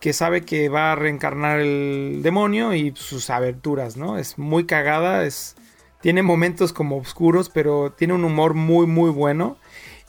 que 0.00 0.12
sabe 0.12 0.40
que 0.42 0.68
va 0.68 0.92
a 0.92 0.94
reencarnar 0.96 1.60
el 1.60 2.20
demonio 2.22 2.74
y 2.74 2.92
sus 2.96 3.30
aventuras, 3.30 3.96
¿no? 3.96 4.18
Es 4.18 4.36
muy 4.38 4.64
cagada, 4.66 5.24
es, 5.24 5.54
tiene 6.00 6.22
momentos 6.22 6.72
como 6.72 6.96
oscuros, 6.96 7.48
pero 7.50 7.92
tiene 7.96 8.14
un 8.14 8.24
humor 8.24 8.54
muy, 8.54 8.86
muy 8.86 9.10
bueno. 9.10 9.58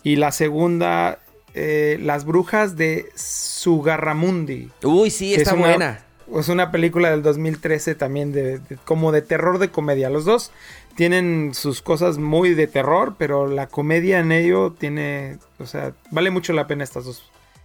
Y 0.02 0.16
la 0.16 0.32
segunda, 0.32 1.20
eh, 1.54 2.00
Las 2.02 2.26
Brujas 2.26 2.76
de 2.76 3.06
Sugarramundi. 3.16 4.70
Uy, 4.84 5.10
sí, 5.10 5.34
está 5.34 5.52
es 5.52 5.58
una- 5.58 5.68
buena. 5.70 6.00
Es 6.36 6.48
una 6.48 6.72
película 6.72 7.12
del 7.12 7.22
2013 7.22 7.96
también 7.96 8.32
de, 8.32 8.58
de- 8.60 8.78
como 8.86 9.12
de 9.12 9.22
terror 9.22 9.60
de 9.60 9.70
comedia. 9.70 10.10
Los 10.10 10.26
dos 10.26 10.52
tienen 10.96 11.54
sus 11.54 11.82
cosas 11.82 12.18
muy 12.18 12.54
de 12.54 12.68
terror, 12.68 13.16
pero 13.18 13.48
la 13.48 13.68
comedia 13.68 14.20
en 14.20 14.32
ello 14.32 14.72
tiene, 14.78 15.38
o 15.60 15.66
sea, 15.66 15.94
vale 16.12 16.30
mucho 16.32 16.54
la 16.54 16.68
pena 16.68 16.84
estas 16.84 17.06
dos 17.06 17.24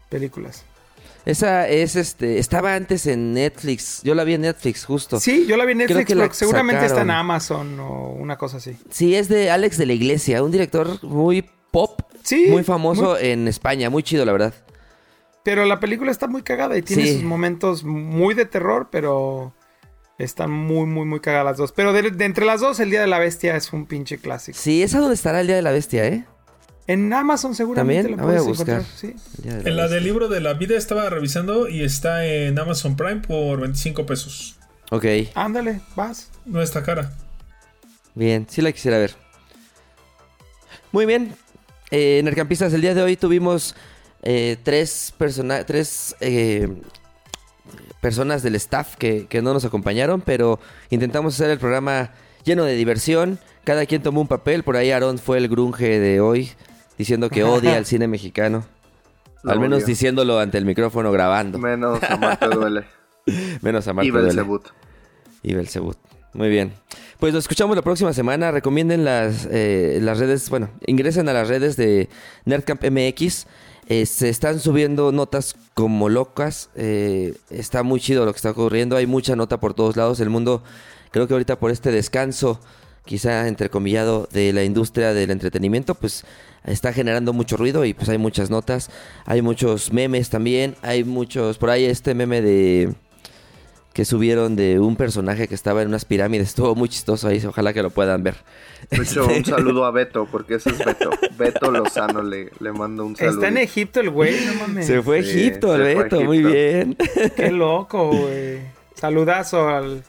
películas. 0.08 0.64
Esa 1.26 1.68
es 1.68 1.94
este. 1.96 2.38
Estaba 2.38 2.74
antes 2.74 3.06
en 3.06 3.34
Netflix. 3.34 4.00
Yo 4.02 4.14
la 4.14 4.24
vi 4.24 4.34
en 4.34 4.42
Netflix, 4.42 4.84
justo. 4.86 5.20
Sí, 5.20 5.44
yo 5.46 5.58
la 5.58 5.66
vi 5.66 5.72
en 5.72 5.78
Netflix, 5.78 6.06
que 6.06 6.14
pero 6.16 6.32
seguramente 6.32 6.86
está 6.86 7.02
en. 7.02 7.10
Amazon 7.10 7.78
o 7.80 8.12
una 8.12 8.38
cosa 8.38 8.56
así. 8.58 8.78
Sí, 8.90 9.14
es 9.14 9.28
de 9.28 9.50
Alex 9.50 9.76
de 9.76 9.86
la 9.86 9.92
Iglesia, 9.92 10.42
un 10.42 10.50
director 10.52 11.02
muy 11.04 11.44
pop, 11.70 12.00
Sí, 12.22 12.46
muy 12.48 12.64
famoso 12.64 13.18
en 13.18 13.46
España, 13.46 13.90
muy 13.90 14.02
chido, 14.02 14.24
la 14.24 14.32
verdad. 14.32 14.54
Pero 15.42 15.66
la 15.66 15.80
película 15.80 16.10
está 16.10 16.28
muy 16.28 16.42
cagada 16.42 16.78
y 16.78 16.82
tiene 16.82 17.04
Sí. 17.04 17.14
sus 17.14 17.22
momentos 17.24 17.84
muy 17.84 18.34
de 18.34 18.44
terror, 18.46 18.88
pero 18.90 19.52
están 20.18 20.50
muy, 20.50 20.86
muy, 20.86 21.06
muy 21.06 21.20
cagadas 21.20 21.44
las 21.46 21.56
dos. 21.56 21.72
Pero 21.72 21.92
de, 21.92 22.10
de 22.10 22.24
entre 22.24 22.44
las 22.44 22.60
dos, 22.60 22.80
El 22.80 22.90
Día 22.90 23.00
de 23.00 23.06
la 23.06 23.18
Bestia 23.18 23.56
es 23.56 23.72
un 23.72 23.86
pinche 23.86 24.18
clásico. 24.18 24.58
Sí, 24.60 24.82
esa 24.82 24.98
donde 24.98 25.14
estará 25.14 25.40
el 25.40 25.46
Día 25.46 25.56
de 25.56 25.62
la 25.62 25.70
Bestia, 25.72 26.06
¿eh? 26.06 26.24
En 26.86 27.12
Amazon 27.12 27.54
seguramente 27.54 28.08
También, 28.08 28.18
la 28.18 28.26
voy 28.26 28.36
a 28.36 28.40
buscar. 28.40 28.80
encontrar. 28.80 28.96
Sí. 28.96 29.14
En 29.44 29.76
la 29.76 29.82
Bestia. 29.82 29.88
del 29.88 30.04
libro 30.04 30.28
de 30.28 30.40
la 30.40 30.54
vida 30.54 30.76
estaba 30.76 31.08
revisando 31.10 31.68
y 31.68 31.82
está 31.84 32.24
en 32.26 32.58
Amazon 32.58 32.96
Prime 32.96 33.20
por 33.20 33.60
25 33.60 34.06
pesos. 34.06 34.58
Ok, 34.90 35.04
Ándale, 35.34 35.80
vas. 35.96 36.30
No 36.46 36.62
está 36.62 36.82
cara. 36.82 37.12
bien, 38.14 38.46
sí 38.48 38.62
la 38.62 38.72
quisiera 38.72 38.96
ver. 38.96 39.14
Muy 40.92 41.04
bien. 41.06 41.34
Eh, 41.90 42.20
Nercampistas, 42.24 42.72
el 42.72 42.80
día 42.80 42.94
de 42.94 43.02
hoy 43.02 43.16
tuvimos 43.16 43.74
eh, 44.22 44.56
tres, 44.62 45.12
persona 45.18 45.64
tres 45.64 46.16
eh, 46.20 46.68
personas 48.00 48.42
del 48.42 48.54
staff 48.54 48.96
que, 48.96 49.26
que 49.26 49.42
no 49.42 49.52
nos 49.52 49.64
acompañaron, 49.64 50.20
pero 50.20 50.60
intentamos 50.90 51.34
hacer 51.34 51.50
el 51.50 51.58
programa 51.58 52.10
lleno 52.44 52.64
de 52.64 52.74
diversión. 52.74 53.38
Cada 53.64 53.86
quien 53.86 54.02
tomó 54.02 54.20
un 54.20 54.28
papel. 54.28 54.62
Por 54.62 54.76
ahí 54.76 54.90
Aarón 54.90 55.18
fue 55.18 55.38
el 55.38 55.48
grunge 55.48 55.98
de 55.98 56.20
hoy, 56.20 56.50
diciendo 56.96 57.28
que 57.30 57.44
odia 57.44 57.76
el 57.78 57.86
cine 57.86 58.08
mexicano. 58.08 58.64
Lo 59.42 59.52
Al 59.52 59.60
menos 59.60 59.78
odio. 59.78 59.86
diciéndolo 59.86 60.38
ante 60.40 60.58
el 60.58 60.64
micrófono 60.64 61.12
grabando. 61.12 61.58
Menos 61.58 62.02
Amarte 62.02 62.46
duele. 62.52 62.84
Menos 63.60 63.86
a 63.86 63.92
Marco 63.92 64.06
y 64.08 64.10
Duele. 64.10 64.42
Y 65.42 65.54
Belzebut. 65.54 65.96
Muy 66.32 66.48
bien. 66.48 66.72
Pues 67.18 67.34
nos 67.34 67.44
escuchamos 67.44 67.76
la 67.76 67.82
próxima 67.82 68.12
semana. 68.12 68.50
Recomienden 68.50 69.04
las, 69.04 69.46
eh, 69.50 69.98
las 70.00 70.18
redes, 70.18 70.48
bueno, 70.50 70.70
ingresen 70.86 71.28
a 71.28 71.32
las 71.32 71.48
redes 71.48 71.76
de 71.76 72.08
Nerdcamp 72.44 72.82
MX. 72.84 73.46
Eh, 73.90 74.04
se 74.04 74.28
están 74.28 74.60
subiendo 74.60 75.12
notas 75.12 75.56
como 75.72 76.10
locas. 76.10 76.68
Eh, 76.76 77.34
está 77.48 77.82
muy 77.82 78.00
chido 78.00 78.26
lo 78.26 78.32
que 78.32 78.36
está 78.36 78.50
ocurriendo. 78.50 78.96
Hay 78.96 79.06
mucha 79.06 79.34
nota 79.34 79.58
por 79.60 79.72
todos 79.72 79.96
lados. 79.96 80.20
El 80.20 80.28
mundo, 80.28 80.62
creo 81.10 81.26
que 81.26 81.32
ahorita 81.32 81.58
por 81.58 81.70
este 81.70 81.90
descanso, 81.90 82.60
quizá 83.06 83.48
entrecomillado, 83.48 84.28
de 84.30 84.52
la 84.52 84.62
industria 84.62 85.14
del 85.14 85.30
entretenimiento, 85.30 85.94
pues 85.94 86.26
está 86.64 86.92
generando 86.92 87.32
mucho 87.32 87.56
ruido 87.56 87.86
y 87.86 87.94
pues 87.94 88.10
hay 88.10 88.18
muchas 88.18 88.50
notas. 88.50 88.90
Hay 89.24 89.40
muchos 89.40 89.90
memes 89.90 90.28
también. 90.28 90.76
Hay 90.82 91.02
muchos, 91.04 91.56
por 91.56 91.70
ahí 91.70 91.86
este 91.86 92.12
meme 92.12 92.42
de 92.42 92.94
que 93.98 94.04
subieron 94.04 94.54
de 94.54 94.78
un 94.78 94.94
personaje 94.94 95.48
que 95.48 95.56
estaba 95.56 95.82
en 95.82 95.88
unas 95.88 96.04
pirámides. 96.04 96.46
Estuvo 96.50 96.76
muy 96.76 96.88
chistoso 96.88 97.26
ahí, 97.26 97.44
ojalá 97.44 97.72
que 97.72 97.82
lo 97.82 97.90
puedan 97.90 98.22
ver. 98.22 98.36
De 98.92 98.98
hecho, 99.02 99.26
un 99.26 99.44
saludo 99.44 99.84
a 99.86 99.90
Beto, 99.90 100.28
porque 100.30 100.54
ese 100.54 100.70
es 100.70 100.78
Beto. 100.78 101.10
Beto 101.36 101.72
Lozano 101.72 102.22
le, 102.22 102.50
le 102.60 102.70
mando 102.70 103.04
un 103.04 103.16
saludo. 103.16 103.34
Está 103.34 103.48
en 103.48 103.56
Egipto 103.56 103.98
el 103.98 104.10
güey, 104.10 104.36
no 104.46 104.54
mames. 104.54 104.86
Se 104.86 105.02
fue 105.02 105.18
a 105.18 105.22
Sí, 105.24 105.30
Egipto, 105.30 105.72
a 105.72 105.78
Beto, 105.78 106.20
muy 106.20 106.44
bien. 106.44 106.96
Qué 107.36 107.50
loco, 107.50 108.12
güey. 108.12 108.60
Saludazo 108.94 109.68
al, 109.68 110.04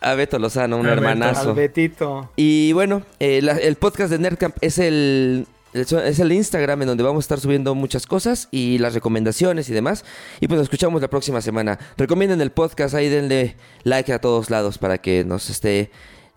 A 0.00 0.14
Beto 0.14 0.40
Lozano, 0.40 0.76
un 0.76 0.86
A 0.86 0.90
Beto. 0.96 1.02
hermanazo. 1.02 1.50
al 1.50 1.54
Betito. 1.54 2.32
Y 2.34 2.72
bueno, 2.72 3.02
eh, 3.20 3.40
la- 3.40 3.56
el 3.58 3.76
podcast 3.76 4.10
de 4.10 4.18
Nerdcamp 4.18 4.56
es 4.62 4.78
el, 4.78 4.84
el- 4.86 5.46
es 5.72 6.18
el 6.18 6.32
Instagram 6.32 6.82
en 6.82 6.88
donde 6.88 7.04
vamos 7.04 7.24
a 7.24 7.26
estar 7.26 7.40
subiendo 7.40 7.74
muchas 7.74 8.06
cosas 8.06 8.48
y 8.50 8.78
las 8.78 8.94
recomendaciones 8.94 9.68
y 9.68 9.72
demás. 9.72 10.04
Y 10.40 10.48
pues 10.48 10.58
nos 10.58 10.64
escuchamos 10.64 11.02
la 11.02 11.08
próxima 11.08 11.40
semana. 11.40 11.78
Recomienden 11.96 12.40
el 12.40 12.50
podcast, 12.50 12.94
ahí 12.94 13.08
denle 13.08 13.56
like 13.84 14.12
a 14.12 14.20
todos 14.20 14.50
lados 14.50 14.78
para 14.78 14.98
que 14.98 15.24
nos 15.24 15.50
esté 15.50 15.90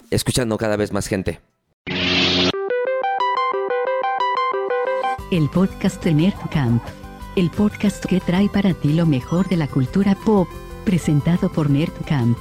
escuchando 0.10 0.58
cada 0.58 0.76
vez 0.76 0.92
más 0.92 1.08
gente. 1.08 1.40
El 5.32 5.50
podcast 5.50 6.04
de 6.04 6.14
Nerdcamp. 6.14 6.84
El 7.38 7.50
podcast 7.50 8.04
que 8.06 8.20
trae 8.20 8.50
para 8.50 8.74
ti 8.74 8.92
lo 8.92 9.06
mejor 9.06 9.48
de 9.48 9.56
la 9.56 9.68
cultura 9.68 10.14
pop, 10.26 10.50
presentado 10.84 11.50
por 11.50 11.70
Nerdcamp. 11.70 12.38